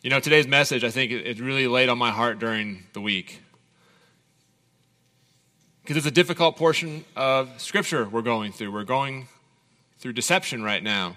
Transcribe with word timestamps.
You 0.00 0.10
know, 0.10 0.20
today's 0.20 0.46
message, 0.46 0.84
I 0.84 0.90
think 0.90 1.10
it 1.10 1.40
really 1.40 1.66
laid 1.66 1.88
on 1.88 1.98
my 1.98 2.12
heart 2.12 2.38
during 2.38 2.84
the 2.92 3.00
week. 3.00 3.42
Because 5.82 5.96
it's 5.96 6.06
a 6.06 6.12
difficult 6.12 6.56
portion 6.56 7.04
of 7.16 7.60
Scripture 7.60 8.08
we're 8.08 8.22
going 8.22 8.52
through. 8.52 8.70
We're 8.70 8.84
going 8.84 9.26
through 9.98 10.12
deception 10.12 10.62
right 10.62 10.84
now. 10.84 11.16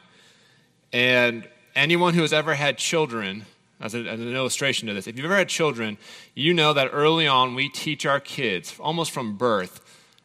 And 0.91 1.47
anyone 1.75 2.15
who 2.15 2.21
has 2.21 2.33
ever 2.33 2.55
had 2.55 2.79
children, 2.79 3.45
as, 3.79 3.93
a, 3.93 3.99
as, 3.99 4.19
an 4.19 4.35
illustration 4.35 4.87
to 4.87 4.95
this, 4.95 5.05
if 5.05 5.15
you've 5.15 5.25
ever 5.25 5.37
had 5.37 5.47
children, 5.47 5.99
you 6.33 6.51
know 6.51 6.73
that 6.73 6.89
early 6.91 7.27
on 7.27 7.53
we 7.53 7.69
teach 7.69 8.07
our 8.07 8.19
kids, 8.19 8.75
almost 8.79 9.11
from 9.11 9.37
birth, 9.37 9.79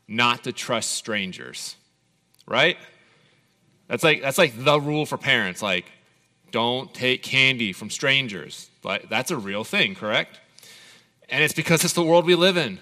not 0.08 0.44
to 0.44 0.52
trust 0.52 0.92
strangers. 0.92 1.76
Right? 2.48 2.78
That's 3.86 4.02
like, 4.02 4.22
that's 4.22 4.38
like 4.38 4.64
the 4.64 4.80
rule 4.80 5.04
for 5.04 5.18
parents. 5.18 5.60
Like, 5.60 5.84
don't 6.56 6.94
take 6.94 7.22
candy 7.22 7.74
from 7.74 7.90
strangers. 7.90 8.70
That's 9.10 9.30
a 9.30 9.36
real 9.36 9.62
thing, 9.62 9.94
correct? 9.94 10.40
And 11.28 11.44
it's 11.44 11.52
because 11.52 11.84
it's 11.84 11.92
the 11.92 12.02
world 12.02 12.24
we 12.24 12.34
live 12.34 12.56
in. 12.56 12.78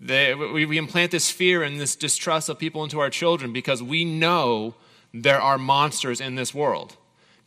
They, 0.00 0.34
we, 0.34 0.64
we 0.64 0.78
implant 0.78 1.10
this 1.10 1.30
fear 1.30 1.62
and 1.62 1.78
this 1.78 1.96
distrust 1.96 2.48
of 2.48 2.58
people 2.58 2.82
into 2.82 2.98
our 2.98 3.10
children 3.10 3.52
because 3.52 3.82
we 3.82 4.06
know 4.06 4.74
there 5.12 5.38
are 5.38 5.58
monsters 5.58 6.18
in 6.18 6.34
this 6.34 6.54
world, 6.54 6.96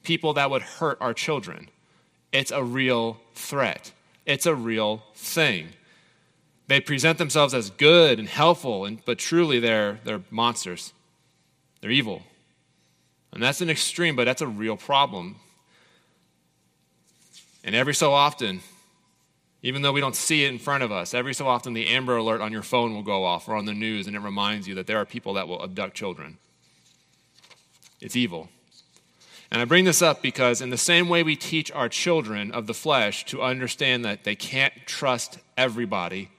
people 0.04 0.36
that 0.36 0.52
would 0.52 0.62
hurt 0.62 1.00
our 1.02 1.12
children. 1.12 1.70
It's 2.32 2.52
a 2.52 2.64
real 2.64 3.20
threat, 3.34 3.94
it's 4.28 4.46
a 4.46 4.54
real 4.54 5.02
thing. 5.16 5.70
They 6.68 6.82
present 6.82 7.18
themselves 7.18 7.56
as 7.56 7.72
good 7.72 8.20
and 8.20 8.30
helpful, 8.30 8.86
and, 8.86 9.04
but 9.06 9.18
truly 9.18 9.60
they're, 9.60 10.00
they're 10.04 10.22
monsters. 10.30 10.94
They're 11.82 11.90
evil. 11.90 12.22
And 13.32 13.42
that's 13.42 13.60
an 13.60 13.72
extreme, 13.72 14.16
but 14.16 14.26
that's 14.26 14.44
a 14.44 14.48
real 14.48 14.78
problem. 14.78 15.38
And 17.64 17.76
every 17.76 17.94
so 17.94 18.14
often, 18.14 18.62
even 19.62 19.82
though 19.82 19.94
we 19.94 20.02
don't 20.02 20.16
see 20.16 20.44
it 20.44 20.52
in 20.52 20.60
front 20.60 20.84
of 20.84 20.92
us, 20.92 21.14
every 21.14 21.34
so 21.34 21.48
often 21.48 21.74
the 21.74 21.88
Amber 21.88 22.18
Alert 22.18 22.42
on 22.42 22.52
your 22.52 22.64
phone 22.64 22.94
will 22.94 23.04
go 23.04 23.24
off 23.24 23.48
or 23.48 23.56
on 23.56 23.66
the 23.66 23.74
news, 23.74 24.08
and 24.08 24.16
it 24.16 24.20
reminds 24.20 24.68
you 24.68 24.76
that 24.76 24.88
there 24.88 24.98
are 24.98 25.06
people 25.06 25.34
that 25.36 25.48
will 25.48 25.64
abduct 25.64 25.96
children. 25.96 26.38
It's 28.02 28.18
evil. 28.18 28.50
And 29.50 29.62
I 29.62 29.66
bring 29.66 29.86
this 29.86 30.02
up 30.02 30.22
because, 30.22 30.62
in 30.62 30.72
the 30.72 30.78
same 30.78 31.08
way 31.08 31.24
we 31.24 31.36
teach 31.38 31.72
our 31.72 31.88
children 31.88 32.52
of 32.52 32.68
the 32.68 32.74
flesh 32.74 33.24
to 33.26 33.42
understand 33.42 34.04
that 34.04 34.24
they 34.24 34.36
can't 34.36 34.74
trust 34.86 35.38
everybody, 35.56 36.30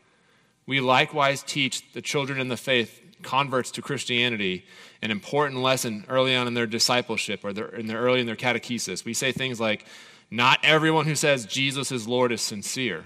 we 0.66 0.80
likewise 0.80 1.42
teach 1.42 1.92
the 1.92 2.02
children 2.02 2.40
in 2.40 2.48
the 2.48 2.56
faith, 2.56 3.00
converts 3.22 3.70
to 3.70 3.82
Christianity, 3.82 4.66
an 5.00 5.10
important 5.10 5.60
lesson 5.60 6.04
early 6.08 6.34
on 6.34 6.46
in 6.46 6.54
their 6.54 6.66
discipleship 6.66 7.44
or 7.44 7.52
their, 7.52 7.68
in 7.68 7.86
their 7.86 8.00
early 8.00 8.20
in 8.20 8.26
their 8.26 8.36
catechesis. 8.36 9.04
We 9.04 9.14
say 9.14 9.32
things 9.32 9.60
like, 9.60 9.86
not 10.30 10.58
everyone 10.62 11.06
who 11.06 11.14
says 11.14 11.46
Jesus 11.46 11.92
is 11.92 12.08
Lord 12.08 12.32
is 12.32 12.42
sincere. 12.42 13.04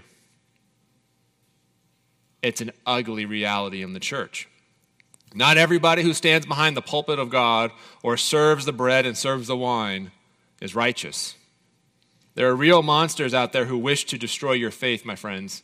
It's 2.42 2.60
an 2.60 2.72
ugly 2.86 3.27
reality 3.27 3.83
in 3.83 3.92
the 3.92 4.00
church. 4.00 4.48
Not 5.34 5.58
everybody 5.58 6.02
who 6.02 6.14
stands 6.14 6.47
behind 6.47 6.77
the 6.77 6.83
pulpit 6.83 7.19
of 7.19 7.30
God 7.30 7.70
or 8.02 8.16
serves 8.16 8.64
the 8.64 8.72
bread 8.72 9.05
and 9.05 9.16
serves 9.16 9.48
the 9.48 9.56
wine 9.56 10.10
is 10.60 10.75
righteous. 10.75 11.34
There 12.34 12.48
are 12.48 12.56
real 12.56 12.83
monsters 12.83 13.34
out 13.34 13.53
there 13.53 13.66
who 13.66 13.77
wish 13.77 14.05
to 14.06 14.19
destroy 14.19 14.53
your 14.53 14.70
faith, 14.70 15.05
my 15.05 15.16
friends. 15.16 15.62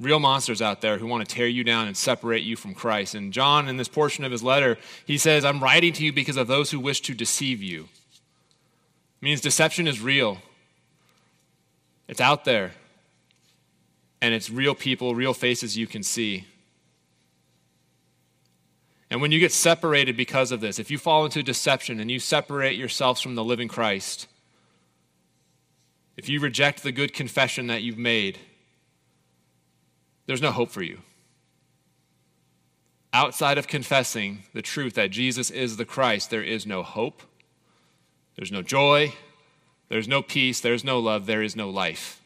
Real 0.00 0.18
monsters 0.18 0.60
out 0.60 0.80
there 0.80 0.98
who 0.98 1.06
want 1.06 1.26
to 1.26 1.34
tear 1.34 1.46
you 1.46 1.62
down 1.62 1.86
and 1.86 1.96
separate 1.96 2.42
you 2.42 2.56
from 2.56 2.74
Christ. 2.74 3.14
And 3.14 3.32
John, 3.32 3.68
in 3.68 3.76
this 3.76 3.88
portion 3.88 4.24
of 4.24 4.32
his 4.32 4.42
letter, 4.42 4.76
he 5.06 5.16
says, 5.16 5.44
I'm 5.44 5.62
writing 5.62 5.92
to 5.94 6.04
you 6.04 6.12
because 6.12 6.36
of 6.36 6.48
those 6.48 6.72
who 6.72 6.80
wish 6.80 7.00
to 7.02 7.14
deceive 7.14 7.62
you. 7.62 7.88
Means 9.22 9.40
deception 9.40 9.86
is 9.86 10.02
real, 10.02 10.38
it's 12.08 12.20
out 12.20 12.44
there. 12.44 12.72
And 14.20 14.32
it's 14.32 14.48
real 14.50 14.76
people, 14.76 15.16
real 15.16 15.34
faces 15.34 15.76
you 15.76 15.88
can 15.88 16.04
see. 16.04 16.46
And 19.10 19.20
when 19.20 19.32
you 19.32 19.40
get 19.40 19.50
separated 19.50 20.16
because 20.16 20.52
of 20.52 20.60
this, 20.60 20.78
if 20.78 20.92
you 20.92 20.96
fall 20.98 21.24
into 21.24 21.42
deception 21.42 21.98
and 21.98 22.08
you 22.08 22.20
separate 22.20 22.76
yourselves 22.76 23.20
from 23.20 23.34
the 23.34 23.42
living 23.42 23.66
Christ, 23.66 24.28
if 26.16 26.28
you 26.28 26.38
reject 26.38 26.84
the 26.84 26.92
good 26.92 27.12
confession 27.12 27.66
that 27.66 27.82
you've 27.82 27.98
made, 27.98 28.38
there's 30.26 30.40
no 30.40 30.52
hope 30.52 30.70
for 30.70 30.82
you. 30.82 31.00
Outside 33.12 33.58
of 33.58 33.66
confessing 33.66 34.44
the 34.54 34.62
truth 34.62 34.94
that 34.94 35.10
Jesus 35.10 35.50
is 35.50 35.76
the 35.76 35.84
Christ, 35.84 36.30
there 36.30 36.44
is 36.44 36.64
no 36.64 36.84
hope, 36.84 37.22
there's 38.36 38.52
no 38.52 38.62
joy, 38.62 39.14
there's 39.88 40.08
no 40.08 40.22
peace, 40.22 40.60
there's 40.60 40.84
no 40.84 40.98
love, 40.98 41.26
there 41.26 41.42
is 41.42 41.54
no 41.54 41.68
life. 41.70 42.22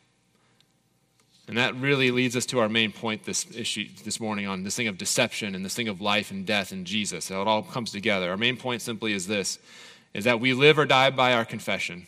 And 1.48 1.56
that 1.58 1.76
really 1.76 2.10
leads 2.10 2.34
us 2.34 2.46
to 2.46 2.58
our 2.58 2.68
main 2.68 2.90
point 2.90 3.24
this 3.24 3.46
issue 3.54 3.88
this 4.04 4.18
morning 4.18 4.46
on 4.46 4.64
this 4.64 4.74
thing 4.74 4.88
of 4.88 4.98
deception 4.98 5.54
and 5.54 5.64
this 5.64 5.74
thing 5.74 5.88
of 5.88 6.00
life 6.00 6.30
and 6.32 6.44
death 6.44 6.72
in 6.72 6.84
Jesus. 6.84 7.28
How 7.28 7.40
it 7.40 7.46
all 7.48 7.62
comes 7.62 7.92
together. 7.92 8.30
Our 8.30 8.36
main 8.36 8.56
point 8.56 8.82
simply 8.82 9.12
is 9.12 9.26
this 9.26 9.58
is 10.12 10.24
that 10.24 10.40
we 10.40 10.54
live 10.54 10.78
or 10.78 10.86
die 10.86 11.10
by 11.10 11.34
our 11.34 11.44
confession. 11.44 12.06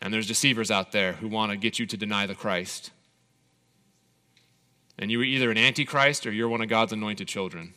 And 0.00 0.12
there's 0.12 0.26
deceivers 0.26 0.70
out 0.70 0.90
there 0.90 1.12
who 1.12 1.28
want 1.28 1.52
to 1.52 1.58
get 1.58 1.78
you 1.78 1.86
to 1.86 1.96
deny 1.96 2.26
the 2.26 2.34
Christ. 2.34 2.90
And 4.98 5.10
you're 5.10 5.22
either 5.22 5.50
an 5.50 5.58
antichrist 5.58 6.26
or 6.26 6.32
you're 6.32 6.48
one 6.48 6.62
of 6.62 6.68
God's 6.68 6.92
anointed 6.92 7.28
children. 7.28 7.74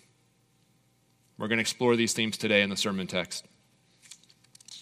We're 1.37 1.49
going 1.49 1.57
to 1.57 1.61
explore 1.61 1.95
these 1.95 2.13
themes 2.13 2.37
today 2.37 2.61
in 2.61 2.69
the 2.69 2.77
sermon 2.77 3.07
text. 3.07 3.45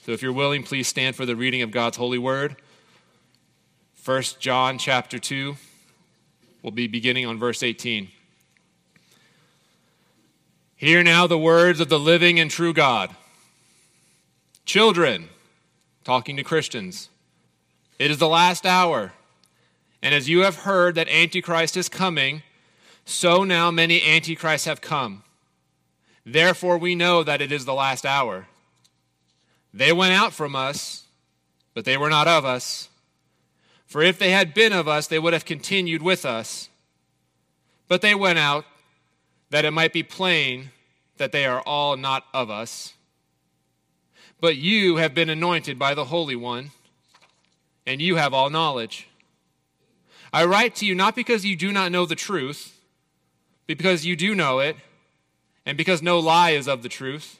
So 0.05 0.11
if 0.11 0.21
you're 0.21 0.33
willing, 0.33 0.63
please 0.63 0.89
stand 0.89 1.15
for 1.15 1.25
the 1.25 1.33
reading 1.33 1.61
of 1.61 1.71
God's 1.71 1.95
holy 1.95 2.17
word. 2.17 2.57
1 4.03 4.23
John 4.37 4.77
chapter 4.77 5.17
2. 5.17 5.55
We'll 6.61 6.71
be 6.71 6.87
beginning 6.87 7.25
on 7.25 7.39
verse 7.39 7.63
18. 7.63 8.09
Hear 10.75 11.03
now 11.03 11.25
the 11.25 11.37
words 11.37 11.79
of 11.79 11.87
the 11.87 11.99
living 11.99 12.37
and 12.37 12.51
true 12.51 12.73
God. 12.73 13.15
Children, 14.65 15.29
talking 16.03 16.35
to 16.35 16.43
Christians, 16.43 17.07
it 17.97 18.11
is 18.11 18.17
the 18.17 18.27
last 18.27 18.65
hour. 18.65 19.13
And 20.01 20.13
as 20.13 20.27
you 20.27 20.41
have 20.41 20.57
heard 20.57 20.95
that 20.95 21.07
Antichrist 21.07 21.77
is 21.77 21.87
coming, 21.87 22.43
so 23.05 23.45
now 23.45 23.71
many 23.71 24.03
Antichrists 24.03 24.67
have 24.67 24.81
come. 24.81 25.23
Therefore, 26.25 26.77
we 26.77 26.93
know 26.93 27.23
that 27.23 27.41
it 27.41 27.53
is 27.53 27.63
the 27.63 27.73
last 27.73 28.05
hour. 28.05 28.47
They 29.73 29.91
went 29.91 30.13
out 30.13 30.33
from 30.33 30.55
us, 30.55 31.05
but 31.73 31.85
they 31.85 31.97
were 31.97 32.09
not 32.09 32.27
of 32.27 32.45
us. 32.45 32.89
For 33.85 34.01
if 34.01 34.19
they 34.19 34.31
had 34.31 34.53
been 34.53 34.73
of 34.73 34.87
us, 34.87 35.07
they 35.07 35.19
would 35.19 35.33
have 35.33 35.45
continued 35.45 36.01
with 36.01 36.25
us. 36.25 36.69
But 37.87 38.01
they 38.01 38.15
went 38.15 38.39
out, 38.39 38.65
that 39.49 39.65
it 39.65 39.71
might 39.71 39.93
be 39.93 40.01
plain 40.01 40.71
that 41.17 41.31
they 41.31 41.45
are 41.45 41.61
all 41.61 41.95
not 41.95 42.25
of 42.33 42.49
us. 42.49 42.93
But 44.41 44.57
you 44.57 44.95
have 44.95 45.13
been 45.13 45.29
anointed 45.29 45.77
by 45.77 45.93
the 45.93 46.05
Holy 46.05 46.35
One, 46.35 46.71
and 47.85 48.01
you 48.01 48.15
have 48.15 48.33
all 48.33 48.49
knowledge. 48.49 49.07
I 50.33 50.45
write 50.45 50.75
to 50.77 50.85
you 50.85 50.95
not 50.95 51.15
because 51.15 51.45
you 51.45 51.55
do 51.55 51.71
not 51.71 51.91
know 51.91 52.07
the 52.07 52.15
truth, 52.15 52.75
but 53.67 53.77
because 53.77 54.05
you 54.05 54.15
do 54.15 54.33
know 54.33 54.59
it, 54.59 54.75
and 55.65 55.77
because 55.77 56.01
no 56.01 56.19
lie 56.19 56.51
is 56.51 56.67
of 56.67 56.81
the 56.81 56.89
truth. 56.89 57.39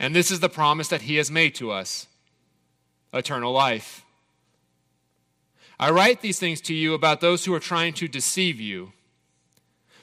And 0.00 0.16
this 0.16 0.30
is 0.30 0.40
the 0.40 0.48
promise 0.48 0.88
that 0.88 1.02
He 1.02 1.16
has 1.16 1.30
made 1.30 1.54
to 1.56 1.70
us 1.70 2.08
eternal 3.12 3.52
life. 3.52 4.04
I 5.78 5.90
write 5.90 6.22
these 6.22 6.38
things 6.38 6.60
to 6.62 6.74
you 6.74 6.94
about 6.94 7.20
those 7.20 7.44
who 7.44 7.54
are 7.54 7.60
trying 7.60 7.92
to 7.94 8.08
deceive 8.08 8.60
you. 8.60 8.92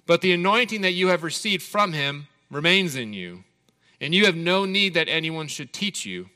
But 0.05 0.21
the 0.21 0.33
anointing 0.33 0.81
that 0.81 0.93
you 0.93 1.07
have 1.07 1.23
received 1.23 1.63
from 1.63 1.93
him 1.93 2.27
remains 2.49 2.95
in 2.95 3.13
you, 3.13 3.43
and 3.99 4.15
you 4.15 4.25
have 4.25 4.35
no 4.35 4.65
need 4.65 4.93
that 4.93 5.09
anyone 5.09 5.47
should 5.47 5.73
teach 5.73 6.05
you. 6.05 6.29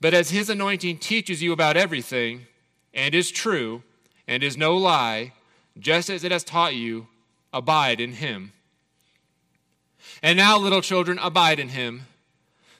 But 0.00 0.14
as 0.14 0.30
his 0.30 0.50
anointing 0.50 0.98
teaches 0.98 1.42
you 1.42 1.52
about 1.52 1.76
everything, 1.76 2.46
and 2.92 3.14
is 3.14 3.30
true, 3.30 3.82
and 4.26 4.42
is 4.42 4.56
no 4.56 4.76
lie, 4.76 5.32
just 5.78 6.10
as 6.10 6.24
it 6.24 6.32
has 6.32 6.42
taught 6.42 6.74
you, 6.74 7.06
abide 7.52 8.00
in 8.00 8.14
him. 8.14 8.52
And 10.22 10.36
now, 10.36 10.58
little 10.58 10.80
children, 10.80 11.18
abide 11.20 11.60
in 11.60 11.70
him 11.70 12.06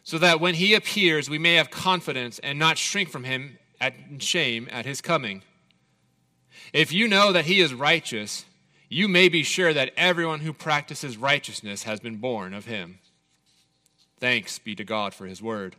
so 0.05 0.19
that 0.19 0.39
when 0.39 0.55
he 0.55 0.75
appears, 0.75 1.29
we 1.29 1.39
may 1.39 1.55
have 1.55 1.71
confidence 1.71 2.39
and 2.39 2.59
not 2.59 2.79
shrink 2.79 3.09
from 3.09 3.25
him 3.25 3.59
at 3.81 3.95
shame 4.19 4.69
at 4.71 4.85
his 4.85 5.01
coming. 5.01 5.43
If 6.73 6.93
you 6.93 7.09
know 7.09 7.33
that 7.33 7.47
he 7.47 7.61
is 7.61 7.75
righteous, 7.75 8.45
you 8.89 9.09
may 9.09 9.29
be 9.29 9.43
sure 9.43 9.73
that 9.73 9.93
everyone 9.97 10.41
who 10.41 10.53
practices 10.53 11.17
righteousness 11.17 11.85
has 11.85 12.01
been 12.01 12.17
born 12.17 12.53
of 12.53 12.67
him. 12.67 12.99
Thanks 14.21 14.59
be 14.59 14.75
to 14.77 14.85
God 14.85 15.15
for 15.15 15.27
his 15.27 15.43
word. 15.43 15.77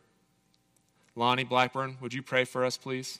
Lonnie 1.16 1.44
Blackburn, 1.44 1.98
would 2.02 2.14
you 2.14 2.22
pray 2.22 2.44
for 2.44 2.66
us, 2.66 2.78
please? 2.78 3.20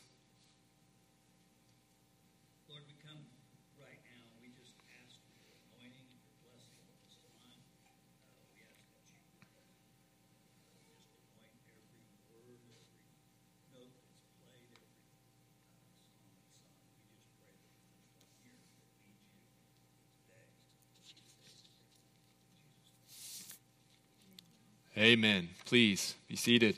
Amen. 24.98 25.50
Please 25.66 26.16
be 26.30 26.38
seated. 26.38 26.78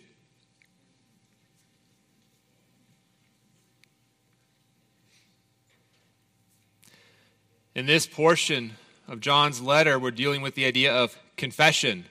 In 7.76 7.86
this 7.86 8.08
portion 8.08 8.74
of 9.08 9.20
John's 9.20 9.62
letter, 9.62 10.00
we're 10.00 10.10
dealing 10.10 10.42
with 10.42 10.56
the 10.56 10.66
idea 10.66 10.92
of 10.92 11.16
confession. 11.36 12.06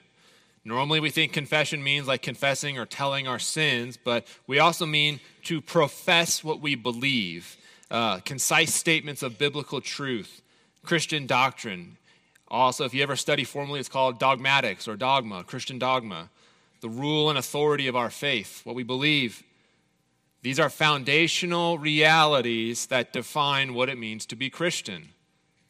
Normally, 0.63 1.01
we 1.01 1.09
think 1.09 1.33
confession 1.33 1.83
means 1.83 2.07
like 2.07 2.21
confessing 2.21 2.79
or 2.79 2.85
telling 2.85 3.27
our 3.27 3.39
sins, 3.39 3.97
but 3.97 4.25
we 4.47 4.59
also 4.59 4.85
mean 4.85 5.19
to 5.43 5.59
profess 5.59 6.41
what 6.41 6.61
we 6.61 6.75
believe, 6.75 7.57
uh, 7.91 8.19
concise 8.19 8.73
statements 8.73 9.23
of 9.23 9.37
biblical 9.37 9.81
truth, 9.81 10.41
Christian 10.83 11.27
doctrine, 11.27 11.97
also, 12.49 12.85
if 12.85 12.93
you 12.93 13.03
ever 13.03 13.15
study 13.15 13.43
formally, 13.43 13.79
it's 13.79 13.89
called 13.89 14.19
dogmatics 14.19 14.87
or 14.87 14.95
dogma, 14.95 15.43
Christian 15.43 15.77
dogma, 15.77 16.29
the 16.81 16.89
rule 16.89 17.29
and 17.29 17.37
authority 17.37 17.87
of 17.87 17.95
our 17.95 18.09
faith, 18.09 18.61
what 18.63 18.75
we 18.75 18.83
believe. 18.83 19.43
These 20.43 20.59
are 20.59 20.69
foundational 20.69 21.77
realities 21.77 22.85
that 22.87 23.11
define 23.11 23.73
what 23.73 23.89
it 23.89 23.97
means 23.97 24.25
to 24.27 24.35
be 24.35 24.49
Christian. 24.49 25.09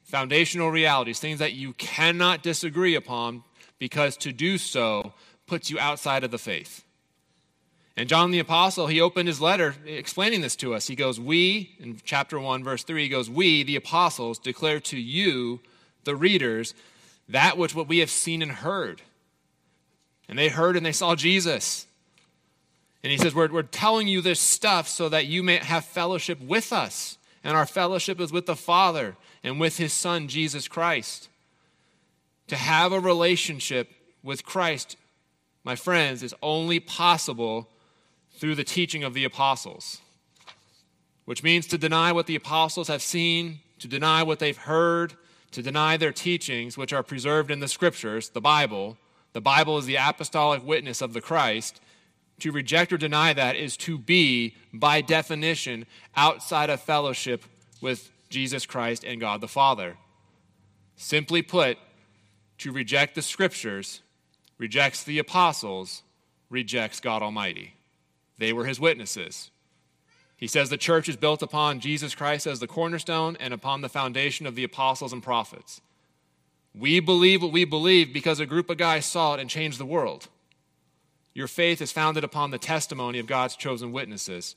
Foundational 0.03 0.69
realities, 0.69 1.19
things 1.19 1.39
that 1.39 1.53
you 1.53 1.74
cannot 1.74 2.44
disagree 2.44 2.95
upon 2.95 3.44
because 3.80 4.15
to 4.18 4.31
do 4.31 4.57
so 4.57 5.13
puts 5.47 5.69
you 5.69 5.80
outside 5.80 6.23
of 6.23 6.31
the 6.31 6.38
faith. 6.38 6.83
And 7.95 8.07
John 8.07 8.30
the 8.30 8.39
Apostle, 8.39 8.85
he 8.85 9.01
opened 9.01 9.27
his 9.27 9.41
letter 9.41 9.73
explaining 9.85 10.41
this 10.41 10.56
to 10.57 10.75
us. 10.75 10.85
He 10.85 10.95
goes, 10.95 11.19
We, 11.19 11.75
in 11.80 12.00
chapter 12.03 12.39
1, 12.39 12.63
verse 12.63 12.83
3, 12.83 13.01
he 13.01 13.09
goes, 13.09 13.27
We, 13.27 13.63
the 13.63 13.75
apostles, 13.75 14.38
declare 14.38 14.80
to 14.81 15.00
you 15.00 15.62
the 16.07 16.15
readers 16.15 16.74
that 17.30 17.57
which 17.57 17.75
what 17.75 17.88
we 17.88 18.00
have 18.00 18.09
seen 18.09 18.42
and 18.42 18.51
heard. 18.51 19.01
And 20.27 20.39
they 20.39 20.50
heard 20.50 20.75
and 20.75 20.86
they 20.86 20.92
saw 20.92 21.15
Jesus. 21.15 21.86
And 23.04 23.12
he 23.12 23.18
says, 23.18 23.36
we're, 23.36 23.51
we're 23.51 23.63
telling 23.63 24.07
you 24.07 24.21
this 24.21 24.39
stuff 24.39 24.88
so 24.88 25.09
that 25.09 25.27
you 25.27 25.44
may 25.44 25.57
have 25.57 25.86
fellowship 25.86 26.42
with 26.42 26.74
us. 26.74 27.18
And 27.44 27.56
our 27.56 27.65
fellowship 27.65 28.19
is 28.19 28.31
with 28.31 28.45
the 28.45 28.56
Father 28.56 29.15
and 29.44 29.59
with 29.59 29.77
his 29.77 29.94
Son, 29.94 30.27
Jesus 30.27 30.68
Christ. 30.68 31.30
To 32.48 32.56
have 32.56 32.92
a 32.92 33.00
relationship 33.00 33.89
with 34.24 34.45
Christ, 34.45 34.98
my 35.63 35.75
friends, 35.75 36.24
is 36.24 36.33
only 36.42 36.80
possible 36.80 37.69
through 38.33 38.56
the 38.56 38.63
teaching 38.63 39.04
of 39.04 39.13
the 39.13 39.25
apostles, 39.25 40.00
which 41.25 41.44
means 41.44 41.68
to 41.68 41.77
deny 41.77 42.12
what 42.12 42.27
the 42.27 42.36
apostles 42.36 42.88
have 42.88 43.01
seen, 43.01 43.59
to 43.80 43.88
deny 43.88 44.24
what 44.24 44.39
they've 44.39 44.57
heard, 44.57 45.13
to 45.57 45.63
deny 45.63 45.98
their 45.98 46.12
teachings, 46.12 46.77
which 46.77 46.94
are 46.94 47.01
preserved 47.01 47.50
in 47.50 47.62
the 47.62 47.68
scriptures, 47.68 48.30
the 48.30 48.39
Bible. 48.39 48.95
The 49.33 49.42
Bible 49.42 49.80
is 49.80 49.88
the 49.88 49.95
apostolic 49.95 50.63
witness 50.63 51.01
of 51.01 51.13
the 51.13 51.19
Christ. 51.19 51.81
To 52.42 52.51
reject 52.51 52.94
or 52.94 52.98
deny 52.98 53.33
that 53.33 53.56
is 53.56 53.75
to 53.77 53.98
be, 53.98 54.54
by 54.71 55.01
definition, 55.01 55.88
outside 56.15 56.69
of 56.69 56.80
fellowship 56.80 57.44
with 57.81 58.12
Jesus 58.30 58.68
Christ 58.68 59.04
and 59.04 59.19
God 59.19 59.42
the 59.42 59.48
Father. 59.48 59.98
Simply 60.95 61.42
put, 61.42 61.80
to 62.59 62.71
reject 62.71 63.15
the 63.15 63.24
scriptures 63.24 64.01
rejects 64.59 65.04
the 65.04 65.18
apostles, 65.18 66.04
rejects 66.51 67.00
God 67.00 67.24
Almighty. 67.24 67.74
They 68.38 68.54
were 68.54 68.65
his 68.65 68.80
witnesses. 68.80 69.50
He 70.37 70.47
says 70.47 70.69
the 70.69 70.77
church 70.77 71.09
is 71.09 71.17
built 71.17 71.41
upon 71.41 71.79
Jesus 71.79 72.13
Christ 72.13 72.45
as 72.45 72.59
the 72.59 72.67
cornerstone 72.67 73.35
and 73.39 73.53
upon 73.53 73.81
the 73.81 73.89
foundation 73.89 74.45
of 74.45 74.53
the 74.53 74.63
apostles 74.63 75.11
and 75.11 75.21
prophets. 75.21 75.81
We 76.75 76.99
believe 76.99 77.41
what 77.41 77.51
we 77.51 77.65
believe 77.65 78.13
because 78.13 78.39
a 78.39 78.45
group 78.45 78.69
of 78.69 78.77
guys 78.77 79.05
saw 79.07 79.33
it 79.33 79.39
and 79.39 79.49
changed 79.49 79.79
the 79.79 79.85
world. 79.85 80.27
Your 81.33 81.47
faith 81.47 81.81
is 81.81 81.91
founded 81.91 82.23
upon 82.23 82.51
the 82.51 82.59
testimony 82.59 83.17
of 83.17 83.25
God's 83.25 83.55
chosen 83.55 83.91
witnesses. 83.91 84.55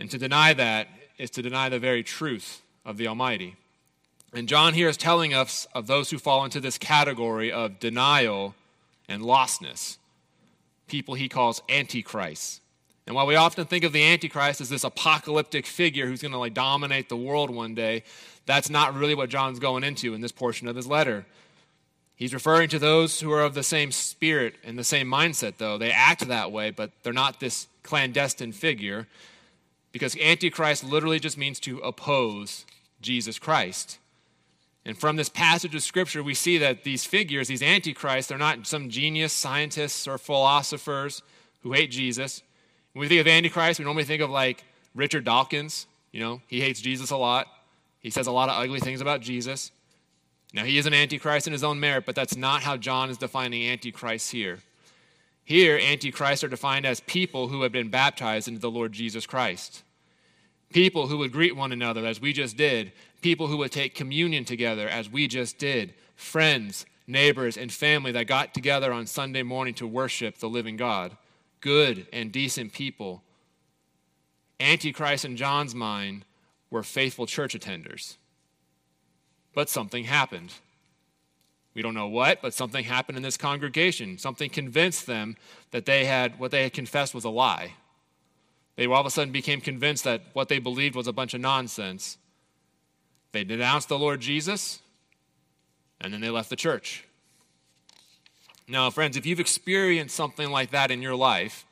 And 0.00 0.10
to 0.10 0.18
deny 0.18 0.52
that 0.52 0.88
is 1.16 1.30
to 1.30 1.42
deny 1.42 1.68
the 1.68 1.78
very 1.78 2.02
truth 2.02 2.62
of 2.84 2.96
the 2.96 3.06
Almighty. 3.06 3.54
And 4.32 4.48
John 4.48 4.74
here 4.74 4.88
is 4.88 4.96
telling 4.96 5.32
us 5.32 5.66
of 5.74 5.86
those 5.86 6.10
who 6.10 6.18
fall 6.18 6.44
into 6.44 6.60
this 6.60 6.76
category 6.76 7.52
of 7.52 7.78
denial 7.78 8.54
and 9.08 9.22
lostness, 9.22 9.96
people 10.88 11.14
he 11.14 11.28
calls 11.28 11.62
antichrists. 11.68 12.60
And 13.06 13.14
while 13.14 13.26
we 13.26 13.36
often 13.36 13.66
think 13.66 13.84
of 13.84 13.92
the 13.92 14.04
Antichrist 14.04 14.60
as 14.60 14.68
this 14.68 14.84
apocalyptic 14.84 15.64
figure 15.64 16.06
who's 16.06 16.22
going 16.22 16.32
to 16.32 16.38
like 16.38 16.54
dominate 16.54 17.08
the 17.08 17.16
world 17.16 17.50
one 17.50 17.74
day, 17.74 18.02
that's 18.46 18.68
not 18.68 18.94
really 18.94 19.14
what 19.14 19.28
John's 19.28 19.58
going 19.58 19.84
into 19.84 20.14
in 20.14 20.20
this 20.20 20.32
portion 20.32 20.66
of 20.66 20.74
his 20.74 20.86
letter. 20.86 21.24
He's 22.16 22.34
referring 22.34 22.68
to 22.70 22.78
those 22.78 23.20
who 23.20 23.30
are 23.30 23.42
of 23.42 23.54
the 23.54 23.62
same 23.62 23.92
spirit 23.92 24.54
and 24.64 24.78
the 24.78 24.84
same 24.84 25.06
mindset, 25.06 25.58
though. 25.58 25.76
They 25.78 25.92
act 25.92 26.26
that 26.26 26.50
way, 26.50 26.70
but 26.70 26.90
they're 27.02 27.12
not 27.12 27.40
this 27.40 27.68
clandestine 27.82 28.52
figure 28.52 29.06
because 29.92 30.16
Antichrist 30.16 30.82
literally 30.82 31.20
just 31.20 31.38
means 31.38 31.60
to 31.60 31.78
oppose 31.80 32.64
Jesus 33.00 33.38
Christ. 33.38 33.98
And 34.84 34.96
from 34.96 35.16
this 35.16 35.28
passage 35.28 35.74
of 35.74 35.82
Scripture, 35.82 36.22
we 36.22 36.34
see 36.34 36.58
that 36.58 36.84
these 36.84 37.04
figures, 37.04 37.48
these 37.48 37.62
Antichrists, 37.62 38.28
they're 38.28 38.38
not 38.38 38.66
some 38.66 38.88
genius 38.88 39.32
scientists 39.32 40.06
or 40.08 40.16
philosophers 40.16 41.22
who 41.62 41.72
hate 41.72 41.90
Jesus. 41.90 42.42
When 42.96 43.02
we 43.02 43.08
think 43.08 43.20
of 43.20 43.26
Antichrist, 43.26 43.78
we 43.78 43.84
normally 43.84 44.04
think 44.04 44.22
of 44.22 44.30
like 44.30 44.64
Richard 44.94 45.24
Dawkins. 45.24 45.86
You 46.12 46.20
know, 46.20 46.40
he 46.46 46.62
hates 46.62 46.80
Jesus 46.80 47.10
a 47.10 47.16
lot. 47.18 47.46
He 48.00 48.08
says 48.08 48.26
a 48.26 48.32
lot 48.32 48.48
of 48.48 48.56
ugly 48.56 48.80
things 48.80 49.02
about 49.02 49.20
Jesus. 49.20 49.70
Now, 50.54 50.64
he 50.64 50.78
is 50.78 50.86
an 50.86 50.94
Antichrist 50.94 51.46
in 51.46 51.52
his 51.52 51.62
own 51.62 51.78
merit, 51.78 52.06
but 52.06 52.14
that's 52.14 52.38
not 52.38 52.62
how 52.62 52.78
John 52.78 53.10
is 53.10 53.18
defining 53.18 53.68
Antichrist 53.68 54.32
here. 54.32 54.60
Here, 55.44 55.76
Antichrists 55.76 56.42
are 56.42 56.48
defined 56.48 56.86
as 56.86 57.00
people 57.00 57.48
who 57.48 57.60
have 57.64 57.70
been 57.72 57.90
baptized 57.90 58.48
into 58.48 58.60
the 58.60 58.70
Lord 58.70 58.92
Jesus 58.92 59.26
Christ. 59.26 59.82
People 60.72 61.08
who 61.08 61.18
would 61.18 61.32
greet 61.32 61.54
one 61.54 61.72
another 61.72 62.06
as 62.06 62.18
we 62.18 62.32
just 62.32 62.56
did. 62.56 62.92
People 63.20 63.48
who 63.48 63.58
would 63.58 63.72
take 63.72 63.94
communion 63.94 64.46
together 64.46 64.88
as 64.88 65.10
we 65.10 65.28
just 65.28 65.58
did. 65.58 65.92
Friends, 66.14 66.86
neighbors, 67.06 67.58
and 67.58 67.70
family 67.70 68.12
that 68.12 68.26
got 68.26 68.54
together 68.54 68.90
on 68.90 69.06
Sunday 69.06 69.42
morning 69.42 69.74
to 69.74 69.86
worship 69.86 70.38
the 70.38 70.48
living 70.48 70.78
God 70.78 71.14
good 71.66 72.06
and 72.12 72.30
decent 72.30 72.72
people. 72.72 73.24
Antichrist 74.60 75.24
in 75.24 75.36
John's 75.36 75.74
mind 75.74 76.24
were 76.70 76.84
faithful 76.84 77.26
church 77.26 77.58
attenders. 77.58 78.18
But 79.52 79.68
something 79.68 80.04
happened. 80.04 80.52
We 81.74 81.82
don't 81.82 81.92
know 81.92 82.06
what, 82.06 82.40
but 82.40 82.54
something 82.54 82.84
happened 82.84 83.16
in 83.16 83.24
this 83.24 83.36
congregation. 83.36 84.16
Something 84.16 84.48
convinced 84.48 85.08
them 85.08 85.36
that 85.72 85.86
they 85.86 86.04
had 86.04 86.38
what 86.38 86.52
they 86.52 86.62
had 86.62 86.72
confessed 86.72 87.16
was 87.16 87.24
a 87.24 87.30
lie. 87.30 87.74
They 88.76 88.86
all 88.86 89.00
of 89.00 89.06
a 89.06 89.10
sudden 89.10 89.32
became 89.32 89.60
convinced 89.60 90.04
that 90.04 90.22
what 90.34 90.48
they 90.48 90.60
believed 90.60 90.94
was 90.94 91.08
a 91.08 91.12
bunch 91.12 91.34
of 91.34 91.40
nonsense. 91.40 92.16
They 93.32 93.42
denounced 93.42 93.88
the 93.88 93.98
Lord 93.98 94.20
Jesus, 94.20 94.82
and 96.00 96.14
then 96.14 96.20
they 96.20 96.30
left 96.30 96.48
the 96.48 96.54
church. 96.54 97.02
Now, 98.68 98.90
friends, 98.90 99.16
if 99.16 99.24
you've 99.24 99.40
experienced 99.40 100.16
something 100.16 100.50
like 100.50 100.72
that 100.72 100.90
in 100.90 101.00
your 101.00 101.14
life, 101.14 101.64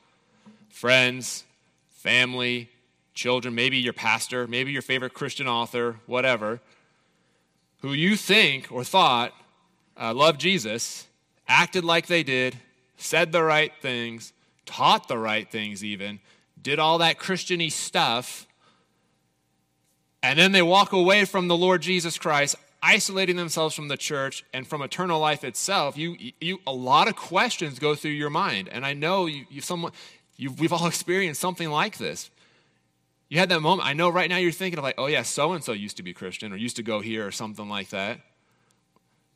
friends, 0.69 1.43
family, 1.89 2.69
children, 3.13 3.53
maybe 3.53 3.77
your 3.77 3.93
pastor, 3.93 4.47
maybe 4.47 4.71
your 4.71 4.81
favorite 4.81 5.13
Christian 5.13 5.47
author, 5.47 5.97
whatever, 6.05 6.61
who 7.81 7.91
you 7.91 8.15
think 8.15 8.71
or 8.71 8.83
thought 8.85 9.33
uh, 9.99 10.13
loved 10.13 10.39
Jesus, 10.39 11.07
acted 11.47 11.83
like 11.83 12.07
they 12.07 12.23
did, 12.23 12.55
said 12.97 13.33
the 13.33 13.43
right 13.43 13.73
things, 13.81 14.31
taught 14.65 15.09
the 15.09 15.17
right 15.17 15.51
things, 15.51 15.83
even, 15.83 16.19
did 16.61 16.79
all 16.79 16.99
that 16.99 17.19
Christiany 17.19 17.71
stuff, 17.71 18.47
and 20.23 20.39
then 20.39 20.53
they 20.53 20.61
walk 20.61 20.93
away 20.93 21.25
from 21.25 21.47
the 21.47 21.57
Lord 21.57 21.81
Jesus 21.81 22.17
Christ, 22.17 22.55
isolating 22.85 23.35
themselves 23.35 23.73
from 23.73 23.87
the 23.87 23.97
church 23.97 24.45
and 24.53 24.67
from 24.67 24.83
eternal 24.83 25.19
life 25.19 25.43
itself, 25.43 25.97
you, 25.97 26.15
you 26.39 26.59
a 26.67 26.71
lot 26.71 27.07
of 27.07 27.15
questions 27.15 27.79
go 27.79 27.95
through 27.95 28.11
your 28.11 28.29
mind. 28.29 28.69
And 28.69 28.85
I 28.85 28.93
know 28.93 29.25
you, 29.25 29.45
you 29.49 29.61
someone, 29.61 29.91
you, 30.37 30.51
we've 30.51 30.71
all 30.71 30.85
experienced 30.95 31.41
something 31.41 31.69
like 31.69 31.97
this. 31.97 32.29
You 33.27 33.39
had 33.39 33.49
that 33.49 33.61
moment. 33.61 33.87
I 33.87 33.93
know 33.93 34.09
right 34.09 34.29
now 34.29 34.37
you're 34.37 34.51
thinking 34.51 34.77
of 34.77 34.83
like, 34.83 34.95
oh 34.99 35.07
yeah, 35.07 35.23
so 35.23 35.53
and 35.53 35.63
so 35.63 35.71
used 35.71 35.97
to 35.97 36.03
be 36.03 36.13
Christian 36.13 36.53
or 36.53 36.57
used 36.57 36.75
to 36.75 36.83
go 36.83 37.01
here 37.01 37.25
or 37.25 37.31
something 37.31 37.67
like 37.67 37.89
that. 37.89 38.19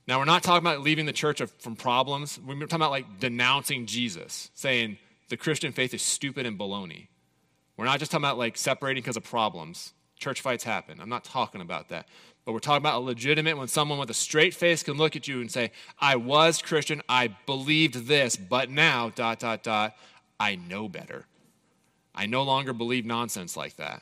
Now 0.07 0.19
we're 0.19 0.25
not 0.25 0.43
talking 0.43 0.65
about 0.65 0.81
leaving 0.81 1.07
the 1.07 1.13
church 1.13 1.41
from 1.57 1.75
problems. 1.75 2.39
We're 2.45 2.53
talking 2.59 2.75
about 2.75 2.91
like 2.91 3.19
denouncing 3.19 3.87
Jesus, 3.87 4.51
saying 4.53 4.99
the 5.29 5.37
Christian 5.37 5.71
faith 5.71 5.93
is 5.95 6.03
stupid 6.03 6.45
and 6.45 6.57
baloney. 6.57 7.07
We're 7.77 7.85
not 7.85 7.97
just 7.97 8.11
talking 8.11 8.25
about 8.25 8.37
like 8.37 8.57
separating 8.57 9.01
because 9.01 9.17
of 9.17 9.23
problems. 9.23 9.93
Church 10.19 10.41
fights 10.41 10.63
happen. 10.63 10.99
I'm 11.01 11.09
not 11.09 11.23
talking 11.23 11.61
about 11.61 11.89
that. 11.89 12.07
But 12.45 12.53
we're 12.53 12.59
talking 12.59 12.81
about 12.81 12.95
a 12.95 13.05
legitimate 13.05 13.57
when 13.57 13.67
someone 13.67 13.99
with 13.99 14.09
a 14.09 14.15
straight 14.15 14.53
face 14.53 14.81
can 14.81 14.95
look 14.95 15.15
at 15.15 15.27
you 15.27 15.41
and 15.41 15.51
say, 15.51 15.71
I 15.99 16.15
was 16.15 16.61
Christian, 16.61 17.01
I 17.07 17.35
believed 17.45 18.07
this, 18.07 18.35
but 18.35 18.69
now, 18.69 19.09
dot, 19.09 19.39
dot, 19.39 19.63
dot, 19.63 19.95
I 20.39 20.55
know 20.55 20.89
better. 20.89 21.25
I 22.15 22.25
no 22.25 22.43
longer 22.43 22.73
believe 22.73 23.05
nonsense 23.05 23.55
like 23.55 23.75
that. 23.75 24.01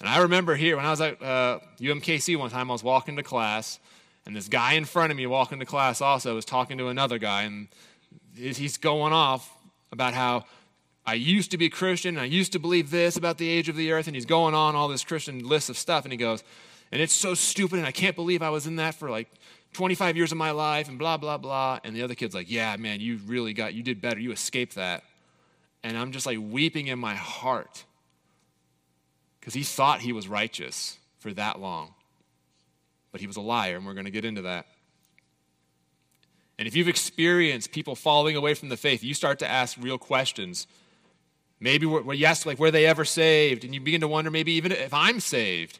And 0.00 0.08
I 0.08 0.18
remember 0.18 0.54
here 0.54 0.76
when 0.76 0.84
I 0.84 0.90
was 0.90 1.00
at 1.00 1.22
uh, 1.22 1.60
UMKC 1.80 2.38
one 2.38 2.50
time, 2.50 2.70
I 2.70 2.74
was 2.74 2.84
walking 2.84 3.16
to 3.16 3.22
class, 3.22 3.80
and 4.26 4.36
this 4.36 4.48
guy 4.48 4.74
in 4.74 4.84
front 4.84 5.10
of 5.10 5.16
me 5.16 5.26
walking 5.26 5.58
to 5.58 5.66
class 5.66 6.00
also 6.00 6.34
was 6.34 6.44
talking 6.44 6.78
to 6.78 6.88
another 6.88 7.18
guy, 7.18 7.42
and 7.42 7.68
he's 8.34 8.76
going 8.76 9.12
off 9.12 9.50
about 9.90 10.12
how 10.14 10.44
I 11.06 11.14
used 11.14 11.52
to 11.52 11.58
be 11.58 11.70
Christian, 11.70 12.18
I 12.18 12.24
used 12.24 12.52
to 12.52 12.58
believe 12.58 12.90
this 12.90 13.16
about 13.16 13.38
the 13.38 13.48
age 13.48 13.68
of 13.68 13.76
the 13.76 13.92
earth, 13.92 14.06
and 14.06 14.16
he's 14.16 14.26
going 14.26 14.54
on 14.54 14.74
all 14.74 14.88
this 14.88 15.04
Christian 15.04 15.46
list 15.46 15.70
of 15.70 15.78
stuff, 15.78 16.04
and 16.04 16.12
he 16.12 16.16
goes, 16.18 16.42
and 16.92 17.02
it's 17.02 17.12
so 17.12 17.34
stupid, 17.34 17.78
and 17.78 17.86
I 17.86 17.92
can't 17.92 18.16
believe 18.16 18.42
I 18.42 18.50
was 18.50 18.66
in 18.66 18.76
that 18.76 18.94
for 18.94 19.10
like 19.10 19.28
25 19.72 20.16
years 20.16 20.32
of 20.32 20.38
my 20.38 20.52
life, 20.52 20.88
and 20.88 20.98
blah, 20.98 21.16
blah, 21.16 21.36
blah. 21.38 21.80
And 21.84 21.94
the 21.94 22.02
other 22.02 22.14
kid's 22.14 22.34
like, 22.34 22.50
yeah, 22.50 22.76
man, 22.76 23.00
you 23.00 23.18
really 23.26 23.52
got, 23.52 23.74
you 23.74 23.82
did 23.82 24.00
better, 24.00 24.20
you 24.20 24.32
escaped 24.32 24.76
that. 24.76 25.04
And 25.82 25.96
I'm 25.96 26.12
just 26.12 26.26
like 26.26 26.38
weeping 26.40 26.86
in 26.86 26.98
my 26.98 27.14
heart 27.14 27.84
because 29.38 29.54
he 29.54 29.62
thought 29.62 30.00
he 30.00 30.12
was 30.12 30.26
righteous 30.26 30.98
for 31.18 31.32
that 31.34 31.60
long. 31.60 31.94
But 33.12 33.20
he 33.20 33.26
was 33.26 33.36
a 33.36 33.40
liar, 33.40 33.76
and 33.76 33.86
we're 33.86 33.94
going 33.94 34.06
to 34.06 34.10
get 34.10 34.24
into 34.24 34.42
that. 34.42 34.66
And 36.58 36.66
if 36.66 36.74
you've 36.74 36.88
experienced 36.88 37.70
people 37.70 37.94
falling 37.94 38.34
away 38.34 38.54
from 38.54 38.70
the 38.70 38.76
faith, 38.76 39.04
you 39.04 39.14
start 39.14 39.38
to 39.40 39.48
ask 39.48 39.76
real 39.80 39.98
questions. 39.98 40.66
Maybe 41.60 41.86
ask, 42.24 42.46
like, 42.46 42.58
were 42.58 42.70
they 42.70 42.86
ever 42.86 43.04
saved? 43.04 43.64
And 43.64 43.74
you 43.74 43.80
begin 43.80 44.00
to 44.00 44.08
wonder, 44.08 44.30
maybe 44.30 44.52
even 44.52 44.72
if 44.72 44.92
I'm 44.92 45.20
saved, 45.20 45.78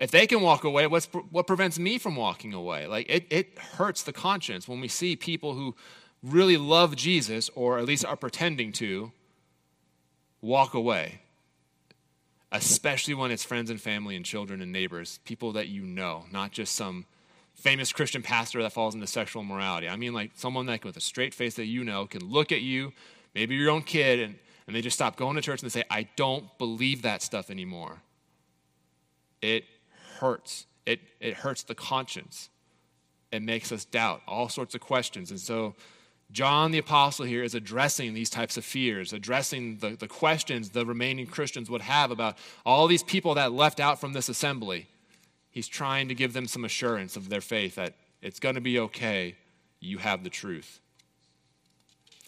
if 0.00 0.10
they 0.10 0.26
can 0.26 0.40
walk 0.40 0.64
away, 0.64 0.86
what's, 0.86 1.04
what 1.30 1.46
prevents 1.46 1.78
me 1.78 1.98
from 1.98 2.16
walking 2.16 2.54
away? 2.54 2.86
Like, 2.86 3.06
it, 3.10 3.26
it 3.28 3.58
hurts 3.58 4.02
the 4.02 4.14
conscience 4.14 4.66
when 4.66 4.80
we 4.80 4.88
see 4.88 5.14
people 5.14 5.52
who 5.52 5.76
really 6.22 6.56
love 6.56 6.96
Jesus, 6.96 7.50
or 7.54 7.78
at 7.78 7.84
least 7.84 8.06
are 8.06 8.16
pretending 8.16 8.72
to, 8.72 9.12
walk 10.40 10.72
away. 10.72 11.20
Especially 12.50 13.12
when 13.12 13.30
it's 13.30 13.44
friends 13.44 13.70
and 13.70 13.80
family 13.80 14.16
and 14.16 14.24
children 14.24 14.62
and 14.62 14.72
neighbors, 14.72 15.20
people 15.24 15.52
that 15.52 15.68
you 15.68 15.82
know, 15.82 16.24
not 16.32 16.50
just 16.50 16.74
some 16.74 17.04
famous 17.54 17.92
Christian 17.92 18.22
pastor 18.22 18.62
that 18.62 18.72
falls 18.72 18.94
into 18.94 19.06
sexual 19.06 19.42
morality. 19.42 19.86
I 19.86 19.96
mean, 19.96 20.14
like 20.14 20.30
someone 20.34 20.64
that 20.66 20.82
with 20.82 20.96
a 20.96 21.00
straight 21.00 21.34
face 21.34 21.54
that 21.56 21.66
you 21.66 21.84
know 21.84 22.06
can 22.06 22.24
look 22.24 22.52
at 22.52 22.62
you, 22.62 22.92
maybe 23.34 23.54
your 23.54 23.70
own 23.70 23.82
kid, 23.82 24.18
and, 24.18 24.38
and 24.66 24.74
they 24.74 24.80
just 24.80 24.96
stop 24.96 25.16
going 25.16 25.36
to 25.36 25.42
church 25.42 25.62
and 25.62 25.70
they 25.70 25.80
say, 25.80 25.84
I 25.90 26.08
don't 26.16 26.46
believe 26.58 27.02
that 27.02 27.22
stuff 27.22 27.50
anymore. 27.50 27.98
It 29.42 29.64
hurts. 30.20 30.66
It, 30.86 31.00
it 31.20 31.34
hurts 31.34 31.62
the 31.62 31.74
conscience. 31.74 32.48
It 33.32 33.42
makes 33.42 33.70
us 33.72 33.84
doubt 33.84 34.22
all 34.26 34.48
sorts 34.48 34.74
of 34.74 34.80
questions. 34.80 35.30
And 35.30 35.40
so, 35.40 35.74
John 36.32 36.70
the 36.70 36.78
Apostle 36.78 37.24
here 37.24 37.42
is 37.42 37.56
addressing 37.56 38.14
these 38.14 38.30
types 38.30 38.56
of 38.56 38.64
fears, 38.64 39.12
addressing 39.12 39.78
the, 39.78 39.96
the 39.96 40.06
questions 40.06 40.70
the 40.70 40.86
remaining 40.86 41.26
Christians 41.26 41.68
would 41.68 41.82
have 41.82 42.12
about 42.12 42.38
all 42.64 42.86
these 42.86 43.02
people 43.02 43.34
that 43.34 43.52
left 43.52 43.80
out 43.80 44.00
from 44.00 44.12
this 44.12 44.28
assembly. 44.28 44.86
He's 45.50 45.66
trying 45.66 46.08
to 46.08 46.14
give 46.14 46.32
them 46.32 46.46
some 46.46 46.64
assurance 46.64 47.16
of 47.16 47.28
their 47.28 47.40
faith 47.40 47.74
that 47.74 47.94
it's 48.22 48.38
going 48.38 48.54
to 48.54 48.60
be 48.60 48.78
okay. 48.78 49.34
You 49.80 49.98
have 49.98 50.22
the 50.22 50.30
truth. 50.30 50.78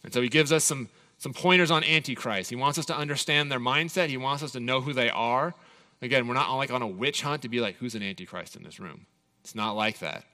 And 0.03 0.13
so 0.13 0.21
he 0.21 0.29
gives 0.29 0.51
us 0.51 0.65
some, 0.65 0.89
some 1.19 1.33
pointers 1.33 1.71
on 1.71 1.85
Antichrist. 1.85 2.51
He 2.51 2.57
wants 2.57 2.79
us 2.79 2.87
to 2.87 2.97
understand 2.97 3.53
their 3.53 3.61
mindset, 3.61 4.09
he 4.09 4.17
wants 4.17 4.43
us 4.43 4.53
to 4.53 4.61
know 4.61 4.81
who 4.81 4.93
they 4.93 5.11
are. 5.11 5.55
Again, 6.03 6.27
we're 6.27 6.35
not 6.35 6.49
on, 6.49 6.57
like 6.57 6.73
on 6.73 6.83
a 6.83 6.87
witch 6.87 7.23
hunt 7.23 7.43
to 7.43 7.49
be 7.49 7.61
like, 7.61 7.77
who's 7.77 7.95
an 7.95 8.03
Antichrist 8.03 8.57
in 8.57 8.65
this 8.65 8.81
room? 8.81 9.07
It's 9.41 9.55
not 9.55 9.77
like 9.77 10.01
that. 10.01 10.25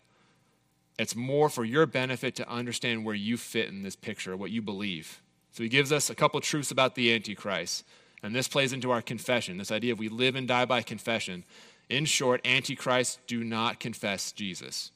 It's 0.98 1.14
more 1.14 1.48
for 1.48 1.64
your 1.64 1.86
benefit 1.86 2.34
to 2.36 2.48
understand 2.48 3.04
where 3.04 3.14
you 3.14 3.36
fit 3.36 3.68
in 3.68 3.82
this 3.82 3.94
picture, 3.94 4.36
what 4.36 4.50
you 4.50 4.62
believe. 4.62 5.20
So 5.52 5.62
he 5.62 5.68
gives 5.68 5.92
us 5.92 6.10
a 6.10 6.14
couple 6.14 6.40
truths 6.40 6.70
about 6.70 6.94
the 6.94 7.14
Antichrist. 7.14 7.84
And 8.22 8.34
this 8.34 8.48
plays 8.48 8.72
into 8.72 8.90
our 8.90 9.02
confession 9.02 9.58
this 9.58 9.70
idea 9.70 9.92
of 9.92 9.98
we 9.98 10.08
live 10.08 10.34
and 10.34 10.48
die 10.48 10.64
by 10.64 10.82
confession. 10.82 11.44
In 11.88 12.04
short, 12.04 12.40
Antichrists 12.44 13.18
do 13.26 13.44
not 13.44 13.78
confess 13.78 14.32
Jesus. 14.32 14.90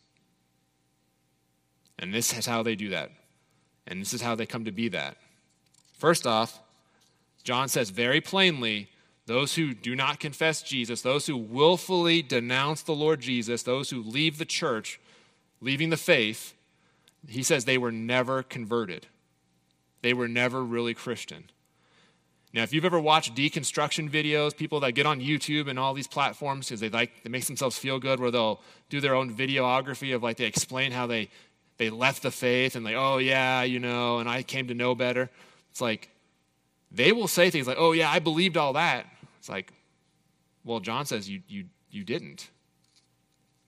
And 1.98 2.12
this 2.12 2.36
is 2.36 2.46
how 2.46 2.62
they 2.62 2.74
do 2.74 2.88
that. 2.88 3.10
And 3.86 4.00
this 4.00 4.12
is 4.12 4.22
how 4.22 4.34
they 4.34 4.46
come 4.46 4.64
to 4.64 4.72
be 4.72 4.88
that. 4.88 5.16
First 5.98 6.26
off, 6.26 6.60
John 7.44 7.68
says 7.68 7.90
very 7.90 8.20
plainly 8.20 8.88
those 9.26 9.54
who 9.54 9.74
do 9.74 9.94
not 9.94 10.20
confess 10.20 10.62
Jesus, 10.62 11.02
those 11.02 11.26
who 11.26 11.36
willfully 11.36 12.22
denounce 12.22 12.82
the 12.82 12.94
Lord 12.94 13.20
Jesus, 13.20 13.62
those 13.62 13.90
who 13.90 14.02
leave 14.02 14.38
the 14.38 14.44
church, 14.44 15.00
leaving 15.60 15.90
the 15.90 15.96
faith, 15.96 16.54
he 17.28 17.42
says 17.42 17.64
they 17.64 17.78
were 17.78 17.92
never 17.92 18.42
converted. 18.42 19.06
They 20.02 20.12
were 20.12 20.28
never 20.28 20.64
really 20.64 20.94
Christian. 20.94 21.44
Now, 22.52 22.64
if 22.64 22.74
you've 22.74 22.84
ever 22.84 23.00
watched 23.00 23.34
deconstruction 23.34 24.10
videos, 24.10 24.54
people 24.54 24.80
that 24.80 24.92
get 24.92 25.06
on 25.06 25.20
YouTube 25.20 25.68
and 25.68 25.78
all 25.78 25.94
these 25.94 26.08
platforms 26.08 26.68
because 26.68 26.80
they 26.80 26.90
like 26.90 27.12
it 27.24 27.30
makes 27.30 27.46
themselves 27.46 27.78
feel 27.78 27.98
good, 27.98 28.20
where 28.20 28.30
they'll 28.30 28.60
do 28.90 29.00
their 29.00 29.14
own 29.14 29.34
videography 29.34 30.14
of 30.14 30.22
like 30.22 30.36
they 30.36 30.44
explain 30.44 30.92
how 30.92 31.06
they 31.06 31.30
they 31.78 31.88
left 31.88 32.22
the 32.22 32.30
faith 32.30 32.76
and 32.76 32.84
like, 32.84 32.96
oh 32.96 33.18
yeah, 33.18 33.62
you 33.62 33.78
know, 33.78 34.18
and 34.18 34.28
I 34.28 34.42
came 34.42 34.68
to 34.68 34.74
know 34.74 34.94
better. 34.94 35.30
It's 35.70 35.80
like 35.80 36.10
they 36.94 37.12
will 37.12 37.28
say 37.28 37.50
things 37.50 37.66
like, 37.66 37.78
oh 37.78 37.92
yeah, 37.92 38.10
I 38.10 38.18
believed 38.18 38.56
all 38.56 38.74
that. 38.74 39.06
It's 39.38 39.48
like, 39.48 39.72
well, 40.64 40.80
John 40.80 41.06
says 41.06 41.28
you 41.28 41.42
you 41.48 41.66
you 41.90 42.04
didn't. 42.04 42.50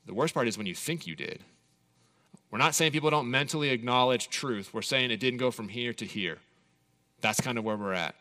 The 0.07 0.15
worst 0.15 0.35
part 0.35 0.49
is 0.49 0.59
when 0.59 0.67
you 0.67 0.75
think 0.75 1.07
you 1.07 1.17
did. 1.17 1.43
We're 2.51 2.59
not 2.59 2.75
saying 2.75 2.93
people 2.93 3.11
don't 3.11 3.31
mentally 3.31 3.71
acknowledge 3.71 4.29
truth. 4.29 4.73
We're 4.73 4.83
saying 4.83 5.11
it 5.11 5.19
didn't 5.19 5.41
go 5.41 5.51
from 5.51 5.69
here 5.69 5.93
to 5.95 6.05
here. 6.05 6.39
That's 7.21 7.41
kind 7.41 7.59
of 7.59 7.65
where 7.65 7.77
we're 7.77 7.95
at. 7.95 8.15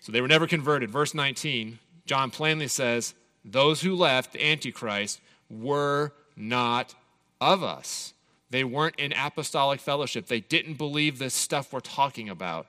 So 0.00 0.10
they 0.10 0.20
were 0.20 0.28
never 0.28 0.46
converted. 0.46 0.90
Verse 0.90 1.14
19, 1.14 1.78
John 2.06 2.30
plainly 2.30 2.66
says, 2.66 3.14
Those 3.44 3.82
who 3.82 3.94
left 3.94 4.32
the 4.32 4.44
Antichrist 4.44 5.20
were 5.48 6.12
not 6.34 6.94
of 7.40 7.62
us. 7.62 8.14
They 8.50 8.64
weren't 8.64 8.98
in 8.98 9.12
apostolic 9.12 9.80
fellowship. 9.80 10.26
They 10.26 10.40
didn't 10.40 10.74
believe 10.78 11.18
this 11.18 11.34
stuff 11.34 11.72
we're 11.72 11.80
talking 11.80 12.28
about. 12.28 12.66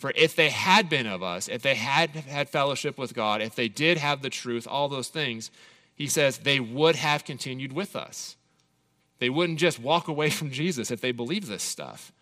For 0.00 0.14
if 0.16 0.34
they 0.34 0.48
had 0.48 0.88
been 0.88 1.06
of 1.06 1.22
us, 1.22 1.46
if 1.46 1.60
they 1.60 1.74
had 1.74 2.08
had 2.10 2.48
fellowship 2.48 2.96
with 2.96 3.12
God, 3.12 3.42
if 3.42 3.54
they 3.54 3.68
did 3.68 3.98
have 3.98 4.22
the 4.22 4.30
truth, 4.30 4.66
all 4.66 4.88
those 4.88 5.08
things, 5.08 5.50
he 5.94 6.06
says 6.06 6.38
they 6.38 6.58
would 6.58 6.96
have 6.96 7.26
continued 7.26 7.74
with 7.74 7.94
us. 7.94 8.36
They 9.18 9.28
wouldn't 9.28 9.58
just 9.58 9.78
walk 9.78 10.08
away 10.08 10.30
from 10.30 10.50
Jesus 10.50 10.90
if 10.90 11.02
they 11.02 11.12
believed 11.12 11.48
this 11.48 11.62
stuff. 11.62 12.12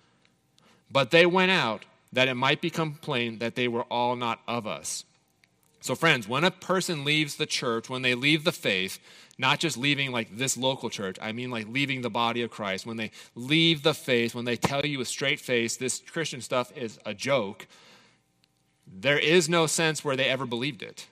But 0.90 1.12
they 1.12 1.24
went 1.24 1.52
out 1.52 1.84
that 2.12 2.26
it 2.26 2.34
might 2.34 2.60
become 2.60 2.94
plain 2.94 3.38
that 3.38 3.54
they 3.54 3.68
were 3.68 3.84
all 3.84 4.16
not 4.16 4.40
of 4.48 4.66
us. 4.66 5.04
So, 5.80 5.94
friends, 5.94 6.26
when 6.26 6.44
a 6.44 6.50
person 6.50 7.04
leaves 7.04 7.36
the 7.36 7.46
church, 7.46 7.88
when 7.88 8.02
they 8.02 8.14
leave 8.14 8.44
the 8.44 8.52
faith, 8.52 8.98
not 9.38 9.60
just 9.60 9.76
leaving 9.76 10.10
like 10.10 10.36
this 10.36 10.56
local 10.56 10.90
church, 10.90 11.16
I 11.22 11.32
mean 11.32 11.50
like 11.50 11.68
leaving 11.68 12.02
the 12.02 12.10
body 12.10 12.42
of 12.42 12.50
Christ, 12.50 12.84
when 12.84 12.96
they 12.96 13.12
leave 13.34 13.82
the 13.82 13.94
faith, 13.94 14.34
when 14.34 14.44
they 14.44 14.56
tell 14.56 14.84
you 14.84 14.98
with 14.98 15.08
straight 15.08 15.38
face 15.38 15.76
this 15.76 16.00
Christian 16.00 16.40
stuff 16.40 16.76
is 16.76 16.98
a 17.06 17.14
joke, 17.14 17.66
there 18.86 19.18
is 19.18 19.48
no 19.48 19.66
sense 19.66 20.04
where 20.04 20.16
they 20.16 20.28
ever 20.28 20.46
believed 20.46 20.82
it. 20.82 21.06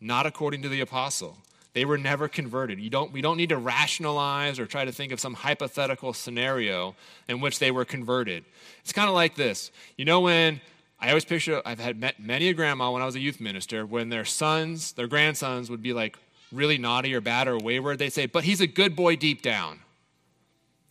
Not 0.00 0.26
according 0.26 0.62
to 0.62 0.68
the 0.68 0.80
apostle. 0.80 1.38
They 1.74 1.84
were 1.84 1.98
never 1.98 2.28
converted. 2.28 2.80
You 2.80 2.90
don't, 2.90 3.12
we 3.12 3.20
don't 3.20 3.36
need 3.36 3.50
to 3.50 3.56
rationalize 3.56 4.58
or 4.58 4.66
try 4.66 4.84
to 4.84 4.92
think 4.92 5.12
of 5.12 5.20
some 5.20 5.34
hypothetical 5.34 6.12
scenario 6.12 6.96
in 7.28 7.40
which 7.40 7.58
they 7.58 7.70
were 7.70 7.84
converted. 7.84 8.44
It's 8.80 8.92
kind 8.92 9.08
of 9.08 9.14
like 9.14 9.36
this. 9.36 9.70
You 9.96 10.04
know, 10.04 10.20
when 10.20 10.60
I 11.00 11.08
always 11.08 11.24
picture, 11.24 11.62
I've 11.64 11.78
had 11.78 12.00
met 12.00 12.18
many 12.18 12.48
a 12.48 12.54
grandma 12.54 12.90
when 12.90 13.02
I 13.02 13.06
was 13.06 13.14
a 13.14 13.20
youth 13.20 13.40
minister, 13.40 13.86
when 13.86 14.08
their 14.08 14.24
sons, 14.24 14.92
their 14.92 15.06
grandsons 15.06 15.70
would 15.70 15.82
be 15.82 15.92
like 15.92 16.18
really 16.50 16.78
naughty 16.78 17.14
or 17.14 17.20
bad 17.20 17.46
or 17.46 17.58
wayward, 17.58 17.98
they'd 17.98 18.12
say, 18.12 18.26
but 18.26 18.44
he's 18.44 18.60
a 18.60 18.66
good 18.66 18.96
boy 18.96 19.16
deep 19.16 19.42
down. 19.42 19.80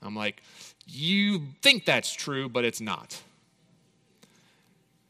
I'm 0.01 0.15
like, 0.15 0.41
you 0.85 1.41
think 1.61 1.85
that's 1.85 2.13
true, 2.13 2.47
but 2.47 2.63
it's 2.63 2.79
not. 2.79 3.21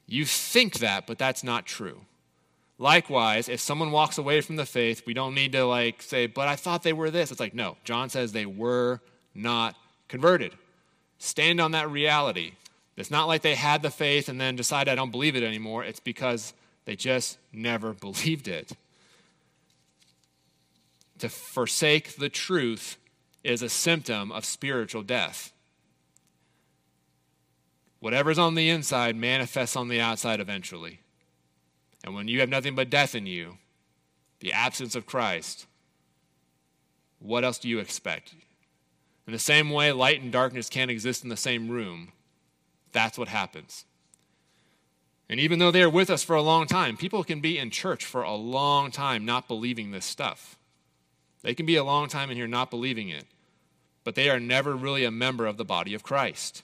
You 0.08 0.26
think 0.26 0.80
that, 0.80 1.06
but 1.06 1.18
that's 1.18 1.44
not 1.44 1.66
true. 1.66 2.02
Likewise, 2.80 3.50
if 3.50 3.60
someone 3.60 3.92
walks 3.92 4.18
away 4.18 4.42
from 4.42 4.56
the 4.56 4.66
faith, 4.66 5.04
we 5.06 5.14
don't 5.14 5.36
need 5.36 5.52
to 5.52 5.66
like 5.66 6.02
say, 6.02 6.28
but 6.28 6.48
I 6.48 6.56
thought 6.56 6.84
they 6.84 6.94
were 6.94 7.12
this. 7.12 7.32
It's 7.32 7.40
like, 7.40 7.54
no, 7.54 7.78
John 7.84 8.10
says 8.10 8.32
they 8.32 8.46
were 8.46 9.02
not 9.36 9.76
converted. 10.08 10.54
Stand 11.20 11.60
on 11.60 11.72
that 11.72 11.90
reality. 11.90 12.54
It's 12.98 13.12
not 13.12 13.28
like 13.28 13.44
they 13.44 13.56
had 13.56 13.84
the 13.84 13.92
faith 13.92 14.28
and 14.28 14.42
then 14.42 14.56
decided 14.56 14.92
I 14.92 14.96
don't 14.96 15.12
believe 15.12 15.36
it 15.36 15.44
anymore. 15.44 15.84
It's 15.84 16.00
because 16.00 16.54
they 16.86 16.96
just 16.96 17.38
never 17.54 17.94
believed 17.94 18.48
it. 18.48 18.72
To 21.20 21.30
forsake 21.30 22.18
the 22.18 22.30
truth 22.30 22.98
is 23.44 23.62
a 23.62 23.70
symptom 23.70 24.32
of 24.32 24.46
spiritual 24.46 25.04
death. 25.04 25.54
Whatever's 28.00 28.38
on 28.38 28.56
the 28.56 28.70
inside 28.70 29.16
manifests 29.16 29.76
on 29.76 29.88
the 29.88 30.02
outside 30.02 30.40
eventually. 30.40 31.00
And 32.04 32.14
when 32.14 32.28
you 32.28 32.40
have 32.42 32.50
nothing 32.50 32.76
but 32.76 32.90
death 32.90 33.16
in 33.16 33.26
you, 33.26 33.58
the 34.40 34.54
absence 34.54 34.96
of 34.96 35.08
Christ, 35.08 35.66
what 37.20 37.44
else 37.44 37.58
do 37.58 37.68
you 37.68 37.80
expect? 37.80 38.36
In 39.26 39.34
the 39.34 39.40
same 39.40 39.72
way, 39.72 39.92
light 39.92 40.22
and 40.22 40.32
darkness 40.32 40.70
can't 40.70 40.92
exist 40.92 41.24
in 41.24 41.30
the 41.30 41.38
same 41.38 41.70
room. 41.70 42.12
That's 42.92 43.18
what 43.18 43.28
happens. 43.28 43.86
And 45.30 45.40
even 45.40 45.60
though 45.60 45.72
they're 45.72 45.90
with 45.90 46.10
us 46.10 46.24
for 46.24 46.36
a 46.36 46.42
long 46.42 46.68
time, 46.68 46.96
people 46.96 47.24
can 47.24 47.42
be 47.42 47.58
in 47.58 47.70
church 47.70 48.06
for 48.06 48.24
a 48.24 48.36
long 48.36 48.92
time 48.92 49.26
not 49.26 49.48
believing 49.48 49.92
this 49.92 50.06
stuff. 50.06 50.58
They 51.42 51.54
can 51.54 51.66
be 51.66 51.76
a 51.76 51.84
long 51.84 52.08
time 52.08 52.30
in 52.30 52.38
here 52.38 52.48
not 52.48 52.72
believing 52.72 53.10
it, 53.10 53.26
but 54.04 54.16
they 54.16 54.30
are 54.30 54.40
never 54.40 54.76
really 54.76 55.04
a 55.04 55.12
member 55.12 55.46
of 55.46 55.58
the 55.58 55.66
body 55.66 55.94
of 55.94 56.04
Christ. 56.04 56.64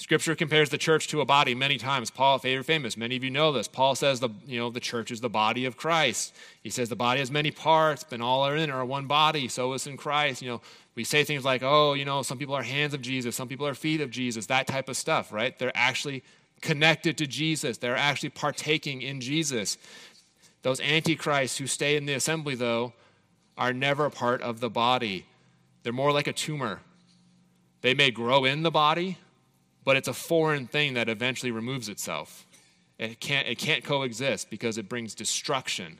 Scripture 0.00 0.34
compares 0.34 0.70
the 0.70 0.78
church 0.78 1.08
to 1.08 1.20
a 1.20 1.26
body 1.26 1.54
many 1.54 1.76
times. 1.76 2.10
Paul, 2.10 2.38
favorite 2.38 2.64
famous, 2.64 2.96
many 2.96 3.16
of 3.16 3.22
you 3.22 3.28
know 3.28 3.52
this. 3.52 3.68
Paul 3.68 3.94
says 3.94 4.18
the 4.18 4.30
you 4.46 4.58
know 4.58 4.70
the 4.70 4.80
church 4.80 5.10
is 5.10 5.20
the 5.20 5.28
body 5.28 5.66
of 5.66 5.76
Christ. 5.76 6.34
He 6.62 6.70
says 6.70 6.88
the 6.88 6.96
body 6.96 7.20
has 7.20 7.30
many 7.30 7.50
parts, 7.50 8.02
but 8.02 8.18
all 8.22 8.42
are 8.46 8.56
in 8.56 8.70
are 8.70 8.82
one 8.82 9.06
body. 9.06 9.46
So 9.46 9.74
is 9.74 9.86
in 9.86 9.98
Christ. 9.98 10.40
You 10.40 10.48
know, 10.48 10.62
we 10.94 11.04
say 11.04 11.22
things 11.22 11.44
like, 11.44 11.62
oh, 11.62 11.92
you 11.92 12.06
know, 12.06 12.22
some 12.22 12.38
people 12.38 12.54
are 12.54 12.62
hands 12.62 12.94
of 12.94 13.02
Jesus, 13.02 13.36
some 13.36 13.46
people 13.46 13.66
are 13.66 13.74
feet 13.74 14.00
of 14.00 14.10
Jesus, 14.10 14.46
that 14.46 14.66
type 14.66 14.88
of 14.88 14.96
stuff, 14.96 15.34
right? 15.34 15.58
They're 15.58 15.70
actually 15.74 16.24
connected 16.62 17.18
to 17.18 17.26
Jesus. 17.26 17.76
They're 17.76 17.94
actually 17.94 18.30
partaking 18.30 19.02
in 19.02 19.20
Jesus. 19.20 19.76
Those 20.62 20.80
antichrists 20.80 21.58
who 21.58 21.66
stay 21.66 21.96
in 21.96 22.06
the 22.06 22.14
assembly, 22.14 22.54
though, 22.54 22.94
are 23.58 23.74
never 23.74 24.08
part 24.08 24.40
of 24.40 24.60
the 24.60 24.70
body. 24.70 25.26
They're 25.82 25.92
more 25.92 26.10
like 26.10 26.26
a 26.26 26.32
tumor. 26.32 26.80
They 27.82 27.92
may 27.92 28.10
grow 28.10 28.46
in 28.46 28.62
the 28.62 28.70
body 28.70 29.18
but 29.90 29.96
it's 29.96 30.06
a 30.06 30.14
foreign 30.14 30.68
thing 30.68 30.94
that 30.94 31.08
eventually 31.08 31.50
removes 31.50 31.88
itself. 31.88 32.46
It 32.96 33.18
can't, 33.18 33.48
it 33.48 33.58
can't 33.58 33.82
coexist 33.82 34.48
because 34.48 34.78
it 34.78 34.88
brings 34.88 35.16
destruction. 35.16 35.98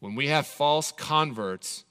When 0.00 0.14
we 0.14 0.28
have 0.28 0.46
false 0.46 0.92
converts 0.92 1.84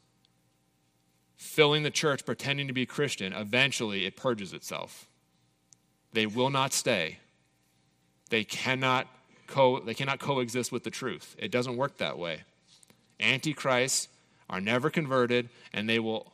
filling 1.37 1.83
the 1.83 1.91
church 1.91 2.25
pretending 2.25 2.65
to 2.65 2.73
be 2.73 2.87
Christian, 2.87 3.33
eventually 3.33 4.07
it 4.07 4.17
purges 4.17 4.51
itself. 4.51 5.07
They 6.11 6.25
will 6.25 6.49
not 6.49 6.73
stay. 6.73 7.19
They 8.31 8.43
cannot, 8.43 9.05
co- 9.45 9.81
they 9.81 9.93
cannot 9.93 10.17
coexist 10.17 10.71
with 10.71 10.83
the 10.83 10.89
truth. 10.89 11.35
It 11.37 11.51
doesn't 11.51 11.77
work 11.77 11.99
that 11.99 12.17
way. 12.17 12.45
Antichrists 13.19 14.07
are 14.49 14.59
never 14.59 14.89
converted, 14.89 15.49
and 15.71 15.87
they 15.87 15.99
will 15.99 16.33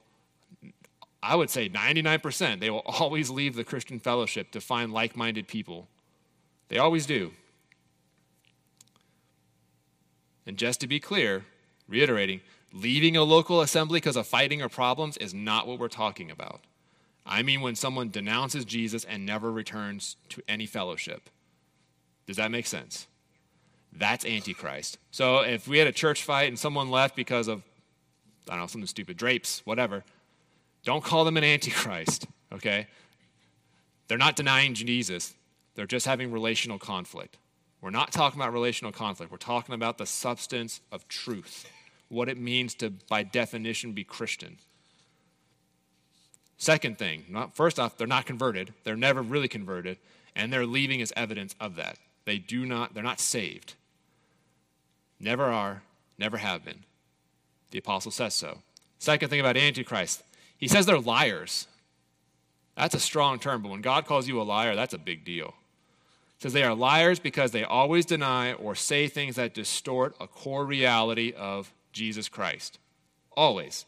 I 1.21 1.36
would 1.36 1.50
say 1.50 1.69
99%, 1.69 2.59
they 2.59 2.69
will 2.69 2.79
always 2.86 3.29
leave 3.29 3.55
the 3.55 3.63
Christian 3.63 4.00
fellowship 4.00 4.51
to 4.51 4.62
find 4.62 4.93
like 4.93 5.15
minded 5.15 5.47
people. 5.47 5.88
They 6.69 6.77
always 6.77 7.05
do. 7.05 7.31
And 10.45 10.57
just 10.57 10.79
to 10.81 10.88
be 10.88 11.00
clear, 11.00 11.45
reiterating, 11.88 12.41
leaving 12.71 13.17
a 13.17 13.24
local 13.24 13.62
assembly 13.62 14.00
because 14.00 14.15
of 14.15 14.27
fighting 14.27 14.62
or 14.62 14.69
problems 14.69 15.17
is 15.17 15.33
not 15.33 15.67
what 15.67 15.79
we're 15.79 15.88
talking 15.88 16.31
about. 16.31 16.62
I 17.25 17.43
mean 17.43 17.59
when 17.59 17.75
someone 17.75 18.09
denounces 18.09 18.63
Jesus 18.63 19.03
and 19.03 19.25
never 19.25 19.51
returns 19.51 20.15
to 20.29 20.41
any 20.47 20.65
fellowship. 20.65 21.29
Does 22.25 22.38
that 22.38 22.51
make 22.51 22.67
sense? 22.67 23.07
That's 23.91 24.25
Antichrist. 24.25 24.97
So 25.12 25.39
if 25.39 25.67
we 25.67 25.79
had 25.79 25.88
a 25.88 25.91
church 25.91 26.24
fight 26.24 26.47
and 26.47 26.59
someone 26.59 26.89
left 26.89 27.15
because 27.15 27.47
of, 27.47 27.63
I 28.47 28.51
don't 28.51 28.62
know, 28.62 28.67
something 28.67 28.88
stupid, 28.88 29.17
drapes, 29.17 29.62
whatever, 29.65 30.03
don't 30.88 31.04
call 31.04 31.26
them 31.26 31.36
an 31.36 31.43
antichrist, 31.43 32.28
okay? 32.54 32.88
They're 34.08 34.17
not 34.17 34.38
denying 34.38 34.73
Jesus, 34.73 35.34
they're 35.76 35.86
just 35.86 36.06
having 36.06 36.32
relational 36.32 36.80
conflict. 36.80 37.36
We're 37.82 37.89
not 37.89 38.13
talking 38.13 38.39
about 38.39 38.54
relational 38.54 38.93
conflict, 38.93 39.30
we're 39.30 39.38
talking 39.38 39.76
about 39.76 39.97
the 39.97 40.06
substance 40.06 40.80
of 40.89 41.06
truth, 41.10 41.69
what 42.08 42.30
it 42.30 42.38
means 42.38 42.73
to, 42.76 42.89
by 42.89 43.23
definition, 43.23 43.91
be 43.91 44.06
Christian. 44.06 44.60
Second 46.58 46.97
thing, 46.97 47.26
not, 47.28 47.54
first 47.54 47.82
off, 47.82 47.97
they're 47.97 48.08
not 48.08 48.26
converted. 48.26 48.73
They're 48.86 48.95
never 48.95 49.21
really 49.21 49.50
converted, 49.50 49.97
and 50.38 50.54
they're 50.54 50.65
leaving 50.65 51.02
as 51.02 51.12
evidence 51.17 51.54
of 51.60 51.76
that. 51.76 51.97
They 52.23 52.38
do 52.38 52.65
not, 52.65 52.93
they're 52.93 53.04
not 53.04 53.19
saved. 53.19 53.73
Never 55.19 55.43
are, 55.43 55.84
never 56.17 56.38
have 56.38 56.63
been. 56.63 56.86
The 57.71 57.80
apostle 57.80 58.12
says 58.12 58.36
so. 58.36 58.60
Second 59.00 59.30
thing 59.30 59.41
about 59.41 59.58
Antichrist, 59.58 60.23
he 60.58 60.67
says 60.67 60.86
they're 60.86 61.00
liars. 61.00 61.67
That's 62.76 62.96
a 62.96 63.00
strong 63.00 63.39
term, 63.39 63.63
but 63.63 63.70
when 63.70 63.82
God 63.82 64.06
calls 64.06 64.28
you 64.28 64.39
a 64.41 64.43
liar, 64.43 64.76
that's 64.76 64.93
a 64.93 65.00
big 65.00 65.26
deal. 65.26 65.56
He 66.38 66.43
says 66.43 66.54
they 66.54 66.63
are 66.63 66.76
liars 66.76 67.20
because 67.20 67.52
they 67.52 67.63
always 67.63 68.06
deny 68.06 68.54
or 68.54 68.76
say 68.76 69.08
things 69.08 69.36
that 69.38 69.54
distort 69.54 70.15
a 70.20 70.28
core 70.28 70.65
reality 70.65 71.34
of 71.36 71.74
Jesus 71.91 72.30
Christ. 72.30 72.78
Always. 73.36 73.86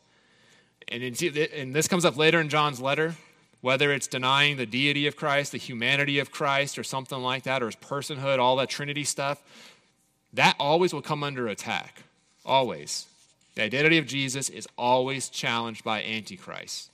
And, 0.88 1.04
and 1.04 1.76
this 1.76 1.88
comes 1.88 2.06
up 2.06 2.18
later 2.18 2.42
in 2.42 2.50
John's 2.50 2.82
letter, 2.82 3.16
whether 3.62 3.92
it's 3.92 4.08
denying 4.08 4.58
the 4.58 4.66
deity 4.66 5.06
of 5.06 5.16
Christ, 5.16 5.52
the 5.52 5.60
humanity 5.60 6.18
of 6.18 6.32
Christ, 6.32 6.80
or 6.80 6.84
something 6.84 7.20
like 7.20 7.44
that, 7.44 7.62
or 7.62 7.68
his 7.68 7.76
personhood, 7.76 8.40
all 8.40 8.56
that 8.56 8.70
Trinity 8.70 9.04
stuff, 9.04 9.44
that 10.34 10.56
always 10.60 10.94
will 10.94 11.02
come 11.02 11.24
under 11.24 11.48
attack. 11.48 12.04
Always. 12.46 13.06
The 13.60 13.66
identity 13.66 13.98
of 13.98 14.06
Jesus 14.06 14.48
is 14.48 14.70
always 14.78 15.28
challenged 15.28 15.84
by 15.84 16.02
Antichrist. 16.02 16.92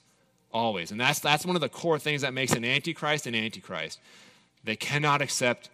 Always. 0.52 0.90
And 0.90 1.00
that's, 1.00 1.20
that's 1.20 1.46
one 1.46 1.54
of 1.54 1.60
the 1.60 1.68
core 1.68 2.00
things 2.00 2.22
that 2.22 2.34
makes 2.34 2.54
an 2.54 2.64
Antichrist 2.64 3.28
an 3.28 3.36
Antichrist. 3.36 4.00
They 4.64 4.74
cannot 4.74 5.22
accept 5.22 5.70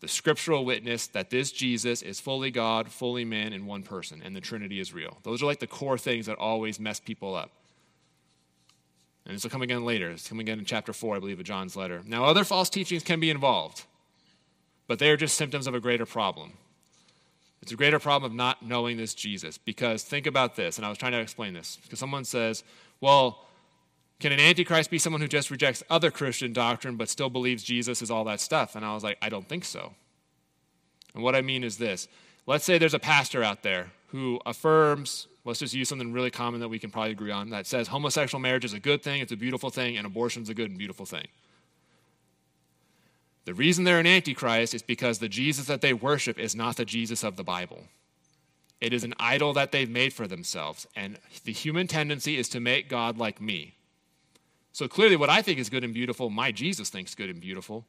the 0.00 0.08
scriptural 0.08 0.66
witness 0.66 1.06
that 1.06 1.30
this 1.30 1.50
Jesus 1.50 2.02
is 2.02 2.20
fully 2.20 2.50
God, 2.50 2.92
fully 2.92 3.24
man, 3.24 3.54
in 3.54 3.64
one 3.64 3.82
person, 3.82 4.20
and 4.22 4.36
the 4.36 4.42
Trinity 4.42 4.78
is 4.78 4.92
real. 4.92 5.16
Those 5.22 5.42
are 5.42 5.46
like 5.46 5.60
the 5.60 5.66
core 5.66 5.96
things 5.96 6.26
that 6.26 6.36
always 6.36 6.78
mess 6.78 7.00
people 7.00 7.34
up. 7.34 7.50
And 9.24 9.34
this 9.34 9.42
will 9.42 9.50
come 9.50 9.62
again 9.62 9.86
later. 9.86 10.10
It's 10.10 10.28
coming 10.28 10.44
again 10.46 10.58
in 10.58 10.66
chapter 10.66 10.92
4, 10.92 11.16
I 11.16 11.18
believe, 11.18 11.40
of 11.40 11.46
John's 11.46 11.76
letter. 11.76 12.02
Now, 12.06 12.26
other 12.26 12.44
false 12.44 12.68
teachings 12.68 13.04
can 13.04 13.20
be 13.20 13.30
involved, 13.30 13.84
but 14.86 14.98
they 14.98 15.08
are 15.08 15.16
just 15.16 15.34
symptoms 15.34 15.66
of 15.66 15.74
a 15.74 15.80
greater 15.80 16.04
problem. 16.04 16.58
It's 17.64 17.72
a 17.72 17.76
greater 17.76 17.98
problem 17.98 18.30
of 18.30 18.36
not 18.36 18.62
knowing 18.62 18.98
this 18.98 19.14
Jesus. 19.14 19.56
Because 19.56 20.02
think 20.02 20.26
about 20.26 20.54
this, 20.54 20.76
and 20.76 20.84
I 20.84 20.90
was 20.90 20.98
trying 20.98 21.12
to 21.12 21.18
explain 21.18 21.54
this. 21.54 21.78
Because 21.82 21.98
someone 21.98 22.24
says, 22.24 22.62
well, 23.00 23.46
can 24.20 24.32
an 24.32 24.38
antichrist 24.38 24.90
be 24.90 24.98
someone 24.98 25.22
who 25.22 25.28
just 25.28 25.50
rejects 25.50 25.82
other 25.88 26.10
Christian 26.10 26.52
doctrine 26.52 26.96
but 26.96 27.08
still 27.08 27.30
believes 27.30 27.62
Jesus 27.62 28.02
is 28.02 28.10
all 28.10 28.24
that 28.24 28.40
stuff? 28.40 28.76
And 28.76 28.84
I 28.84 28.92
was 28.92 29.02
like, 29.02 29.16
I 29.22 29.30
don't 29.30 29.48
think 29.48 29.64
so. 29.64 29.94
And 31.14 31.22
what 31.22 31.34
I 31.34 31.40
mean 31.40 31.64
is 31.64 31.78
this 31.78 32.06
let's 32.46 32.66
say 32.66 32.76
there's 32.76 32.92
a 32.92 32.98
pastor 32.98 33.42
out 33.42 33.62
there 33.62 33.90
who 34.08 34.38
affirms, 34.44 35.26
let's 35.46 35.60
just 35.60 35.72
use 35.72 35.88
something 35.88 36.12
really 36.12 36.30
common 36.30 36.60
that 36.60 36.68
we 36.68 36.78
can 36.78 36.90
probably 36.90 37.12
agree 37.12 37.30
on, 37.30 37.48
that 37.48 37.66
says 37.66 37.88
homosexual 37.88 38.40
marriage 38.40 38.66
is 38.66 38.74
a 38.74 38.78
good 38.78 39.02
thing, 39.02 39.22
it's 39.22 39.32
a 39.32 39.36
beautiful 39.36 39.70
thing, 39.70 39.96
and 39.96 40.06
abortion 40.06 40.42
is 40.42 40.50
a 40.50 40.54
good 40.54 40.68
and 40.68 40.78
beautiful 40.78 41.06
thing. 41.06 41.26
The 43.44 43.54
reason 43.54 43.84
they're 43.84 44.00
an 44.00 44.06
antichrist 44.06 44.74
is 44.74 44.82
because 44.82 45.18
the 45.18 45.28
Jesus 45.28 45.66
that 45.66 45.80
they 45.80 45.92
worship 45.92 46.38
is 46.38 46.54
not 46.54 46.76
the 46.76 46.84
Jesus 46.84 47.22
of 47.22 47.36
the 47.36 47.44
Bible. 47.44 47.84
It 48.80 48.92
is 48.92 49.04
an 49.04 49.14
idol 49.18 49.52
that 49.54 49.72
they've 49.72 49.88
made 49.88 50.12
for 50.12 50.26
themselves. 50.26 50.86
And 50.96 51.18
the 51.44 51.52
human 51.52 51.86
tendency 51.86 52.38
is 52.38 52.48
to 52.50 52.60
make 52.60 52.88
God 52.88 53.18
like 53.18 53.40
me. 53.40 53.74
So 54.72 54.88
clearly, 54.88 55.16
what 55.16 55.30
I 55.30 55.40
think 55.40 55.58
is 55.58 55.70
good 55.70 55.84
and 55.84 55.94
beautiful, 55.94 56.30
my 56.30 56.52
Jesus 56.52 56.90
thinks 56.90 57.14
good 57.14 57.30
and 57.30 57.40
beautiful. 57.40 57.86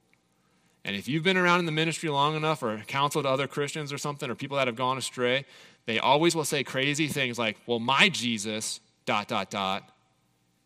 And 0.84 0.96
if 0.96 1.08
you've 1.08 1.24
been 1.24 1.38
around 1.38 1.60
in 1.60 1.66
the 1.66 1.72
ministry 1.72 2.10
long 2.10 2.36
enough 2.36 2.62
or 2.62 2.78
counseled 2.86 3.26
other 3.26 3.48
Christians 3.48 3.92
or 3.92 3.98
something 3.98 4.30
or 4.30 4.36
people 4.36 4.58
that 4.58 4.68
have 4.68 4.76
gone 4.76 4.98
astray, 4.98 5.46
they 5.86 5.98
always 5.98 6.36
will 6.36 6.46
say 6.46 6.64
crazy 6.64 7.08
things 7.08 7.40
like, 7.40 7.58
well, 7.66 7.80
my 7.80 8.08
Jesus, 8.10 8.80
dot, 9.06 9.28
dot, 9.28 9.50
dot, 9.50 9.90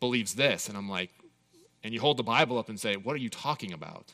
believes 0.02 0.34
this. 0.34 0.67
And 0.67 0.78
I'm 0.78 0.89
like, 0.89 1.10
and 1.84 1.93
you 1.93 2.02
hold 2.02 2.17
the 2.17 2.23
Bible 2.23 2.58
up 2.58 2.67
and 2.67 2.78
say, 2.78 2.95
what 2.95 3.13
are 3.13 3.19
you 3.19 3.30
talking 3.30 3.71
about? 3.71 4.13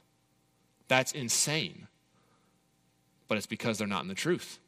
That's 0.87 1.11
insane. 1.11 1.87
But 3.27 3.37
it's 3.37 3.47
because 3.47 3.77
they're 3.77 3.87
not 3.87 4.03
in 4.03 4.07
the 4.07 4.13
truth. 4.13 4.59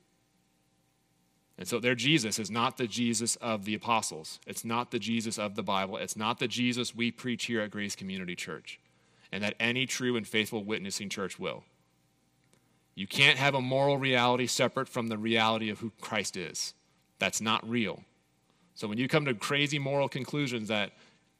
And 1.57 1.67
so 1.67 1.79
their 1.79 1.95
Jesus 1.95 2.37
is 2.37 2.51
not 2.51 2.77
the 2.77 2.87
Jesus 2.87 3.35
of 3.37 3.65
the 3.65 3.73
apostles. 3.73 4.39
It's 4.45 4.63
not 4.63 4.91
the 4.91 4.99
Jesus 4.99 5.39
of 5.39 5.55
the 5.55 5.63
Bible. 5.63 5.97
It's 5.97 6.15
not 6.15 6.39
the 6.39 6.47
Jesus 6.47 6.95
we 6.95 7.11
preach 7.11 7.45
here 7.45 7.61
at 7.61 7.71
Grace 7.71 7.95
Community 7.95 8.35
Church, 8.35 8.79
and 9.31 9.43
that 9.43 9.55
any 9.59 9.85
true 9.87 10.15
and 10.15 10.27
faithful 10.27 10.63
witnessing 10.63 11.09
church 11.09 11.39
will. 11.39 11.63
You 12.93 13.07
can't 13.07 13.37
have 13.37 13.55
a 13.55 13.61
moral 13.61 13.97
reality 13.97 14.47
separate 14.47 14.89
from 14.89 15.07
the 15.07 15.17
reality 15.17 15.69
of 15.69 15.79
who 15.79 15.91
Christ 16.01 16.37
is. 16.37 16.73
That's 17.19 17.41
not 17.41 17.67
real. 17.67 18.03
So 18.75 18.87
when 18.87 18.99
you 18.99 19.07
come 19.07 19.25
to 19.25 19.33
crazy 19.33 19.79
moral 19.79 20.09
conclusions 20.09 20.67
that 20.67 20.91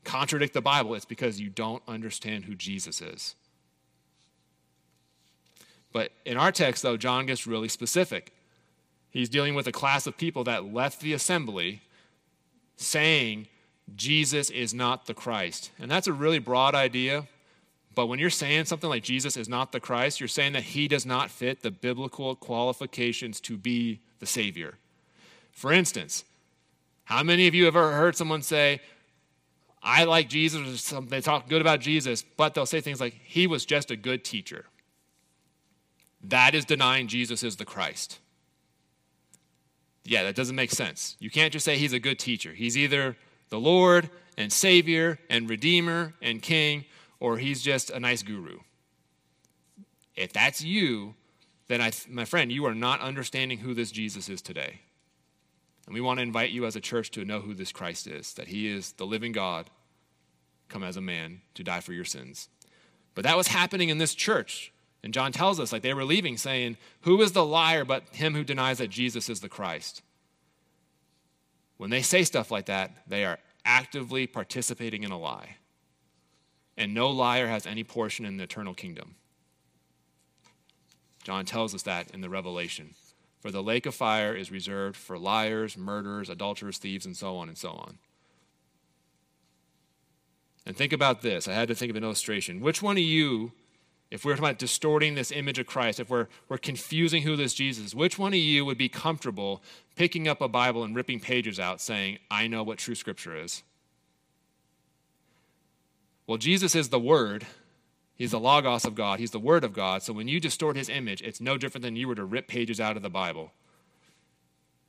contradict 0.04 0.54
the 0.54 0.62
Bible, 0.62 0.96
it's 0.96 1.06
because 1.06 1.40
you 1.40 1.50
don't 1.50 1.84
understand 1.88 2.46
who 2.46 2.56
Jesus 2.56 3.02
is. 3.02 3.36
But 5.94 6.12
in 6.26 6.38
our 6.38 6.52
text, 6.52 6.84
though, 6.84 6.98
John 6.98 7.26
gets 7.26 7.48
really 7.48 7.70
specific. 7.70 8.34
He's 9.10 9.30
dealing 9.30 9.56
with 9.56 9.68
a 9.68 9.72
class 9.72 10.06
of 10.06 10.18
people 10.18 10.44
that 10.44 10.74
left 10.74 11.02
the 11.02 11.14
assembly 11.14 11.82
saying 12.76 13.48
Jesus 13.96 14.50
is 14.50 14.74
not 14.74 15.06
the 15.06 15.14
Christ. 15.14 15.72
And 15.80 15.90
that's 15.90 16.08
a 16.08 16.14
really 16.14 16.40
broad 16.40 16.76
idea. 16.76 17.28
But 17.96 18.08
when 18.08 18.20
you're 18.20 18.30
saying 18.30 18.66
something 18.66 18.90
like 18.90 19.04
Jesus 19.04 19.38
is 19.38 19.50
not 19.50 19.72
the 19.72 19.80
Christ, 19.80 20.20
you're 20.20 20.28
saying 20.28 20.54
that 20.54 20.64
he 20.64 20.88
does 20.88 21.06
not 21.06 21.32
fit 21.32 21.64
the 21.64 21.72
biblical 21.72 22.36
qualifications 22.36 23.40
to 23.42 23.58
be 23.58 24.02
the 24.20 24.28
Savior. 24.28 24.76
For 25.52 25.72
instance, 25.72 26.24
how 27.06 27.24
many 27.24 27.48
of 27.48 27.56
you 27.56 27.66
have 27.66 27.76
ever 27.76 27.94
heard 27.94 28.16
someone 28.16 28.44
say, 28.44 28.82
I 29.82 30.04
like 30.04 30.30
Jesus, 30.30 30.62
or 30.62 30.78
something, 30.78 31.10
they 31.10 31.22
talk 31.22 31.50
good 31.50 31.62
about 31.62 31.80
Jesus, 31.80 32.24
but 32.36 32.54
they'll 32.54 32.66
say 32.66 32.82
things 32.82 33.00
like, 33.00 33.16
he 33.24 33.48
was 33.48 33.66
just 33.66 33.90
a 33.90 33.96
good 33.96 34.24
teacher. 34.24 34.66
That 36.24 36.56
is 36.56 36.66
denying 36.66 37.08
Jesus 37.08 37.44
is 37.44 37.56
the 37.56 37.66
Christ. 37.66 38.20
Yeah, 40.04 40.24
that 40.24 40.36
doesn't 40.36 40.56
make 40.56 40.72
sense. 40.72 41.16
You 41.20 41.30
can't 41.30 41.52
just 41.52 41.66
say 41.66 41.78
he's 41.78 41.94
a 41.94 42.00
good 42.00 42.18
teacher. 42.18 42.54
He's 42.54 42.78
either 42.78 43.18
the 43.50 43.60
Lord 43.60 44.10
and 44.38 44.52
Savior 44.52 45.20
and 45.30 45.50
Redeemer 45.50 46.14
and 46.22 46.42
King, 46.42 46.86
or 47.20 47.38
he's 47.38 47.62
just 47.62 47.90
a 47.90 48.00
nice 48.00 48.24
guru. 48.24 48.60
If 50.16 50.34
that's 50.34 50.64
you, 50.64 51.16
then 51.68 51.82
I, 51.82 51.92
my 52.10 52.26
friend, 52.26 52.52
you 52.52 52.66
are 52.66 52.74
not 52.74 53.02
understanding 53.02 53.60
who 53.60 53.74
this 53.74 53.92
Jesus 53.92 54.30
is 54.30 54.42
today. 54.42 54.82
And 55.86 55.94
we 55.94 56.02
want 56.02 56.20
to 56.20 56.24
invite 56.24 56.52
you 56.52 56.66
as 56.66 56.76
a 56.76 56.82
church 56.82 57.12
to 57.12 57.26
know 57.26 57.40
who 57.40 57.54
this 57.54 57.72
Christ 57.72 58.08
is 58.08 58.34
that 58.34 58.48
he 58.48 58.68
is 58.68 58.94
the 58.94 59.06
living 59.06 59.32
God, 59.32 59.70
come 60.70 60.84
as 60.84 60.98
a 60.98 61.02
man 61.02 61.42
to 61.54 61.64
die 61.64 61.80
for 61.80 61.94
your 61.94 62.06
sins. 62.06 62.50
But 63.16 63.24
that 63.24 63.38
was 63.38 63.48
happening 63.48 63.90
in 63.90 63.98
this 63.98 64.14
church. 64.14 64.72
And 65.04 65.14
John 65.14 65.32
tells 65.32 65.60
us, 65.60 65.72
like 65.72 65.84
they 65.84 65.94
were 65.94 66.04
leaving, 66.04 66.38
saying, 66.38 66.78
Who 67.02 67.22
is 67.22 67.32
the 67.32 67.46
liar 67.46 67.86
but 67.86 68.04
him 68.12 68.34
who 68.34 68.44
denies 68.44 68.80
that 68.80 68.90
Jesus 68.90 69.30
is 69.30 69.42
the 69.42 69.50
Christ? 69.50 70.02
When 71.78 71.90
they 71.90 72.02
say 72.02 72.24
stuff 72.24 72.52
like 72.52 72.66
that, 72.66 72.92
they 73.08 73.24
are 73.24 73.40
actively 73.64 74.26
participating 74.26 75.04
in 75.04 75.12
a 75.12 75.18
lie. 75.18 75.58
And 76.76 76.94
no 76.94 77.10
liar 77.10 77.48
has 77.48 77.66
any 77.66 77.84
portion 77.84 78.26
in 78.26 78.38
the 78.38 78.44
eternal 78.44 78.74
kingdom. 78.74 79.16
John 81.24 81.46
tells 81.46 81.76
us 81.76 81.84
that 81.84 82.12
in 82.12 82.22
the 82.22 82.30
Revelation. 82.30 82.96
For 83.42 83.52
the 83.52 83.64
lake 83.64 83.86
of 83.86 83.94
fire 83.94 84.36
is 84.36 84.52
reserved 84.52 84.96
for 84.96 85.18
liars, 85.18 85.78
murderers, 85.78 86.30
adulterers, 86.30 86.78
thieves, 86.78 87.06
and 87.06 87.16
so 87.16 87.38
on 87.38 87.50
and 87.50 87.58
so 87.58 87.70
on. 87.70 87.98
And 90.66 90.76
think 90.76 90.92
about 90.92 91.22
this. 91.22 91.48
I 91.48 91.54
had 91.54 91.68
to 91.68 91.76
think 91.76 91.90
of 91.90 91.96
an 91.96 92.04
illustration. 92.04 92.62
Which 92.62 92.82
one 92.82 92.98
of 92.98 93.04
you 93.04 93.52
if 94.10 94.24
we're 94.24 94.32
talking 94.32 94.46
about 94.46 94.60
distorting 94.60 95.16
this 95.16 95.32
image 95.32 95.60
of 95.60 95.66
Christ, 95.66 96.00
if 96.00 96.10
we're, 96.10 96.28
we're 96.48 96.58
confusing 96.58 97.24
who 97.24 97.36
this 97.36 97.54
Jesus 97.54 97.88
is, 97.88 97.96
which 97.96 98.18
one 98.18 98.34
of 98.34 98.40
you 98.40 98.64
would 98.64 98.78
be 98.78 98.88
comfortable 98.88 99.62
picking 99.96 100.28
up 100.28 100.40
a 100.40 100.48
Bible 100.48 100.84
and 100.84 100.96
ripping 100.96 101.20
pages 101.20 101.60
out 101.60 101.82
saying, 101.82 102.20
I 102.32 102.48
know 102.48 102.64
what 102.64 102.78
true 102.78 102.96
scripture 102.96 103.36
is? 103.36 103.64
Well, 106.26 106.38
Jesus 106.38 106.74
is 106.76 106.90
the 106.90 107.00
Word. 107.00 107.46
He's 108.16 108.32
the 108.32 108.40
Logos 108.40 108.86
of 108.86 108.96
God. 108.96 109.20
He's 109.20 109.32
the 109.32 109.40
Word 109.40 109.64
of 109.64 109.74
God. 109.74 110.04
So 110.04 110.14
when 110.14 110.28
you 110.28 110.40
distort 110.40 110.76
his 110.76 110.90
image, 110.90 111.22
it's 111.22 111.42
no 111.42 111.58
different 111.58 111.84
than 111.84 111.96
you 111.96 112.08
were 112.08 112.16
to 112.16 112.26
rip 112.26 112.48
pages 112.48 112.80
out 112.80 112.98
of 112.98 113.04
the 113.04 113.10
Bible. 113.10 113.52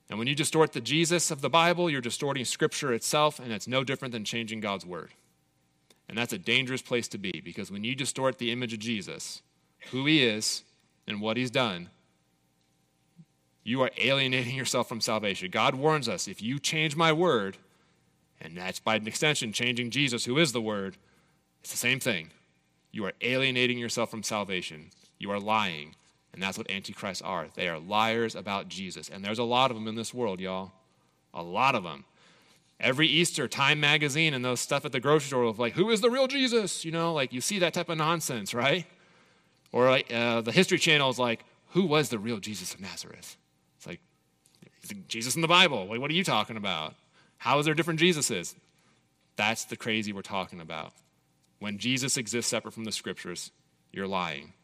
And 0.09 0.19
when 0.19 0.29
you 0.29 0.35
distort 0.35 0.73
the 0.73 0.81
Jesus 0.81 1.31
of 1.31 1.41
the 1.41 1.51
Bible, 1.51 1.91
you're 1.91 2.01
distorting 2.01 2.45
Scripture 2.45 2.93
itself, 2.93 3.39
and 3.39 3.53
it's 3.53 3.69
no 3.69 3.85
different 3.85 4.13
than 4.13 4.25
changing 4.25 4.61
God's 4.61 4.87
Word. 4.87 5.13
And 6.09 6.17
that's 6.17 6.33
a 6.33 6.39
dangerous 6.39 6.83
place 6.83 7.07
to 7.09 7.19
be 7.19 7.43
because 7.45 7.71
when 7.71 7.85
you 7.85 7.95
distort 7.95 8.39
the 8.39 8.51
image 8.51 8.73
of 8.73 8.79
Jesus, 8.79 9.43
who 9.91 10.07
he 10.07 10.25
is, 10.25 10.63
and 11.07 11.21
what 11.21 11.37
he's 11.37 11.51
done, 11.51 11.89
you 13.65 13.83
are 13.83 13.91
alienating 13.99 14.55
yourself 14.55 14.89
from 14.89 15.01
salvation. 15.01 15.51
God 15.51 15.75
warns 15.75 16.09
us 16.09 16.29
if 16.29 16.43
you 16.43 16.59
change 16.59 16.97
my 16.97 17.13
word, 17.13 17.57
and 18.41 18.57
that's 18.57 18.79
by 18.79 18.97
an 18.97 19.07
extension 19.07 19.53
changing 19.53 19.91
Jesus, 19.91 20.25
who 20.25 20.39
is 20.39 20.53
the 20.53 20.61
word, 20.61 20.97
it's 21.61 21.71
the 21.71 21.77
same 21.77 21.99
thing. 21.99 22.31
You 22.93 23.05
are 23.05 23.13
alienating 23.21 23.79
yourself 23.79 24.11
from 24.11 24.23
salvation. 24.23 24.91
You 25.19 25.31
are 25.31 25.41
lying. 25.41 25.97
And 26.33 26.43
that's 26.43 26.57
what 26.57 26.71
antichrists 26.71 27.23
are. 27.23 27.49
They 27.55 27.69
are 27.69 27.79
liars 27.79 28.35
about 28.35 28.69
Jesus. 28.69 29.09
And 29.09 29.25
there's 29.25 29.39
a 29.39 29.45
lot 29.45 29.71
of 29.71 29.77
them 29.77 29.89
in 29.89 29.97
this 29.97 30.15
world, 30.15 30.41
y'all. 30.41 30.73
A 31.35 31.43
lot 31.43 31.75
of 31.75 31.83
them 31.83 32.05
every 32.81 33.07
Easter, 33.09 33.49
Time 33.49 33.81
magazine 33.81 34.35
and 34.35 34.45
those 34.45 34.61
stuff 34.61 34.85
at 34.85 34.93
the 34.93 35.01
grocery 35.01 35.29
store 35.29 35.45
of 35.45 35.59
like, 35.59 35.75
who 35.75 35.91
is 35.91 36.01
the 36.01 36.11
real 36.11 36.27
Jesus? 36.27 36.85
You 36.85 36.93
know, 36.93 37.13
like 37.13 37.33
you 37.33 37.41
see 37.41 37.59
that 37.61 37.75
type 37.75 37.89
of 37.89 37.99
nonsense, 37.99 38.55
right? 38.55 38.87
Or 39.73 39.89
like 39.91 40.13
uh, 40.13 40.41
the 40.41 40.53
History 40.53 40.79
Channel 40.79 41.11
is 41.11 41.19
like, 41.19 41.45
who 41.71 41.85
was 41.85 42.09
the 42.09 42.19
real 42.19 42.39
Jesus 42.39 42.75
of 42.75 42.81
Nazareth? 42.81 43.37
It's 43.77 43.87
like, 43.87 44.01
Jesus 45.07 45.37
in 45.37 45.43
the 45.43 45.49
Bible. 45.49 45.87
Like, 45.87 46.01
what 46.01 46.11
are 46.11 46.15
you 46.15 46.25
talking 46.25 46.57
about? 46.57 46.95
How 47.37 47.59
is 47.59 47.67
there 47.67 47.75
different 47.75 48.01
Jesuses? 48.01 48.55
That's 49.37 49.65
the 49.65 49.77
crazy 49.77 50.13
we're 50.13 50.23
talking 50.23 50.61
about. 50.61 50.93
When 51.59 51.79
Jesus 51.79 52.17
exists 52.17 52.51
separate 52.51 52.73
from 52.73 52.85
the 52.85 52.93
scriptures, 52.93 53.51
you're 53.93 54.07
lying. 54.07 54.55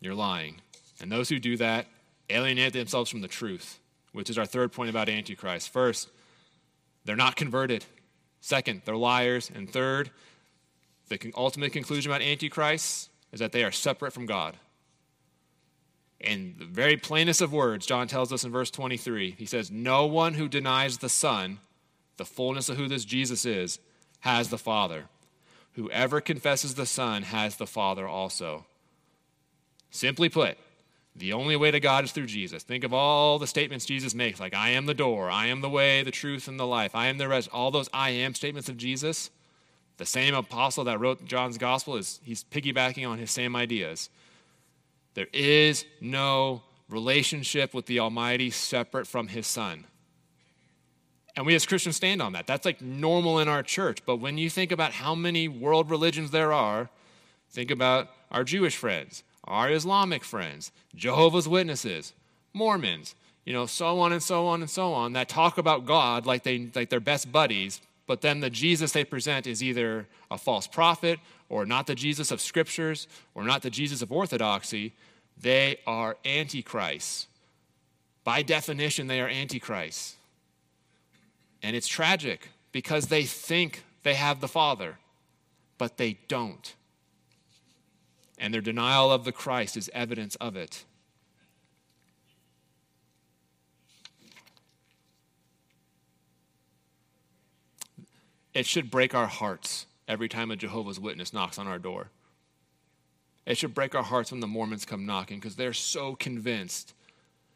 You're 0.00 0.14
lying. 0.14 0.60
And 1.00 1.12
those 1.12 1.28
who 1.28 1.38
do 1.38 1.56
that 1.58 1.86
alienate 2.30 2.72
themselves 2.72 3.10
from 3.10 3.20
the 3.20 3.28
truth 3.28 3.78
which 4.12 4.30
is 4.30 4.38
our 4.38 4.46
third 4.46 4.72
point 4.72 4.90
about 4.90 5.08
Antichrist. 5.08 5.70
First, 5.70 6.08
they're 7.04 7.16
not 7.16 7.36
converted. 7.36 7.84
Second, 8.40 8.82
they're 8.84 8.96
liars. 8.96 9.50
And 9.54 9.70
third, 9.70 10.10
the 11.08 11.32
ultimate 11.36 11.72
conclusion 11.72 12.10
about 12.10 12.22
Antichrist 12.22 13.10
is 13.32 13.40
that 13.40 13.52
they 13.52 13.64
are 13.64 13.72
separate 13.72 14.12
from 14.12 14.26
God. 14.26 14.56
In 16.20 16.54
the 16.58 16.64
very 16.64 16.96
plainest 16.96 17.40
of 17.40 17.52
words, 17.52 17.84
John 17.84 18.06
tells 18.06 18.32
us 18.32 18.44
in 18.44 18.52
verse 18.52 18.70
23, 18.70 19.32
he 19.36 19.46
says, 19.46 19.70
No 19.70 20.06
one 20.06 20.34
who 20.34 20.48
denies 20.48 20.98
the 20.98 21.08
Son, 21.08 21.58
the 22.16 22.24
fullness 22.24 22.68
of 22.68 22.76
who 22.76 22.86
this 22.86 23.04
Jesus 23.04 23.44
is, 23.44 23.80
has 24.20 24.48
the 24.48 24.58
Father. 24.58 25.06
Whoever 25.72 26.20
confesses 26.20 26.74
the 26.74 26.86
Son 26.86 27.22
has 27.22 27.56
the 27.56 27.66
Father 27.66 28.06
also. 28.06 28.66
Simply 29.90 30.28
put, 30.28 30.56
the 31.14 31.34
only 31.34 31.56
way 31.56 31.70
to 31.70 31.80
God 31.80 32.04
is 32.04 32.12
through 32.12 32.26
Jesus. 32.26 32.62
Think 32.62 32.84
of 32.84 32.94
all 32.94 33.38
the 33.38 33.46
statements 33.46 33.84
Jesus 33.84 34.14
makes, 34.14 34.40
like, 34.40 34.54
I 34.54 34.70
am 34.70 34.86
the 34.86 34.94
door, 34.94 35.30
I 35.30 35.46
am 35.46 35.60
the 35.60 35.68
way, 35.68 36.02
the 36.02 36.10
truth, 36.10 36.48
and 36.48 36.58
the 36.58 36.66
life, 36.66 36.94
I 36.94 37.08
am 37.08 37.18
the 37.18 37.28
rest. 37.28 37.50
All 37.52 37.70
those 37.70 37.90
I 37.92 38.10
am 38.10 38.34
statements 38.34 38.68
of 38.68 38.78
Jesus, 38.78 39.30
the 39.98 40.06
same 40.06 40.34
apostle 40.34 40.84
that 40.84 41.00
wrote 41.00 41.24
John's 41.24 41.58
gospel 41.58 41.96
is 41.96 42.20
he's 42.24 42.44
piggybacking 42.44 43.08
on 43.08 43.18
his 43.18 43.30
same 43.30 43.54
ideas. 43.54 44.08
There 45.14 45.28
is 45.34 45.84
no 46.00 46.62
relationship 46.88 47.74
with 47.74 47.86
the 47.86 48.00
Almighty 48.00 48.50
separate 48.50 49.06
from 49.06 49.28
his 49.28 49.46
Son. 49.46 49.84
And 51.36 51.46
we 51.46 51.54
as 51.54 51.66
Christians 51.66 51.96
stand 51.96 52.20
on 52.20 52.32
that. 52.32 52.46
That's 52.46 52.64
like 52.64 52.80
normal 52.80 53.38
in 53.38 53.48
our 53.48 53.62
church. 53.62 54.04
But 54.04 54.16
when 54.16 54.38
you 54.38 54.50
think 54.50 54.72
about 54.72 54.92
how 54.92 55.14
many 55.14 55.48
world 55.48 55.90
religions 55.90 56.30
there 56.30 56.52
are, 56.52 56.90
think 57.50 57.70
about 57.70 58.08
our 58.30 58.44
Jewish 58.44 58.76
friends 58.76 59.22
our 59.44 59.70
Islamic 59.70 60.24
friends, 60.24 60.72
Jehovah's 60.94 61.48
Witnesses, 61.48 62.12
Mormons, 62.52 63.14
you 63.44 63.52
know, 63.52 63.66
so 63.66 64.00
on 64.00 64.12
and 64.12 64.22
so 64.22 64.46
on 64.46 64.60
and 64.60 64.70
so 64.70 64.92
on, 64.92 65.14
that 65.14 65.28
talk 65.28 65.58
about 65.58 65.84
God 65.84 66.26
like, 66.26 66.44
they, 66.44 66.70
like 66.74 66.90
they're 66.90 67.00
best 67.00 67.32
buddies, 67.32 67.80
but 68.06 68.20
then 68.20 68.40
the 68.40 68.50
Jesus 68.50 68.92
they 68.92 69.04
present 69.04 69.46
is 69.46 69.62
either 69.62 70.06
a 70.30 70.38
false 70.38 70.66
prophet 70.66 71.18
or 71.48 71.66
not 71.66 71.86
the 71.86 71.94
Jesus 71.94 72.30
of 72.30 72.40
scriptures 72.40 73.08
or 73.34 73.44
not 73.44 73.62
the 73.62 73.70
Jesus 73.70 74.02
of 74.02 74.12
orthodoxy. 74.12 74.92
They 75.40 75.78
are 75.86 76.16
antichrists. 76.24 77.26
By 78.24 78.42
definition, 78.42 79.08
they 79.08 79.20
are 79.20 79.28
antichrists. 79.28 80.16
And 81.62 81.74
it's 81.74 81.88
tragic 81.88 82.48
because 82.70 83.06
they 83.06 83.24
think 83.24 83.84
they 84.02 84.14
have 84.14 84.40
the 84.40 84.48
Father, 84.48 84.98
but 85.78 85.96
they 85.96 86.18
don't 86.28 86.74
and 88.42 88.52
their 88.52 88.60
denial 88.60 89.12
of 89.12 89.24
the 89.24 89.30
Christ 89.30 89.76
is 89.76 89.88
evidence 89.94 90.34
of 90.34 90.56
it. 90.56 90.84
It 98.52 98.66
should 98.66 98.90
break 98.90 99.14
our 99.14 99.28
hearts 99.28 99.86
every 100.08 100.28
time 100.28 100.50
a 100.50 100.56
Jehovah's 100.56 100.98
Witness 100.98 101.32
knocks 101.32 101.56
on 101.56 101.68
our 101.68 101.78
door. 101.78 102.08
It 103.46 103.56
should 103.56 103.74
break 103.74 103.94
our 103.94 104.02
hearts 104.02 104.32
when 104.32 104.40
the 104.40 104.48
Mormons 104.48 104.84
come 104.84 105.06
knocking 105.06 105.38
because 105.38 105.54
they're 105.54 105.72
so 105.72 106.16
convinced. 106.16 106.94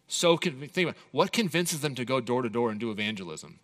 So 0.06 0.36
convinced. 0.36 0.74
Think 0.74 0.90
about 0.90 1.00
what 1.10 1.32
convinces 1.32 1.80
them 1.80 1.96
to 1.96 2.04
go 2.04 2.20
door 2.20 2.42
to 2.42 2.48
door 2.48 2.70
and 2.70 2.78
do 2.78 2.92
evangelism? 2.92 3.58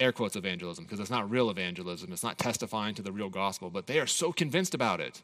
Air 0.00 0.12
quotes 0.12 0.36
evangelism 0.36 0.84
because 0.84 1.00
it's 1.00 1.10
not 1.10 1.30
real 1.30 1.50
evangelism. 1.50 2.12
It's 2.12 2.22
not 2.22 2.38
testifying 2.38 2.94
to 2.94 3.02
the 3.02 3.12
real 3.12 3.28
gospel, 3.28 3.68
but 3.68 3.86
they 3.86 4.00
are 4.00 4.06
so 4.06 4.32
convinced 4.32 4.74
about 4.74 5.00
it 5.00 5.22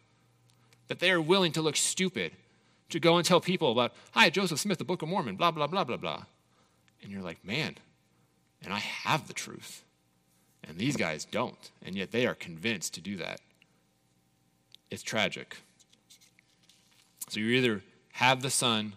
that 0.93 0.99
they 0.99 1.11
are 1.11 1.23
willing 1.23 1.53
to 1.53 1.63
look 1.63 1.75
stupid 1.75 2.33
to 2.91 3.01
go 3.01 3.17
and 3.17 3.25
tell 3.25 3.41
people 3.41 3.73
about, 3.73 3.95
hi, 4.11 4.29
Joseph 4.29 4.61
Smith, 4.61 4.77
the 4.77 4.85
Book 4.85 5.01
of 5.01 5.09
Mormon, 5.09 5.37
blah, 5.37 5.51
blah, 5.51 5.67
blah, 5.67 5.85
blah, 5.85 5.97
blah. 5.97 6.25
And 7.03 7.11
you're 7.11 7.23
like, 7.23 7.43
man, 7.43 7.79
and 8.63 8.75
I 8.75 8.79
have 8.79 9.27
the 9.27 9.33
truth. 9.33 9.85
And 10.63 10.77
these 10.77 10.99
guys 10.99 11.25
don't. 11.25 11.71
And 11.83 11.97
yet 11.97 12.13
they 12.13 12.27
are 12.27 12.35
convinced 12.35 12.93
to 12.93 13.01
do 13.01 13.17
that. 13.17 13.41
It's 14.91 15.03
tragic. 15.03 15.57
So 17.31 17.41
you 17.41 17.47
either 17.47 17.83
have 18.13 18.43
the 18.43 18.51
Son 18.51 18.93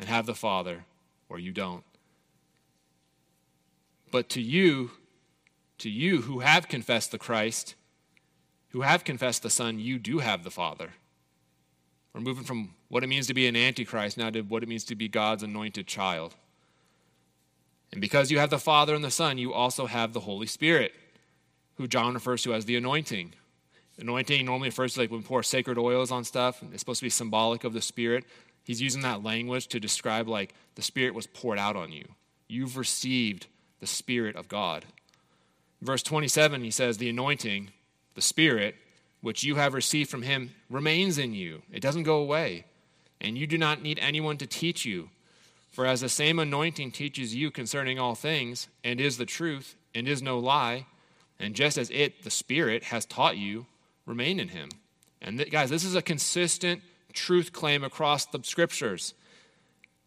and 0.00 0.08
have 0.08 0.26
the 0.26 0.34
Father, 0.34 0.84
or 1.28 1.38
you 1.38 1.52
don't. 1.52 1.84
But 4.10 4.28
to 4.30 4.42
you, 4.42 4.90
to 5.78 5.88
you 5.88 6.22
who 6.22 6.40
have 6.40 6.66
confessed 6.66 7.12
the 7.12 7.18
Christ, 7.18 7.76
who 8.70 8.80
have 8.80 9.04
confessed 9.04 9.44
the 9.44 9.50
Son, 9.50 9.78
you 9.78 10.00
do 10.00 10.18
have 10.18 10.42
the 10.42 10.50
Father. 10.50 10.94
We're 12.14 12.20
moving 12.20 12.44
from 12.44 12.74
what 12.88 13.02
it 13.02 13.06
means 13.06 13.26
to 13.28 13.34
be 13.34 13.46
an 13.46 13.56
antichrist 13.56 14.18
now 14.18 14.30
to 14.30 14.42
what 14.42 14.62
it 14.62 14.68
means 14.68 14.84
to 14.84 14.94
be 14.94 15.08
God's 15.08 15.42
anointed 15.42 15.86
child. 15.86 16.34
And 17.90 18.00
because 18.00 18.30
you 18.30 18.38
have 18.38 18.50
the 18.50 18.58
Father 18.58 18.94
and 18.94 19.04
the 19.04 19.10
Son, 19.10 19.38
you 19.38 19.52
also 19.52 19.86
have 19.86 20.12
the 20.12 20.20
Holy 20.20 20.46
Spirit, 20.46 20.92
who 21.76 21.86
John 21.86 22.14
refers 22.14 22.42
to 22.42 22.54
as 22.54 22.64
the 22.64 22.76
anointing. 22.76 23.34
Anointing 23.98 24.44
normally 24.44 24.68
refers 24.68 24.94
to 24.94 25.00
like 25.00 25.10
when 25.10 25.22
pour 25.22 25.42
sacred 25.42 25.78
oils 25.78 26.10
on 26.10 26.24
stuff. 26.24 26.62
It's 26.72 26.80
supposed 26.80 27.00
to 27.00 27.06
be 27.06 27.10
symbolic 27.10 27.64
of 27.64 27.72
the 27.72 27.82
Spirit. 27.82 28.24
He's 28.64 28.80
using 28.80 29.02
that 29.02 29.22
language 29.22 29.66
to 29.68 29.80
describe 29.80 30.28
like 30.28 30.54
the 30.74 30.82
Spirit 30.82 31.14
was 31.14 31.26
poured 31.26 31.58
out 31.58 31.76
on 31.76 31.92
you. 31.92 32.06
You've 32.48 32.76
received 32.76 33.46
the 33.80 33.86
Spirit 33.86 34.36
of 34.36 34.48
God. 34.48 34.84
Verse 35.80 36.02
27, 36.02 36.62
he 36.62 36.70
says, 36.70 36.96
The 36.96 37.10
anointing, 37.10 37.70
the 38.14 38.22
Spirit, 38.22 38.76
which 39.22 39.44
you 39.44 39.54
have 39.54 39.72
received 39.72 40.10
from 40.10 40.22
him, 40.22 40.50
remains 40.68 41.16
in 41.16 41.32
you. 41.32 41.62
It 41.72 41.80
doesn't 41.80 42.02
go 42.02 42.18
away. 42.18 42.66
And 43.20 43.38
you 43.38 43.46
do 43.46 43.56
not 43.56 43.82
need 43.82 43.98
anyone 44.00 44.36
to 44.38 44.46
teach 44.46 44.84
you. 44.84 45.08
For 45.70 45.86
as 45.86 46.02
the 46.02 46.08
same 46.10 46.38
anointing 46.38 46.90
teaches 46.90 47.34
you 47.34 47.50
concerning 47.50 47.98
all 47.98 48.14
things, 48.14 48.68
and 48.84 49.00
is 49.00 49.16
the 49.16 49.24
truth, 49.24 49.76
and 49.94 50.06
is 50.06 50.20
no 50.20 50.38
lie, 50.38 50.86
and 51.38 51.54
just 51.54 51.78
as 51.78 51.88
it, 51.90 52.24
the 52.24 52.30
Spirit, 52.30 52.84
has 52.84 53.06
taught 53.06 53.38
you, 53.38 53.66
remain 54.04 54.38
in 54.38 54.48
him. 54.48 54.68
And 55.22 55.38
th- 55.38 55.50
guys, 55.50 55.70
this 55.70 55.84
is 55.84 55.94
a 55.94 56.02
consistent 56.02 56.82
truth 57.12 57.52
claim 57.52 57.84
across 57.84 58.26
the 58.26 58.40
scriptures. 58.42 59.14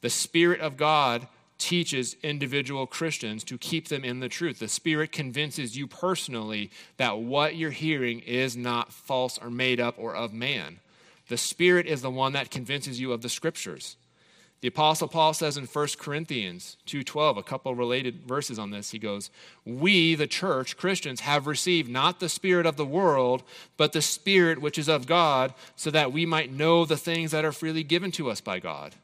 The 0.01 0.10
Spirit 0.10 0.60
of 0.60 0.78
God 0.78 1.28
teaches 1.58 2.15
individual 2.22 2.86
Christians 2.86 3.44
to 3.46 3.58
keep 3.58 3.88
them 3.88 4.04
in 4.04 4.20
the 4.20 4.30
truth. 4.30 4.60
The 4.60 4.68
Spirit 4.68 5.12
convinces 5.12 5.78
you 5.78 5.88
personally 5.88 6.72
that 6.98 7.20
what 7.20 7.56
you're 7.56 7.72
hearing 7.72 8.20
is 8.20 8.58
not 8.58 8.91
false 8.91 9.38
or 9.38 9.50
made 9.50 9.80
up 9.80 9.96
or 9.98 10.15
of 10.15 10.34
man. 10.34 10.80
The 11.28 11.38
Spirit 11.38 11.88
is 11.88 12.02
the 12.02 12.12
one 12.12 12.34
that 12.34 12.52
convinces 12.52 13.00
you 13.00 13.12
of 13.12 13.22
the 13.22 13.30
Scriptures. 13.30 13.96
The 14.62 14.70
apostle 14.70 15.08
Paul 15.08 15.34
says 15.34 15.58
in 15.58 15.68
1 15.68 16.00
Corinthians 16.00 16.78
2:12, 16.88 17.38
a 17.38 17.44
couple 17.44 17.76
related 17.76 18.26
verses 18.26 18.58
on 18.58 18.72
this. 18.72 18.91
He 18.91 18.98
goes, 18.98 19.30
"We, 19.63 20.15
the 20.15 20.28
church, 20.28 20.76
Christians, 20.76 21.20
have 21.20 21.46
received 21.46 21.89
not 21.89 22.20
the 22.20 22.30
spirit 22.30 22.65
of 22.65 22.76
the 22.76 22.86
world, 22.86 23.44
but 23.78 23.91
the 23.91 24.02
spirit 24.02 24.60
which 24.60 24.80
is 24.80 24.89
of 24.89 25.06
God, 25.06 25.54
so 25.76 25.91
that 25.91 26.12
we 26.12 26.26
might 26.26 26.52
know 26.52 26.84
the 26.84 26.98
things 26.98 27.32
that 27.32 27.46
are 27.46 27.52
freely 27.52 27.84
given 27.84 28.12
to 28.13 28.32
us 28.32 28.41
by 28.41 28.60
God." 28.60 28.96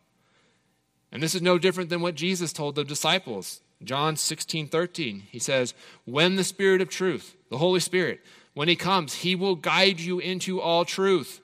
And 1.12 1.21
this 1.21 1.36
is 1.36 1.41
no 1.41 1.58
different 1.58 1.89
than 1.89 2.02
what 2.02 2.15
Jesus 2.15 2.54
told 2.54 2.76
the 2.76 2.84
disciples. 2.84 3.62
John 3.84 4.15
16, 4.15 4.67
13. 4.67 5.24
He 5.32 5.39
says, 5.39 5.74
When 6.06 6.36
the 6.36 6.43
Spirit 6.43 6.82
of 6.82 6.89
truth, 6.89 7.36
the 7.50 7.58
Holy 7.58 7.80
Spirit, 7.80 8.21
when 8.54 8.67
he 8.67 8.76
comes, 8.76 9.15
he 9.15 9.36
will 9.36 9.56
guide 9.56 10.00
you 10.00 10.19
into 10.19 10.62
all 10.62 10.86
truth. 10.86 11.41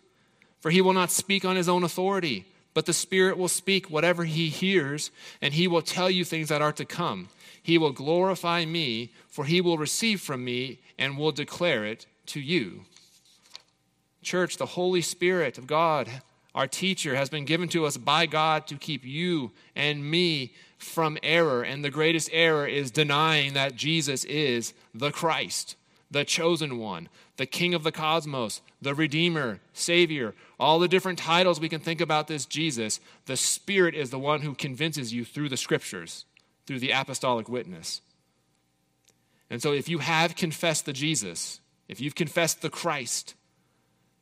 For 0.60 0.71
he 0.71 0.82
will 0.82 0.93
not 0.93 1.12
speak 1.12 1.45
on 1.45 1.56
his 1.56 1.69
own 1.69 1.84
authority, 1.84 2.45
but 2.73 2.86
the 2.86 2.93
Spirit 2.93 3.38
will 3.38 3.47
speak 3.47 3.89
whatever 3.89 4.25
he 4.25 4.49
hears, 4.49 5.12
and 5.41 5.53
he 5.53 5.67
will 5.67 5.82
tell 5.82 6.10
you 6.10 6.23
things 6.23 6.49
that 6.49 6.62
are 6.62 6.73
to 6.73 6.86
come. 6.86 7.30
He 7.62 7.77
will 7.77 7.91
glorify 7.91 8.65
me, 8.65 9.12
for 9.27 9.45
he 9.45 9.62
will 9.62 9.77
receive 9.77 10.21
from 10.21 10.43
me 10.45 10.80
and 10.97 11.17
will 11.17 11.32
declare 11.32 11.86
it 11.86 12.06
to 12.27 12.39
you. 12.39 12.86
Church, 14.21 14.58
the 14.58 14.65
Holy 14.65 15.01
Spirit 15.01 15.58
of 15.58 15.67
God 15.67 16.10
our 16.58 16.67
teacher, 16.67 17.15
has 17.15 17.30
been 17.30 17.46
given 17.46 17.70
to 17.70 17.86
us 17.86 17.98
by 17.98 18.26
God 18.26 18.65
to 18.65 18.78
keep 18.78 19.06
you 19.06 19.52
and 19.76 20.04
me 20.04 20.56
from 20.80 21.20
error. 21.22 21.62
And 21.62 21.86
the 21.86 21.91
greatest 21.91 22.32
error 22.34 22.65
is 22.65 22.89
denying 22.89 23.54
that 23.54 23.76
Jesus 23.76 24.24
is 24.24 24.74
the 24.91 25.12
Christ, 25.12 25.76
the 26.10 26.26
chosen 26.26 26.80
one, 26.80 27.10
the 27.38 27.46
King 27.46 27.76
of 27.76 27.84
the 27.84 27.91
cosmos, 27.91 28.62
the 28.82 28.96
Redeemer, 28.96 29.60
Savior, 29.74 30.34
all 30.60 30.80
the 30.80 30.88
different 30.88 31.20
titles 31.20 31.60
we 31.60 31.70
can 31.70 31.80
think 31.80 32.02
about 32.02 32.28
this 32.28 32.48
Jesus. 32.48 33.00
The 33.28 33.38
Spirit 33.38 33.93
is 33.93 34.10
the 34.10 34.17
one 34.17 34.41
who 34.41 34.56
convinces 34.56 35.13
you 35.13 35.26
through 35.26 35.50
the 35.50 35.58
scriptures, 35.58 36.26
through 36.65 36.80
the 36.80 36.89
apostolic 36.89 37.48
witness. 37.48 38.02
And 39.52 39.62
so 39.62 39.74
if 39.74 39.88
you 39.88 40.00
have 40.00 40.36
confessed 40.36 40.88
the 40.88 40.93
Jesus, 40.93 41.60
if 41.88 42.02
you've 42.02 42.15
confessed 42.15 42.63
the 42.63 42.72
Christ, 42.72 43.36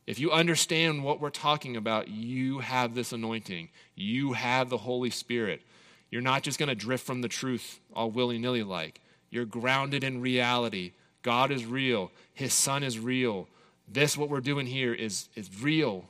if 0.08 0.20
you 0.20 0.32
understand 0.32 1.04
what 1.04 1.20
we're 1.20 1.30
talking 1.32 1.76
about, 1.76 2.08
you 2.08 2.60
have 2.60 2.94
this 2.94 3.12
anointing. 3.12 3.70
You 3.96 4.34
have 4.34 4.70
the 4.70 4.78
Holy 4.78 5.10
Spirit. 5.10 5.62
You're 6.12 6.22
not 6.22 6.44
just 6.44 6.60
going 6.60 6.70
to 6.70 6.76
drift 6.76 7.06
from 7.06 7.22
the 7.22 7.28
truth 7.28 7.80
all 7.94 8.12
willy 8.12 8.38
nilly 8.38 8.63
like. 8.63 9.02
You're 9.30 9.46
grounded 9.46 10.04
in 10.04 10.22
reality. 10.22 10.91
God 11.24 11.50
is 11.50 11.65
real, 11.65 12.12
His 12.34 12.54
Son 12.54 12.84
is 12.84 13.00
real. 13.00 13.48
This, 13.88 14.18
what 14.18 14.30
we're 14.30 14.41
doing 14.41 14.68
here, 14.68 14.94
is, 14.94 15.28
is 15.36 15.50
real. 15.62 16.06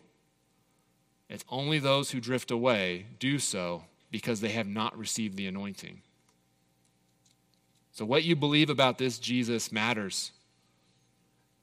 It's 1.29 1.45
only 1.49 1.79
those 1.79 2.11
who 2.11 2.19
drift 2.19 2.51
away 2.51 3.05
do 3.19 3.39
so 3.39 3.83
because 4.11 4.41
they 4.41 4.49
have 4.49 4.67
not 4.67 4.97
received 4.97 5.37
the 5.37 5.47
anointing. 5.47 6.01
So, 7.91 8.05
what 8.05 8.23
you 8.23 8.35
believe 8.35 8.69
about 8.69 8.97
this 8.97 9.19
Jesus 9.19 9.71
matters 9.71 10.31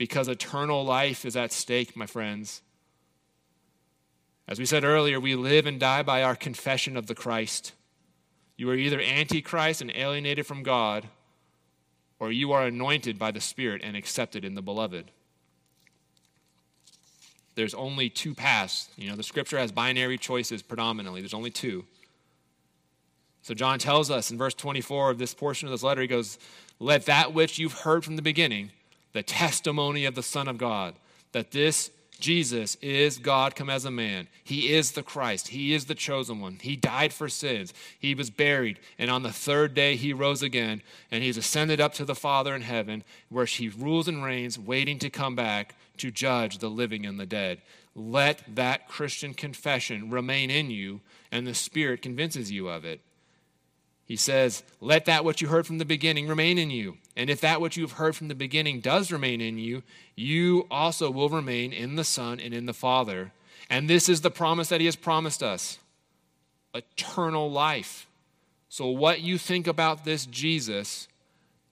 because 0.02 0.26
eternal 0.26 0.84
life 0.84 1.24
is 1.24 1.36
at 1.36 1.52
stake, 1.52 1.94
my 1.94 2.06
friends. 2.06 2.60
As 4.48 4.58
we 4.58 4.66
said 4.66 4.82
earlier, 4.82 5.20
we 5.20 5.36
live 5.36 5.64
and 5.64 5.78
die 5.78 6.02
by 6.02 6.24
our 6.24 6.34
confession 6.34 6.96
of 6.96 7.06
the 7.06 7.14
Christ. 7.14 7.70
You 8.56 8.68
are 8.70 8.74
either 8.74 9.00
antichrist 9.00 9.80
and 9.80 9.92
alienated 9.94 10.44
from 10.44 10.64
God, 10.64 11.06
or 12.18 12.32
you 12.32 12.50
are 12.50 12.66
anointed 12.66 13.16
by 13.16 13.30
the 13.30 13.40
Spirit 13.40 13.80
and 13.84 13.96
accepted 13.96 14.44
in 14.44 14.56
the 14.56 14.60
beloved. 14.60 15.12
There's 17.54 17.72
only 17.72 18.10
two 18.10 18.34
paths. 18.34 18.88
You 18.96 19.08
know, 19.08 19.14
the 19.14 19.22
scripture 19.22 19.58
has 19.58 19.70
binary 19.70 20.18
choices 20.18 20.62
predominantly. 20.62 21.20
There's 21.20 21.32
only 21.32 21.52
two. 21.52 21.84
So 23.42 23.54
John 23.54 23.78
tells 23.78 24.10
us 24.10 24.32
in 24.32 24.36
verse 24.36 24.54
24 24.54 25.12
of 25.12 25.18
this 25.18 25.32
portion 25.32 25.68
of 25.68 25.72
this 25.72 25.84
letter, 25.84 26.00
he 26.00 26.08
goes, 26.08 26.40
Let 26.80 27.06
that 27.06 27.32
which 27.32 27.60
you've 27.60 27.82
heard 27.82 28.04
from 28.04 28.16
the 28.16 28.22
beginning, 28.22 28.72
the 29.12 29.22
testimony 29.22 30.04
of 30.04 30.14
the 30.14 30.22
Son 30.22 30.48
of 30.48 30.58
God, 30.58 30.94
that 31.32 31.50
this 31.50 31.90
Jesus 32.22 32.76
is 32.76 33.18
God 33.18 33.56
come 33.56 33.68
as 33.68 33.84
a 33.84 33.90
man. 33.90 34.28
He 34.44 34.72
is 34.72 34.92
the 34.92 35.02
Christ. 35.02 35.48
He 35.48 35.74
is 35.74 35.86
the 35.86 35.94
chosen 35.96 36.40
one. 36.40 36.58
He 36.62 36.76
died 36.76 37.12
for 37.12 37.28
sins. 37.28 37.74
He 37.98 38.14
was 38.14 38.30
buried. 38.30 38.78
And 38.96 39.10
on 39.10 39.24
the 39.24 39.32
third 39.32 39.74
day, 39.74 39.96
he 39.96 40.12
rose 40.12 40.40
again. 40.40 40.82
And 41.10 41.24
he's 41.24 41.36
ascended 41.36 41.80
up 41.80 41.94
to 41.94 42.04
the 42.04 42.14
Father 42.14 42.54
in 42.54 42.62
heaven, 42.62 43.02
where 43.28 43.44
he 43.44 43.68
rules 43.68 44.06
and 44.06 44.22
reigns, 44.22 44.56
waiting 44.56 45.00
to 45.00 45.10
come 45.10 45.34
back 45.34 45.74
to 45.96 46.12
judge 46.12 46.58
the 46.58 46.70
living 46.70 47.04
and 47.04 47.18
the 47.18 47.26
dead. 47.26 47.60
Let 47.96 48.42
that 48.54 48.88
Christian 48.88 49.34
confession 49.34 50.08
remain 50.08 50.48
in 50.48 50.70
you, 50.70 51.00
and 51.32 51.44
the 51.44 51.54
Spirit 51.54 52.02
convinces 52.02 52.52
you 52.52 52.68
of 52.68 52.84
it. 52.84 53.00
He 54.04 54.16
says, 54.16 54.62
Let 54.80 55.04
that 55.06 55.24
what 55.24 55.40
you 55.40 55.48
heard 55.48 55.66
from 55.66 55.78
the 55.78 55.84
beginning 55.84 56.28
remain 56.28 56.58
in 56.58 56.70
you. 56.70 56.98
And 57.16 57.30
if 57.30 57.40
that 57.40 57.60
what 57.60 57.76
you've 57.76 57.92
heard 57.92 58.16
from 58.16 58.28
the 58.28 58.34
beginning 58.34 58.80
does 58.80 59.12
remain 59.12 59.40
in 59.40 59.58
you, 59.58 59.82
you 60.16 60.66
also 60.70 61.10
will 61.10 61.28
remain 61.28 61.72
in 61.72 61.96
the 61.96 62.04
Son 62.04 62.40
and 62.40 62.52
in 62.52 62.66
the 62.66 62.74
Father. 62.74 63.32
And 63.70 63.88
this 63.88 64.08
is 64.08 64.20
the 64.20 64.30
promise 64.30 64.68
that 64.68 64.80
He 64.80 64.86
has 64.86 64.96
promised 64.96 65.42
us 65.42 65.78
eternal 66.74 67.50
life. 67.50 68.06
So, 68.68 68.86
what 68.86 69.20
you 69.20 69.38
think 69.38 69.66
about 69.66 70.04
this 70.04 70.26
Jesus 70.26 71.08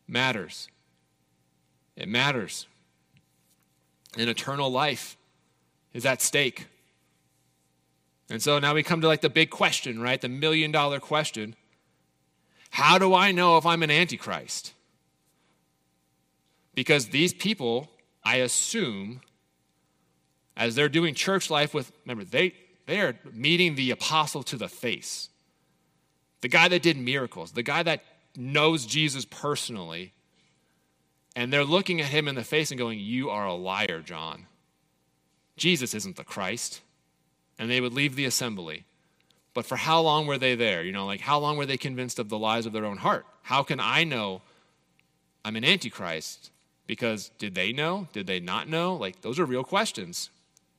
matters. 0.06 0.68
It 1.96 2.08
matters. 2.08 2.66
And 4.18 4.28
eternal 4.28 4.70
life 4.70 5.16
is 5.92 6.04
at 6.04 6.20
stake. 6.20 6.66
And 8.28 8.42
so 8.42 8.58
now 8.58 8.74
we 8.74 8.82
come 8.82 9.00
to 9.00 9.06
like 9.06 9.20
the 9.20 9.30
big 9.30 9.50
question, 9.50 10.00
right? 10.00 10.20
The 10.20 10.28
million 10.28 10.72
dollar 10.72 11.00
question 11.00 11.56
how 12.70 12.98
do 12.98 13.14
I 13.14 13.32
know 13.32 13.56
if 13.56 13.66
I'm 13.66 13.82
an 13.82 13.90
antichrist? 13.90 14.72
Because 16.74 17.08
these 17.08 17.34
people, 17.34 17.90
I 18.24 18.36
assume, 18.36 19.20
as 20.56 20.74
they're 20.74 20.88
doing 20.88 21.14
church 21.14 21.50
life 21.50 21.74
with, 21.74 21.92
remember, 22.04 22.24
they, 22.24 22.54
they 22.86 23.00
are 23.00 23.16
meeting 23.32 23.74
the 23.74 23.90
apostle 23.90 24.42
to 24.44 24.56
the 24.56 24.68
face. 24.68 25.28
The 26.40 26.48
guy 26.48 26.68
that 26.68 26.82
did 26.82 26.96
miracles, 26.96 27.52
the 27.52 27.62
guy 27.62 27.82
that 27.82 28.02
knows 28.36 28.86
Jesus 28.86 29.24
personally. 29.24 30.12
And 31.36 31.52
they're 31.52 31.64
looking 31.64 32.00
at 32.00 32.08
him 32.08 32.28
in 32.28 32.34
the 32.34 32.44
face 32.44 32.70
and 32.70 32.78
going, 32.78 32.98
You 32.98 33.30
are 33.30 33.46
a 33.46 33.54
liar, 33.54 34.00
John. 34.00 34.46
Jesus 35.56 35.94
isn't 35.94 36.16
the 36.16 36.24
Christ. 36.24 36.80
and 37.58 37.70
they 37.70 37.80
would 37.80 37.92
leave 37.92 38.16
the 38.16 38.24
assembly. 38.24 38.84
But 39.52 39.66
for 39.66 39.76
how 39.76 40.00
long 40.00 40.26
were 40.26 40.38
they 40.38 40.54
there? 40.54 40.82
You 40.82 40.92
know, 40.92 41.06
like 41.06 41.20
how 41.20 41.38
long 41.38 41.56
were 41.56 41.66
they 41.66 41.76
convinced 41.76 42.18
of 42.18 42.28
the 42.28 42.38
lies 42.38 42.66
of 42.66 42.72
their 42.72 42.84
own 42.84 42.98
heart? 42.98 43.26
How 43.42 43.62
can 43.62 43.80
I 43.80 44.04
know 44.04 44.42
I'm 45.44 45.56
an 45.56 45.64
antichrist? 45.64 46.50
Because 46.86 47.30
did 47.38 47.54
they 47.54 47.72
know? 47.72 48.08
Did 48.12 48.26
they 48.26 48.40
not 48.40 48.68
know? 48.68 48.94
Like, 48.96 49.20
those 49.22 49.38
are 49.38 49.44
real 49.44 49.64
questions. 49.64 50.30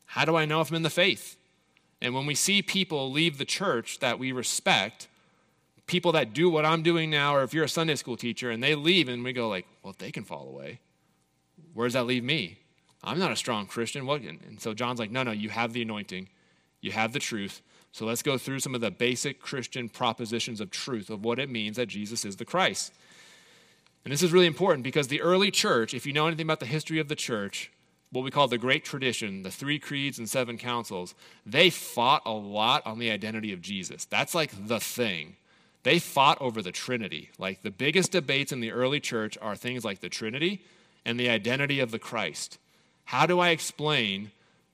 How 0.05 0.25
do 0.25 0.35
I 0.35 0.45
know 0.45 0.61
if 0.61 0.69
I'm 0.69 0.75
in 0.75 0.83
the 0.83 0.89
faith? 0.89 1.37
And 2.01 2.13
when 2.13 2.25
we 2.25 2.35
see 2.35 2.61
people 2.61 3.11
leave 3.11 3.37
the 3.37 3.45
church 3.45 3.99
that 3.99 4.19
we 4.19 4.31
respect, 4.31 5.07
people 5.87 6.11
that 6.13 6.33
do 6.33 6.49
what 6.49 6.65
I'm 6.65 6.83
doing 6.83 7.09
now, 7.09 7.35
or 7.35 7.43
if 7.43 7.53
you're 7.53 7.63
a 7.65 7.69
Sunday 7.69 7.95
school 7.95 8.17
teacher 8.17 8.49
and 8.49 8.63
they 8.63 8.75
leave 8.75 9.07
and 9.07 9.23
we 9.23 9.33
go 9.33 9.47
like, 9.47 9.67
well, 9.83 9.91
if 9.91 9.97
they 9.99 10.11
can 10.11 10.23
fall 10.23 10.47
away, 10.47 10.79
where 11.73 11.87
does 11.87 11.93
that 11.93 12.05
leave 12.05 12.23
me? 12.23 12.57
I'm 13.03 13.19
not 13.19 13.31
a 13.31 13.35
strong 13.35 13.65
Christian. 13.65 14.05
What? 14.05 14.21
And 14.21 14.59
so 14.59 14.73
John's 14.73 14.99
like, 14.99 15.11
no, 15.11 15.23
no, 15.23 15.31
you 15.31 15.49
have 15.49 15.73
the 15.73 15.81
anointing, 15.81 16.29
you 16.81 16.91
have 16.91 17.13
the 17.13 17.19
truth. 17.19 17.61
So 17.91 18.05
let's 18.05 18.23
go 18.23 18.37
through 18.37 18.59
some 18.59 18.75
of 18.75 18.81
the 18.81 18.91
basic 18.91 19.41
Christian 19.41 19.89
propositions 19.89 20.61
of 20.61 20.71
truth 20.71 21.09
of 21.09 21.25
what 21.25 21.39
it 21.39 21.49
means 21.49 21.77
that 21.77 21.87
Jesus 21.87 22.23
is 22.23 22.37
the 22.37 22.45
Christ. 22.45 22.93
And 24.03 24.11
this 24.11 24.23
is 24.23 24.31
really 24.31 24.47
important 24.47 24.83
because 24.83 25.07
the 25.07 25.21
early 25.21 25.51
church, 25.51 25.93
if 25.93 26.05
you 26.05 26.13
know 26.13 26.27
anything 26.27 26.45
about 26.45 26.59
the 26.59 26.65
history 26.65 26.99
of 26.99 27.07
the 27.07 27.15
church, 27.15 27.71
what 28.11 28.23
we 28.23 28.31
call 28.31 28.47
the 28.47 28.57
Great 28.57 28.83
Tradition, 28.83 29.43
the 29.43 29.51
three 29.51 29.79
creeds 29.79 30.17
and 30.17 30.29
seven 30.29 30.57
councils, 30.57 31.15
they 31.45 31.69
fought 31.69 32.23
a 32.25 32.31
lot 32.31 32.85
on 32.85 32.99
the 32.99 33.11
identity 33.11 33.53
of 33.53 33.61
Jesus. 33.61 34.05
That's 34.05 34.33
like 34.35 34.67
the 34.67 34.79
thing. 34.79 35.35
They 35.83 35.99
fought 35.99 36.39
over 36.41 36.61
the 36.61 36.71
Trinity. 36.71 37.29
Like 37.37 37.61
the 37.61 37.71
biggest 37.71 38.11
debates 38.11 38.51
in 38.51 38.59
the 38.59 38.71
early 38.71 38.99
church 38.99 39.37
are 39.41 39.55
things 39.55 39.85
like 39.85 39.99
the 39.99 40.09
Trinity 40.09 40.61
and 41.05 41.19
the 41.19 41.29
identity 41.29 41.79
of 41.79 41.91
the 41.91 41.99
Christ. 41.99 42.57
How 43.05 43.25
do 43.25 43.39
I 43.39 43.49
explain 43.49 44.31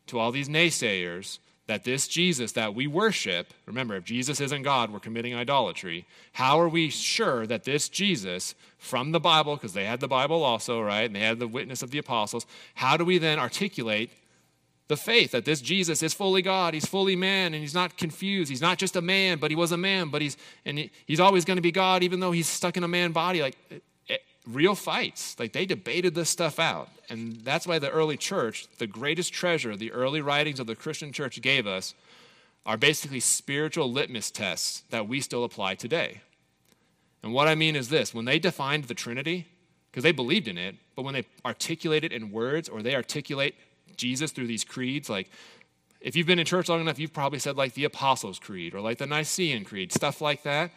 to 0.08 0.20
all 0.20 0.32
these 0.32 0.50
naysayers 0.50 1.40
that 1.68 1.84
this 1.84 2.08
Jesus 2.08 2.54
that 2.54 2.74
we 2.74 2.88
worship, 2.88 3.54
remember, 3.66 3.96
if 3.96 4.06
Jesus 4.06 4.40
isn't 4.40 4.64
God, 4.64 4.92
we're 4.92 5.00
committing 5.00 5.36
idolatry. 5.36 6.06
How 6.34 6.60
are 6.60 6.70
we 6.70 6.90
sure 6.90 7.46
that 7.46 7.66
this 7.66 7.90
Jesus 7.90 8.56
from 8.78 9.12
the 9.12 9.20
Bible, 9.20 9.56
because 9.56 9.74
they 9.74 9.86
had 9.86 10.00
the 10.00 10.08
Bible 10.08 10.44
also, 10.44 10.82
right? 10.82 11.04
And 11.04 11.16
they 11.16 11.20
had 11.20 11.40
the 11.40 11.48
witness 11.48 11.84
of 11.84 11.92
the 11.92 11.98
apostles, 11.98 12.46
how 12.76 12.98
do 12.98 13.04
we 13.04 13.18
then 13.18 13.38
articulate 13.38 14.12
the 14.88 14.98
faith 14.98 15.32
that 15.32 15.44
this 15.44 15.60
Jesus 15.60 16.02
is 16.02 16.14
fully 16.14 16.42
God, 16.42 16.74
he's 16.74 16.86
fully 16.86 17.16
man, 17.16 17.54
and 17.54 17.62
he's 17.62 17.74
not 17.74 17.98
confused. 17.98 18.50
He's 18.50 18.62
not 18.62 18.78
just 18.78 18.96
a 18.96 19.02
man, 19.02 19.38
but 19.38 19.52
he 19.52 19.56
was 19.56 19.74
a 19.74 19.78
man, 19.78 20.10
but 20.10 20.22
he's 20.22 20.38
and 20.66 20.78
he, 20.78 20.92
he's 21.06 21.20
always 21.20 21.44
going 21.44 21.58
to 21.58 21.62
be 21.62 21.72
God, 21.74 22.04
even 22.04 22.22
though 22.22 22.32
he's 22.32 22.48
stuck 22.48 22.78
in 22.78 22.84
a 22.84 22.88
man 22.88 23.12
body. 23.12 23.42
Like 23.42 23.58
real 24.48 24.76
fights. 24.76 25.36
Like 25.40 25.54
they 25.54 25.66
debated 25.66 26.16
this 26.16 26.30
stuff 26.30 26.60
out. 26.60 26.90
And 27.10 27.38
that's 27.44 27.68
why 27.68 27.80
the 27.80 27.90
early 27.90 28.18
church, 28.18 28.68
the 28.78 28.88
greatest 28.88 29.34
treasure 29.34 29.76
the 29.76 29.92
early 29.92 30.22
writings 30.22 30.60
of 30.60 30.68
the 30.68 30.76
Christian 30.76 31.12
church 31.12 31.42
gave 31.42 31.68
us, 31.68 31.94
are 32.66 32.78
basically 32.78 33.20
spiritual 33.20 33.92
litmus 33.92 34.32
tests 34.32 34.84
that 34.90 35.08
we 35.08 35.22
still 35.22 35.44
apply 35.44 35.76
today. 35.76 36.22
And 37.24 37.34
what 37.34 37.48
I 37.48 37.56
mean 37.56 37.76
is 37.76 37.90
this 37.90 38.14
when 38.14 38.26
they 38.26 38.40
defined 38.40 38.86
the 38.86 38.94
Trinity, 38.94 39.48
because 39.92 40.04
they 40.04 40.12
believed 40.12 40.48
in 40.48 40.58
it, 40.58 40.76
but 40.96 41.04
when 41.04 41.14
they 41.14 41.26
articulate 41.46 42.04
it 42.04 42.12
in 42.12 42.32
words 42.32 42.68
or 42.70 42.82
they 42.82 42.96
articulate 42.96 43.56
Jesus 43.96 44.32
through 44.32 44.48
these 44.48 44.64
creeds, 44.64 45.10
like 45.10 45.30
if 46.02 46.16
you've 46.16 46.28
been 46.28 46.40
in 46.40 46.46
church 46.46 46.70
long 46.70 46.82
enough, 46.82 47.00
you've 47.00 47.14
probably 47.14 47.40
said 47.40 47.58
like 47.58 47.74
the 47.74 47.86
Apostles' 47.86 48.40
Creed 48.40 48.76
or 48.76 48.82
like 48.82 48.98
the 48.98 49.08
Nicene 49.08 49.64
Creed, 49.64 49.92
stuff 49.92 50.22
like 50.22 50.44
that 50.44 50.72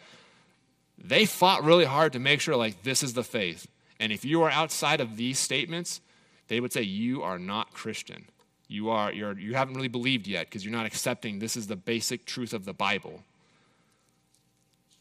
they 1.03 1.25
fought 1.25 1.63
really 1.63 1.85
hard 1.85 2.13
to 2.13 2.19
make 2.19 2.41
sure, 2.41 2.55
like, 2.55 2.83
this 2.83 3.03
is 3.03 3.13
the 3.13 3.23
faith. 3.23 3.67
And 3.99 4.11
if 4.11 4.25
you 4.25 4.41
are 4.43 4.49
outside 4.49 5.01
of 5.01 5.17
these 5.17 5.39
statements, 5.39 6.01
they 6.47 6.59
would 6.59 6.73
say 6.73 6.81
you 6.81 7.21
are 7.23 7.39
not 7.39 7.73
Christian. 7.73 8.25
You 8.67 8.89
are 8.89 9.11
you're, 9.11 9.37
you 9.37 9.53
haven't 9.53 9.75
really 9.75 9.87
believed 9.87 10.27
yet 10.27 10.47
because 10.47 10.63
you're 10.63 10.73
not 10.73 10.85
accepting 10.85 11.39
this 11.39 11.57
is 11.57 11.67
the 11.67 11.75
basic 11.75 12.25
truth 12.25 12.53
of 12.53 12.65
the 12.65 12.73
Bible. 12.73 13.21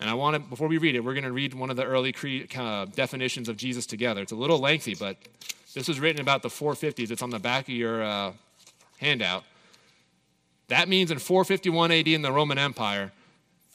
And 0.00 0.08
I 0.08 0.14
want 0.14 0.34
to, 0.34 0.40
before 0.40 0.66
we 0.66 0.78
read 0.78 0.96
it, 0.96 1.04
we're 1.04 1.14
going 1.14 1.24
to 1.24 1.32
read 1.32 1.54
one 1.54 1.70
of 1.70 1.76
the 1.76 1.84
early 1.84 2.12
creed, 2.12 2.56
uh, 2.56 2.86
definitions 2.86 3.48
of 3.48 3.56
Jesus 3.56 3.86
together. 3.86 4.22
It's 4.22 4.32
a 4.32 4.36
little 4.36 4.58
lengthy, 4.58 4.94
but 4.94 5.16
this 5.74 5.86
was 5.86 6.00
written 6.00 6.20
about 6.20 6.42
the 6.42 6.48
450s. 6.48 7.10
It's 7.10 7.22
on 7.22 7.30
the 7.30 7.38
back 7.38 7.68
of 7.68 7.74
your 7.74 8.02
uh, 8.02 8.32
handout. 8.98 9.44
That 10.68 10.88
means 10.88 11.10
in 11.10 11.18
451 11.18 11.92
AD 11.92 12.08
in 12.08 12.22
the 12.22 12.32
Roman 12.32 12.58
Empire, 12.58 13.12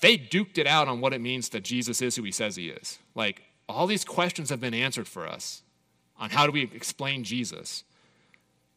they 0.01 0.17
duked 0.17 0.57
it 0.57 0.67
out 0.67 0.87
on 0.87 1.01
what 1.01 1.13
it 1.13 1.21
means 1.21 1.49
that 1.49 1.63
Jesus 1.63 2.01
is 2.01 2.15
who 2.15 2.23
he 2.23 2.31
says 2.31 2.55
he 2.55 2.69
is. 2.69 2.99
Like, 3.13 3.43
all 3.67 3.87
these 3.87 4.05
questions 4.05 4.49
have 4.49 4.59
been 4.59 4.73
answered 4.73 5.07
for 5.07 5.27
us 5.27 5.63
on 6.19 6.29
how 6.29 6.45
do 6.45 6.51
we 6.51 6.63
explain 6.73 7.23
Jesus. 7.23 7.83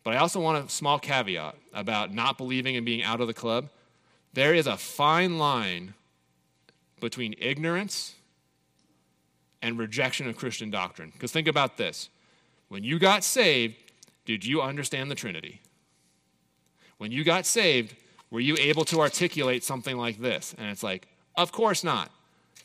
But 0.05 0.15
I 0.15 0.19
also 0.19 0.41
want 0.41 0.65
a 0.65 0.71
small 0.71 0.99
caveat 0.99 1.57
about 1.75 2.15
not 2.15 2.39
believing 2.39 2.77
and 2.77 2.87
being 2.87 3.03
out 3.03 3.21
of 3.21 3.27
the 3.27 3.35
club. 3.35 3.69
There 4.33 4.55
is 4.55 4.67
a 4.67 4.77
fine 4.77 5.39
line 5.39 5.95
between 7.01 7.35
ignorance 7.39 8.15
and 9.61 9.79
rejection 9.79 10.29
of 10.29 10.37
Christian 10.37 10.71
doctrine. 10.71 11.11
Because 11.13 11.33
think 11.33 11.49
about 11.49 11.77
this 11.77 12.09
when 12.69 12.85
you 12.85 12.99
got 12.99 13.25
saved, 13.25 13.75
did 14.25 14.45
you 14.45 14.61
understand 14.61 15.11
the 15.11 15.15
Trinity? 15.15 15.61
When 16.99 17.13
you 17.13 17.25
got 17.25 17.47
saved, 17.47 17.95
were 18.31 18.41
you 18.41 18.57
able 18.59 18.85
to 18.87 19.01
articulate 19.01 19.65
something 19.65 19.97
like 19.97 20.21
this? 20.21 20.55
And 20.59 20.69
it's 20.71 20.83
like, 20.83 21.09
of 21.37 21.53
course 21.53 21.83
not. 21.83 22.11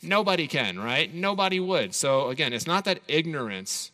Nobody 0.01 0.47
can, 0.47 0.77
right? 0.77 1.13
Nobody 1.13 1.59
would. 1.59 1.95
So 1.95 2.29
again, 2.29 2.51
it's 2.51 2.67
not 2.67 2.85
that 2.85 2.99
ignorance 3.07 3.91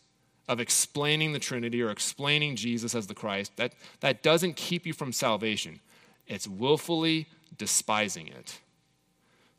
of 0.47 0.59
explaining 0.59 1.31
the 1.31 1.39
Trinity 1.39 1.81
or 1.81 1.91
explaining 1.91 2.55
Jesus 2.55 2.95
as 2.95 3.05
the 3.05 3.13
Christ 3.13 3.55
that, 3.57 3.73
that 3.99 4.23
doesn't 4.23 4.55
keep 4.55 4.85
you 4.87 4.93
from 4.93 5.13
salvation. 5.13 5.79
It's 6.27 6.47
willfully 6.47 7.27
despising 7.57 8.27
it. 8.27 8.59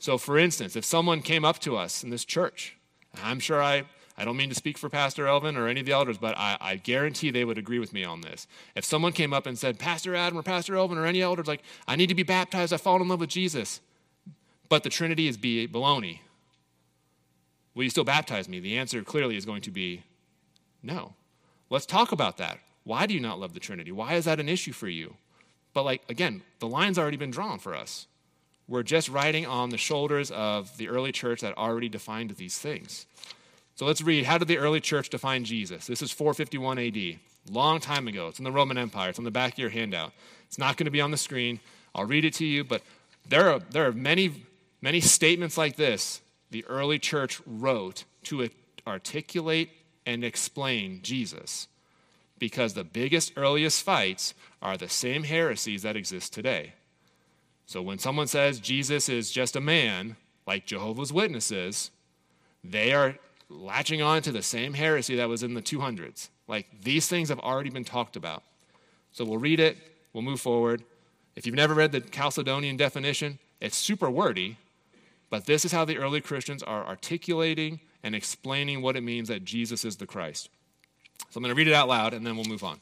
So, 0.00 0.18
for 0.18 0.38
instance, 0.38 0.74
if 0.74 0.84
someone 0.84 1.20
came 1.20 1.44
up 1.44 1.60
to 1.60 1.76
us 1.76 2.02
in 2.02 2.10
this 2.10 2.24
church, 2.24 2.76
I'm 3.22 3.38
sure 3.38 3.62
I 3.62 3.84
I 4.20 4.24
don't 4.26 4.36
mean 4.36 4.50
to 4.50 4.54
speak 4.54 4.76
for 4.76 4.90
Pastor 4.90 5.26
Elvin 5.26 5.56
or 5.56 5.66
any 5.66 5.80
of 5.80 5.86
the 5.86 5.92
elders, 5.92 6.18
but 6.18 6.36
I, 6.36 6.58
I, 6.60 6.76
guarantee 6.76 7.30
they 7.30 7.46
would 7.46 7.56
agree 7.56 7.78
with 7.78 7.94
me 7.94 8.04
on 8.04 8.20
this. 8.20 8.46
If 8.76 8.84
someone 8.84 9.12
came 9.12 9.32
up 9.32 9.46
and 9.46 9.58
said, 9.58 9.78
Pastor 9.78 10.14
Adam 10.14 10.38
or 10.38 10.42
Pastor 10.42 10.76
Elvin 10.76 10.98
or 10.98 11.06
any 11.06 11.22
elders, 11.22 11.46
like, 11.46 11.62
I 11.88 11.96
need 11.96 12.10
to 12.10 12.14
be 12.14 12.22
baptized, 12.22 12.74
I've 12.74 12.82
fallen 12.82 13.00
in 13.00 13.08
love 13.08 13.20
with 13.20 13.30
Jesus, 13.30 13.80
but 14.68 14.82
the 14.82 14.90
Trinity 14.90 15.26
is 15.26 15.38
baloney, 15.38 16.18
will 17.74 17.84
you 17.84 17.88
still 17.88 18.04
baptize 18.04 18.46
me? 18.46 18.60
The 18.60 18.76
answer 18.76 19.02
clearly 19.02 19.38
is 19.38 19.46
going 19.46 19.62
to 19.62 19.70
be 19.70 20.02
no. 20.82 21.14
Let's 21.70 21.86
talk 21.86 22.12
about 22.12 22.36
that. 22.36 22.58
Why 22.84 23.06
do 23.06 23.14
you 23.14 23.20
not 23.20 23.40
love 23.40 23.54
the 23.54 23.60
Trinity? 23.60 23.90
Why 23.90 24.14
is 24.14 24.26
that 24.26 24.38
an 24.38 24.50
issue 24.50 24.72
for 24.72 24.88
you? 24.88 25.14
But, 25.72 25.86
like, 25.86 26.02
again, 26.10 26.42
the 26.58 26.68
line's 26.68 26.98
already 26.98 27.16
been 27.16 27.30
drawn 27.30 27.58
for 27.58 27.74
us. 27.74 28.06
We're 28.68 28.82
just 28.82 29.08
riding 29.08 29.46
on 29.46 29.70
the 29.70 29.78
shoulders 29.78 30.30
of 30.30 30.76
the 30.76 30.90
early 30.90 31.10
church 31.10 31.40
that 31.40 31.56
already 31.56 31.88
defined 31.88 32.32
these 32.32 32.58
things. 32.58 33.06
So 33.80 33.86
let's 33.86 34.02
read. 34.02 34.26
How 34.26 34.36
did 34.36 34.46
the 34.46 34.58
early 34.58 34.78
church 34.82 35.08
define 35.08 35.42
Jesus? 35.44 35.86
This 35.86 36.02
is 36.02 36.12
451 36.12 36.78
AD, 36.78 37.18
long 37.50 37.80
time 37.80 38.08
ago. 38.08 38.28
It's 38.28 38.38
in 38.38 38.44
the 38.44 38.52
Roman 38.52 38.76
Empire. 38.76 39.08
It's 39.08 39.18
on 39.18 39.24
the 39.24 39.30
back 39.30 39.54
of 39.54 39.58
your 39.58 39.70
handout. 39.70 40.12
It's 40.44 40.58
not 40.58 40.76
going 40.76 40.84
to 40.84 40.90
be 40.90 41.00
on 41.00 41.12
the 41.12 41.16
screen. 41.16 41.60
I'll 41.94 42.04
read 42.04 42.26
it 42.26 42.34
to 42.34 42.44
you, 42.44 42.62
but 42.62 42.82
there 43.26 43.50
are, 43.50 43.58
there 43.70 43.86
are 43.86 43.92
many, 43.92 44.44
many 44.82 45.00
statements 45.00 45.56
like 45.56 45.76
this 45.76 46.20
the 46.50 46.62
early 46.66 46.98
church 46.98 47.40
wrote 47.46 48.04
to 48.24 48.50
articulate 48.86 49.70
and 50.04 50.24
explain 50.24 51.00
Jesus. 51.02 51.66
Because 52.38 52.74
the 52.74 52.84
biggest, 52.84 53.32
earliest 53.34 53.82
fights 53.82 54.34
are 54.60 54.76
the 54.76 54.90
same 54.90 55.22
heresies 55.22 55.84
that 55.84 55.96
exist 55.96 56.34
today. 56.34 56.74
So 57.64 57.80
when 57.80 57.98
someone 57.98 58.26
says 58.26 58.60
Jesus 58.60 59.08
is 59.08 59.30
just 59.30 59.56
a 59.56 59.60
man, 59.62 60.16
like 60.46 60.66
Jehovah's 60.66 61.14
Witnesses, 61.14 61.90
they 62.62 62.92
are 62.92 63.16
latching 63.50 64.00
on 64.00 64.22
to 64.22 64.32
the 64.32 64.42
same 64.42 64.74
heresy 64.74 65.16
that 65.16 65.28
was 65.28 65.42
in 65.42 65.54
the 65.54 65.60
200s. 65.60 66.28
Like 66.46 66.66
these 66.82 67.08
things 67.08 67.28
have 67.28 67.40
already 67.40 67.70
been 67.70 67.84
talked 67.84 68.16
about. 68.16 68.42
So 69.12 69.24
we'll 69.24 69.38
read 69.38 69.60
it, 69.60 69.76
we'll 70.12 70.22
move 70.22 70.40
forward. 70.40 70.82
If 71.36 71.46
you've 71.46 71.56
never 71.56 71.74
read 71.74 71.92
the 71.92 72.00
Chalcedonian 72.00 72.76
definition, 72.76 73.38
it's 73.60 73.76
super 73.76 74.10
wordy, 74.10 74.56
but 75.28 75.46
this 75.46 75.64
is 75.64 75.72
how 75.72 75.84
the 75.84 75.98
early 75.98 76.20
Christians 76.20 76.62
are 76.62 76.86
articulating 76.86 77.80
and 78.02 78.14
explaining 78.14 78.82
what 78.82 78.96
it 78.96 79.02
means 79.02 79.28
that 79.28 79.44
Jesus 79.44 79.84
is 79.84 79.96
the 79.96 80.06
Christ. 80.06 80.48
So 81.30 81.38
I'm 81.38 81.42
going 81.42 81.54
to 81.54 81.58
read 81.58 81.68
it 81.68 81.74
out 81.74 81.88
loud 81.88 82.14
and 82.14 82.26
then 82.26 82.36
we'll 82.36 82.46
move 82.46 82.64
on. 82.64 82.80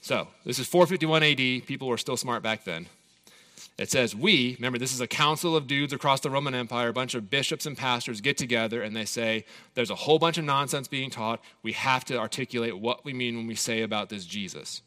So, 0.00 0.28
this 0.44 0.58
is 0.58 0.68
451 0.68 1.22
AD. 1.22 1.66
People 1.66 1.88
were 1.88 1.98
still 1.98 2.16
smart 2.16 2.42
back 2.42 2.64
then. 2.64 2.86
It 3.78 3.90
says, 3.90 4.14
We, 4.14 4.56
remember, 4.56 4.78
this 4.78 4.92
is 4.92 5.00
a 5.00 5.06
council 5.06 5.56
of 5.56 5.68
dudes 5.68 5.92
across 5.92 6.20
the 6.20 6.30
Roman 6.30 6.54
Empire, 6.54 6.88
a 6.88 6.92
bunch 6.92 7.14
of 7.14 7.30
bishops 7.30 7.64
and 7.64 7.76
pastors 7.76 8.20
get 8.20 8.36
together 8.36 8.82
and 8.82 8.94
they 8.94 9.04
say, 9.04 9.44
There's 9.74 9.90
a 9.90 9.94
whole 9.94 10.18
bunch 10.18 10.36
of 10.36 10.44
nonsense 10.44 10.88
being 10.88 11.10
taught. 11.10 11.40
We 11.62 11.72
have 11.72 12.04
to 12.06 12.18
articulate 12.18 12.78
what 12.78 13.04
we 13.04 13.12
mean 13.12 13.36
when 13.36 13.46
we 13.46 13.54
say 13.54 13.82
about 13.82 14.08
this 14.08 14.26
Jesus. 14.26 14.82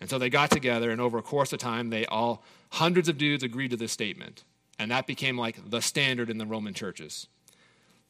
And 0.00 0.10
so 0.10 0.18
they 0.18 0.28
got 0.28 0.50
together, 0.50 0.90
and 0.90 1.00
over 1.00 1.18
a 1.18 1.22
course 1.22 1.52
of 1.52 1.60
time, 1.60 1.90
they 1.90 2.04
all, 2.06 2.42
hundreds 2.70 3.08
of 3.08 3.16
dudes 3.16 3.44
agreed 3.44 3.70
to 3.70 3.76
this 3.76 3.92
statement. 3.92 4.42
And 4.76 4.90
that 4.90 5.06
became 5.06 5.38
like 5.38 5.70
the 5.70 5.80
standard 5.80 6.28
in 6.28 6.38
the 6.38 6.46
Roman 6.46 6.74
churches. 6.74 7.28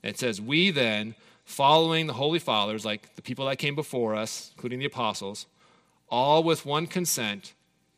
It 0.03 0.19
says, 0.19 0.41
We 0.41 0.71
then, 0.71 1.15
following 1.45 2.07
the 2.07 2.15
Holy 2.15 2.39
Fathers, 2.39 2.87
like 2.87 3.15
the 3.17 3.23
people 3.23 3.45
that 3.47 3.59
came 3.59 3.75
before 3.75 4.15
us, 4.15 4.53
including 4.57 4.79
the 4.79 4.87
apostles, 4.87 5.47
all 6.09 6.43
with 6.43 6.65
one 6.65 6.87
consent, 6.87 7.53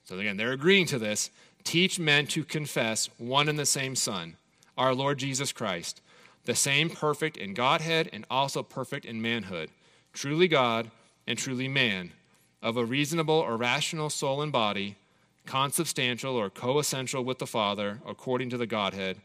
so 0.06 0.18
again, 0.18 0.36
they're 0.36 0.52
agreeing 0.52 0.86
to 0.86 0.98
this, 0.98 1.30
teach 1.66 1.98
men 1.98 2.26
to 2.28 2.44
confess 2.44 3.10
one 3.18 3.48
and 3.48 3.58
the 3.58 3.66
same 3.66 3.96
Son, 3.96 4.36
our 4.78 4.94
Lord 4.94 5.18
Jesus 5.18 5.52
Christ, 5.52 6.00
the 6.44 6.54
same 6.54 6.88
perfect 6.88 7.36
in 7.36 7.54
Godhead 7.54 8.08
and 8.12 8.24
also 8.30 8.62
perfect 8.62 9.04
in 9.04 9.20
manhood, 9.20 9.70
truly 10.12 10.46
God 10.46 10.90
and 11.26 11.36
truly 11.36 11.66
man, 11.66 12.12
of 12.62 12.76
a 12.76 12.84
reasonable 12.84 13.34
or 13.34 13.56
rational 13.56 14.08
soul 14.08 14.40
and 14.42 14.52
body, 14.52 14.94
consubstantial 15.44 16.36
or 16.36 16.50
coessential 16.50 17.24
with 17.24 17.38
the 17.38 17.46
Father 17.46 18.00
according 18.06 18.48
to 18.50 18.56
the 18.56 18.66
Godhead, 18.66 19.18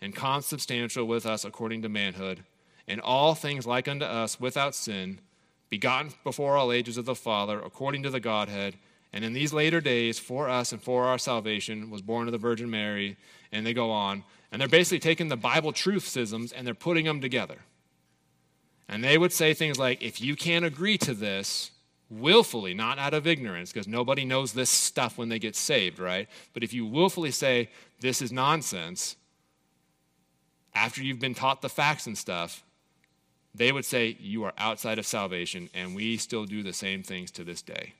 and 0.00 0.14
consubstantial 0.14 1.06
with 1.06 1.24
us 1.24 1.44
according 1.44 1.80
to 1.82 1.88
manhood, 1.88 2.44
and 2.86 3.00
all 3.00 3.34
things 3.34 3.66
like 3.66 3.88
unto 3.88 4.04
us 4.04 4.38
without 4.38 4.74
sin, 4.74 5.18
begotten 5.70 6.12
before 6.22 6.56
all 6.56 6.72
ages 6.72 6.98
of 6.98 7.06
the 7.06 7.14
Father 7.14 7.58
according 7.58 8.02
to 8.02 8.10
the 8.10 8.20
Godhead 8.20 8.76
and 9.16 9.24
in 9.24 9.32
these 9.32 9.54
later 9.54 9.80
days, 9.80 10.18
for 10.18 10.46
us 10.46 10.72
and 10.72 10.82
for 10.82 11.04
our 11.04 11.16
salvation, 11.16 11.88
was 11.88 12.02
born 12.02 12.28
of 12.28 12.32
the 12.32 12.38
Virgin 12.38 12.68
Mary. 12.68 13.16
And 13.50 13.64
they 13.64 13.72
go 13.72 13.90
on. 13.90 14.24
And 14.52 14.60
they're 14.60 14.68
basically 14.68 14.98
taking 14.98 15.28
the 15.28 15.38
Bible 15.38 15.72
truthsisms 15.72 16.52
and 16.54 16.66
they're 16.66 16.74
putting 16.74 17.06
them 17.06 17.22
together. 17.22 17.56
And 18.90 19.02
they 19.02 19.16
would 19.16 19.32
say 19.32 19.54
things 19.54 19.78
like, 19.78 20.02
if 20.02 20.20
you 20.20 20.36
can't 20.36 20.66
agree 20.66 20.98
to 20.98 21.14
this 21.14 21.70
willfully, 22.10 22.74
not 22.74 22.98
out 22.98 23.14
of 23.14 23.26
ignorance, 23.26 23.72
because 23.72 23.88
nobody 23.88 24.26
knows 24.26 24.52
this 24.52 24.68
stuff 24.68 25.16
when 25.16 25.30
they 25.30 25.38
get 25.38 25.56
saved, 25.56 25.98
right? 25.98 26.28
But 26.52 26.62
if 26.62 26.74
you 26.74 26.84
willfully 26.84 27.30
say, 27.30 27.70
this 28.00 28.20
is 28.20 28.30
nonsense, 28.30 29.16
after 30.74 31.02
you've 31.02 31.20
been 31.20 31.34
taught 31.34 31.62
the 31.62 31.70
facts 31.70 32.06
and 32.06 32.18
stuff, 32.18 32.62
they 33.54 33.72
would 33.72 33.86
say, 33.86 34.18
you 34.20 34.44
are 34.44 34.52
outside 34.58 34.98
of 34.98 35.06
salvation, 35.06 35.70
and 35.72 35.96
we 35.96 36.18
still 36.18 36.44
do 36.44 36.62
the 36.62 36.74
same 36.74 37.02
things 37.02 37.30
to 37.30 37.44
this 37.44 37.62
day. 37.62 37.94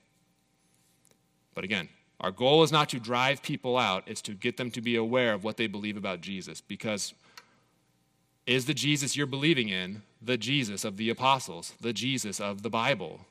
But 1.57 1.63
again, 1.63 1.89
our 2.21 2.29
goal 2.29 2.61
is 2.61 2.71
not 2.71 2.87
to 2.89 2.99
drive 2.99 3.41
people 3.41 3.79
out, 3.79 4.03
it's 4.05 4.21
to 4.21 4.33
get 4.33 4.57
them 4.57 4.69
to 4.69 4.79
be 4.79 4.95
aware 4.95 5.33
of 5.33 5.43
what 5.43 5.57
they 5.57 5.65
believe 5.65 5.97
about 5.97 6.21
Jesus. 6.21 6.61
Because 6.61 7.15
is 8.45 8.67
the 8.67 8.75
Jesus 8.75 9.17
you're 9.17 9.25
believing 9.25 9.67
in 9.67 10.03
the 10.21 10.37
Jesus 10.37 10.85
of 10.85 10.97
the 10.97 11.09
apostles, 11.09 11.73
the 11.81 11.93
Jesus 11.93 12.39
of 12.39 12.61
the 12.61 12.69
Bible? 12.69 13.21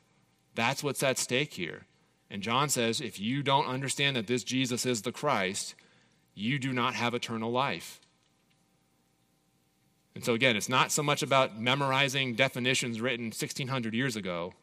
That's 0.55 0.83
what's 0.83 1.03
at 1.03 1.17
stake 1.17 1.53
here. 1.53 1.85
And 2.29 2.41
John 2.41 2.67
says 2.67 2.99
if 2.99 3.17
you 3.17 3.43
don't 3.43 3.65
understand 3.65 4.17
that 4.17 4.27
this 4.27 4.43
Jesus 4.43 4.85
is 4.85 5.03
the 5.03 5.13
Christ, 5.13 5.73
you 6.35 6.59
do 6.59 6.73
not 6.73 6.95
have 6.95 7.13
eternal 7.13 7.49
life. 7.49 8.01
And 10.15 10.25
so, 10.25 10.33
again, 10.33 10.57
it's 10.57 10.67
not 10.67 10.91
so 10.91 11.01
much 11.01 11.23
about 11.23 11.57
memorizing 11.57 12.35
definitions 12.35 12.99
written 12.99 13.27
1600 13.27 13.93
years 13.93 14.17
ago. 14.17 14.53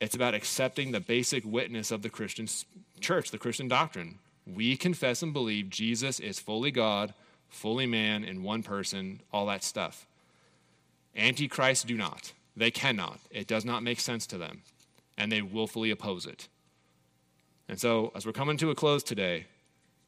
It's 0.00 0.14
about 0.14 0.34
accepting 0.34 0.92
the 0.92 1.00
basic 1.00 1.44
witness 1.44 1.90
of 1.90 2.02
the 2.02 2.08
Christian 2.08 2.48
church, 3.00 3.30
the 3.30 3.38
Christian 3.38 3.68
doctrine. 3.68 4.18
We 4.46 4.76
confess 4.76 5.22
and 5.22 5.32
believe 5.32 5.68
Jesus 5.68 6.18
is 6.18 6.38
fully 6.38 6.70
God, 6.70 7.12
fully 7.48 7.86
man, 7.86 8.24
in 8.24 8.42
one 8.42 8.62
person, 8.62 9.20
all 9.32 9.46
that 9.46 9.62
stuff. 9.62 10.06
Antichrists 11.14 11.84
do 11.84 11.96
not. 11.96 12.32
They 12.56 12.70
cannot. 12.70 13.20
It 13.30 13.46
does 13.46 13.64
not 13.64 13.82
make 13.82 14.00
sense 14.00 14.26
to 14.28 14.38
them. 14.38 14.62
And 15.18 15.30
they 15.30 15.42
willfully 15.42 15.90
oppose 15.90 16.26
it. 16.26 16.48
And 17.68 17.78
so, 17.78 18.10
as 18.14 18.26
we're 18.26 18.32
coming 18.32 18.56
to 18.56 18.70
a 18.70 18.74
close 18.74 19.02
today, 19.02 19.46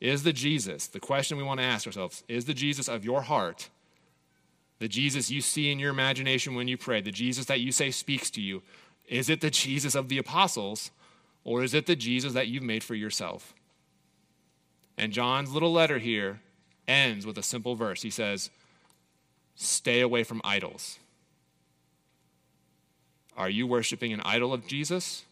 is 0.01 0.24
the 0.24 0.32
Jesus, 0.32 0.88
the 0.88 0.99
question 0.99 1.36
we 1.36 1.45
want 1.45 1.61
to 1.61 1.66
ask 1.66 1.86
ourselves, 1.86 2.24
is 2.26 2.47
the 2.47 2.55
Jesus 2.55 2.88
of 2.88 3.05
your 3.05 3.22
heart, 3.22 3.68
the 4.80 4.88
Jesus 4.88 5.30
you 5.30 5.40
see 5.40 5.70
in 5.70 5.78
your 5.78 5.90
imagination 5.90 6.57
when 6.57 6.66
you 6.66 6.76
pray, 6.76 7.01
the 7.01 7.12
Jesus 7.12 7.45
that 7.45 7.61
you 7.61 7.70
say 7.70 7.93
speaks 7.93 8.30
to 8.30 8.40
you, 8.40 8.62
is 9.09 9.28
it 9.28 9.40
the 9.40 9.50
Jesus 9.50 9.94
of 9.94 10.09
the 10.09 10.18
apostles, 10.18 10.90
or 11.44 11.62
is 11.62 11.74
it 11.74 11.86
the 11.86 11.96
Jesus 11.96 12.32
that 12.32 12.48
you've 12.48 12.62
made 12.62 12.84
for 12.84 12.94
yourself? 12.94 13.55
And 14.96 15.12
John's 15.12 15.53
little 15.53 15.72
letter 15.72 15.98
here 15.98 16.40
ends 16.86 17.26
with 17.26 17.38
a 17.38 17.42
simple 17.42 17.74
verse. 17.74 18.03
He 18.03 18.11
says, 18.11 18.50
Stay 19.55 20.00
away 20.00 20.24
from 20.24 20.40
idols. 20.44 20.98
Are 23.36 23.50
you 23.50 23.66
worshiping 23.66 24.12
an 24.12 24.20
idol 24.24 24.53
of 24.53 24.66
Jesus, 24.66 25.24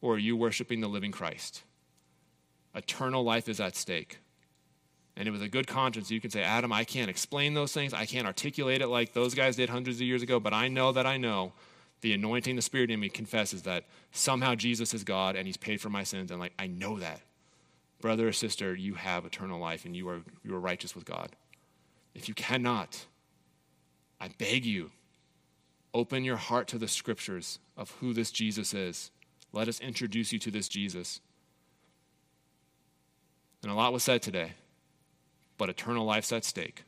or 0.00 0.14
are 0.14 0.18
you 0.18 0.36
worshiping 0.36 0.80
the 0.80 0.88
living 0.88 1.12
Christ? 1.12 1.62
Eternal 2.74 3.22
life 3.22 3.48
is 3.48 3.60
at 3.60 3.76
stake. 3.76 4.18
And 5.16 5.28
it 5.28 5.30
was 5.30 5.42
a 5.42 5.48
good 5.48 5.66
conscience, 5.66 6.10
you 6.10 6.20
can 6.20 6.30
say, 6.30 6.42
Adam, 6.42 6.72
I 6.72 6.84
can't 6.84 7.10
explain 7.10 7.52
those 7.54 7.72
things. 7.72 7.92
I 7.92 8.06
can't 8.06 8.26
articulate 8.26 8.80
it 8.80 8.86
like 8.86 9.12
those 9.12 9.34
guys 9.34 9.56
did 9.56 9.68
hundreds 9.68 9.98
of 9.98 10.06
years 10.06 10.22
ago, 10.22 10.40
but 10.40 10.54
I 10.54 10.68
know 10.68 10.90
that 10.92 11.06
I 11.06 11.18
know 11.18 11.52
the 12.02 12.12
anointing, 12.12 12.56
the 12.56 12.62
Spirit 12.62 12.90
in 12.90 13.00
me 13.00 13.08
confesses 13.08 13.62
that 13.62 13.84
somehow 14.10 14.54
Jesus 14.54 14.92
is 14.92 15.04
God 15.04 15.36
and 15.36 15.46
He's 15.46 15.56
paid 15.56 15.80
for 15.80 15.88
my 15.88 16.02
sins. 16.02 16.30
And 16.30 16.38
like, 16.38 16.52
I 16.58 16.66
know 16.66 16.98
that. 16.98 17.22
Brother 18.00 18.28
or 18.28 18.32
sister, 18.32 18.74
you 18.74 18.94
have 18.94 19.24
eternal 19.24 19.60
life 19.60 19.84
and 19.84 19.96
you 19.96 20.08
are, 20.08 20.20
you 20.44 20.54
are 20.54 20.60
righteous 20.60 20.94
with 20.94 21.04
God. 21.04 21.30
If 22.14 22.28
you 22.28 22.34
cannot, 22.34 23.06
I 24.20 24.28
beg 24.36 24.66
you, 24.66 24.90
open 25.94 26.24
your 26.24 26.36
heart 26.36 26.66
to 26.68 26.78
the 26.78 26.88
scriptures 26.88 27.60
of 27.76 27.92
who 28.00 28.12
this 28.12 28.32
Jesus 28.32 28.74
is. 28.74 29.12
Let 29.52 29.68
us 29.68 29.80
introduce 29.80 30.32
you 30.32 30.40
to 30.40 30.50
this 30.50 30.68
Jesus. 30.68 31.20
And 33.62 33.70
a 33.70 33.74
lot 33.74 33.92
was 33.92 34.02
said 34.02 34.22
today, 34.22 34.54
but 35.56 35.68
eternal 35.68 36.04
life's 36.04 36.32
at 36.32 36.44
stake 36.44 36.82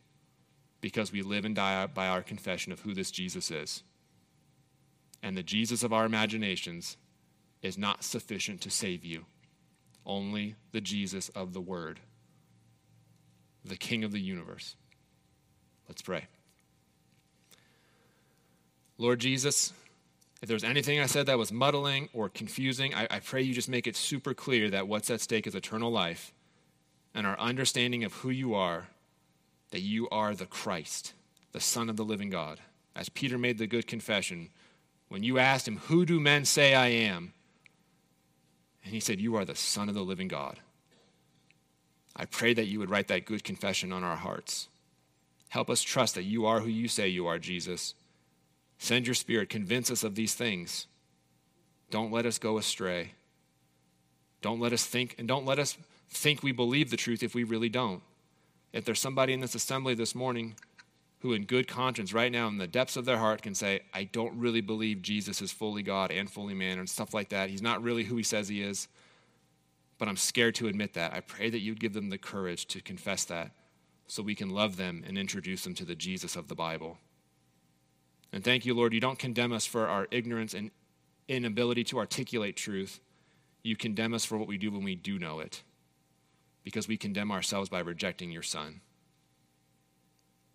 because 0.81 1.13
we 1.13 1.23
live 1.23 1.45
and 1.45 1.55
die 1.55 1.87
by 1.87 2.09
our 2.09 2.23
confession 2.23 2.73
of 2.73 2.81
who 2.81 2.95
this 2.95 3.13
Jesus 3.13 3.53
is 3.53 3.85
and 5.25 5.37
the 5.37 5.43
Jesus 5.43 5.83
of 5.83 5.93
our 5.93 6.05
imaginations 6.05 6.99
is 7.63 7.79
not 7.79 8.05
sufficient 8.05 8.61
to 8.61 8.71
save 8.71 9.07
you. 9.07 9.25
Only 10.05 10.55
the 10.73 10.83
Jesus 10.83 11.31
of 11.31 11.55
the 11.55 11.63
Word, 11.63 11.99
the 13.65 13.79
King 13.79 14.05
of 14.05 14.13
the 14.13 14.21
universe. 14.21 14.77
Let's 15.89 16.03
pray. 16.03 16.27
Lord 18.99 19.19
Jesus, 19.19 19.73
if 20.43 20.49
there's 20.49 20.63
anything 20.63 21.01
I 21.01 21.07
said 21.07 21.25
that 21.27 21.39
was 21.39 21.51
muddling 21.51 22.11
or 22.13 22.29
confusing, 22.29 22.95
I, 22.95 23.09
I, 23.11 23.21
pray 23.21 23.41
you 23.41 23.55
just 23.55 23.69
make 23.69 23.87
it 23.87 23.97
super 23.97 24.35
clear 24.35 24.69
that 24.71 24.87
what's 24.87 25.09
at 25.09 25.23
stake 25.23 25.47
is 25.47 25.55
eternal 25.55 25.91
life 25.91 26.35
and 27.15 27.27
our 27.27 27.39
understanding 27.41 28.05
of 28.05 28.13
who 28.13 28.29
you 28.29 28.55
are, 28.55 28.89
that 29.71 29.81
you 29.81 30.07
are 30.11 30.35
the 30.35 30.47
Christ, 30.47 31.15
the 31.53 31.61
Son 31.61 31.89
of 31.89 31.97
the 31.97 32.05
living 32.05 32.29
God. 32.29 32.61
As 32.95 33.09
Peter 33.09 33.39
made 33.39 33.57
the 33.57 33.67
good 33.67 33.87
confession, 33.87 34.51
when 35.15 35.23
you 35.23 35.39
asked 35.39 35.69
him, 35.69 35.77
Who 35.87 36.05
do 36.05 36.19
men 36.19 36.45
say 36.45 36.75
I 36.75 36.89
am? 36.89 37.35
And 38.85 38.93
he 38.93 38.99
said, 38.99 39.21
You 39.21 39.37
are 39.37 39.45
the 39.45 39.55
Son 39.55 39.89
of 39.89 39.95
the 39.95 40.03
living 40.03 40.27
God. 40.27 40.59
I 42.17 42.25
pray 42.25 42.53
that 42.53 42.67
you 42.67 42.81
would 42.81 42.91
write 42.91 43.07
that 43.07 43.25
good 43.25 43.45
confession 43.45 43.93
on 43.93 44.03
our 44.03 44.17
hearts. 44.17 44.67
Help 45.51 45.71
us 45.71 45.83
trust 45.83 46.17
that 46.17 46.25
you 46.25 46.47
are 46.47 46.59
who 46.59 46.69
you 46.69 46.89
say 46.89 47.07
you 47.07 47.29
are, 47.29 47.39
Jesus. 47.39 47.95
Send 48.79 49.07
your 49.07 49.15
spirit, 49.15 49.49
convince 49.49 49.89
us 49.89 50.03
of 50.03 50.17
these 50.17 50.35
things. 50.35 50.89
Don't 51.93 52.11
let 52.11 52.27
us 52.27 52.41
go 52.41 52.59
astray. 52.59 53.13
Don't 54.43 54.59
let 54.59 54.73
us 54.73 54.85
think, 54.85 55.15
and 55.17 55.29
don't 55.29 55.47
let 55.47 55.61
us 55.61 55.79
think 56.11 56.43
we 56.43 56.51
believe 56.51 56.91
the 56.91 56.97
truth 56.97 57.23
if 57.23 57.37
we 57.37 57.45
really 57.45 57.69
don't. 57.69 58.03
If 58.73 58.85
there's 58.85 58.99
somebody 58.99 59.33
in 59.33 59.39
this 59.39 59.55
assembly 59.55 59.95
this 59.95 60.17
morning 60.17 60.57
who, 61.25 61.33
in 61.33 61.47
good 61.47 61.67
conscience, 61.67 62.13
right 62.13 62.31
now 62.31 62.47
in 62.49 62.59
the 62.59 62.67
depths 62.67 62.99
of 62.99 63.07
their 63.07 63.17
heart, 63.17 63.41
can 63.41 63.55
say, 63.55 63.81
I 63.95 64.05
don't 64.05 64.39
really 64.39 64.61
believe 64.61 65.01
Jesus 65.01 65.41
is 65.41 65.51
fully 65.51 65.83
God 65.83 66.11
and 66.11 66.31
fully 66.31 66.53
man 66.53 66.79
and 66.79 66.87
stuff 66.87 67.15
like 67.15 67.31
that. 67.31 67.49
He's 67.49 67.63
not 67.63 67.83
really 67.83 68.05
who 68.05 68.17
he 68.17 68.23
says 68.23 68.47
he 68.47 68.61
is, 68.61 68.89
but 69.97 70.07
I'm 70.07 70.19
scared 70.19 70.55
to 70.57 70.69
admit 70.69 70.93
that. 70.93 71.15
I 71.15 71.21
pray 71.21 71.49
that 71.49 71.61
you'd 71.61 71.81
give 71.81 71.95
them 71.95 72.11
the 72.11 72.19
courage 72.19 72.67
to 72.67 72.83
confess 72.83 73.25
that 73.25 73.53
so 74.07 74.23
we 74.23 74.35
can 74.35 74.51
love 74.51 74.77
them 74.77 75.03
and 75.07 75.17
introduce 75.17 75.65
them 75.65 75.73
to 75.77 75.87
the 75.87 75.95
Jesus 75.95 76.37
of 76.37 76.49
the 76.49 76.55
Bible. 76.55 76.99
And 78.31 78.45
thank 78.45 78.67
you, 78.67 78.75
Lord, 78.75 78.93
you 78.93 79.01
don't 79.01 79.19
condemn 79.19 79.55
us 79.55 79.65
for 79.65 79.89
our 79.89 80.07
ignorance 80.11 80.53
and 80.53 80.73
inability 81.27 81.85
to 81.85 81.99
articulate 82.01 82.55
truth. 82.55 83.01
You 83.63 83.77
condemn 83.77 84.13
us 84.13 84.27
for 84.27 84.37
what 84.37 84.49
we 84.49 84.59
do 84.59 84.71
when 84.71 84.85
we 84.85 84.95
do 84.95 85.19
know 85.19 85.41
it, 85.41 85.63
because 86.65 86.87
we 86.87 86.99
condemn 86.99 87.33
ourselves 87.33 87.71
by 87.71 87.79
rejecting 87.79 88.31
your 88.31 88.43
Son. 88.43 88.83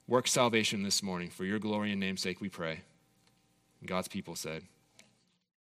Work 0.10 0.28
salvation 0.28 0.82
this 0.82 1.04
morning. 1.04 1.30
For 1.30 1.46
your 1.46 1.60
glory 1.60 1.92
and 1.92 2.00
namesake, 2.00 2.42
we 2.42 2.50
pray. 2.50 2.82
And 3.80 3.88
God's 3.88 4.08
people 4.08 4.36
said, 4.36 4.64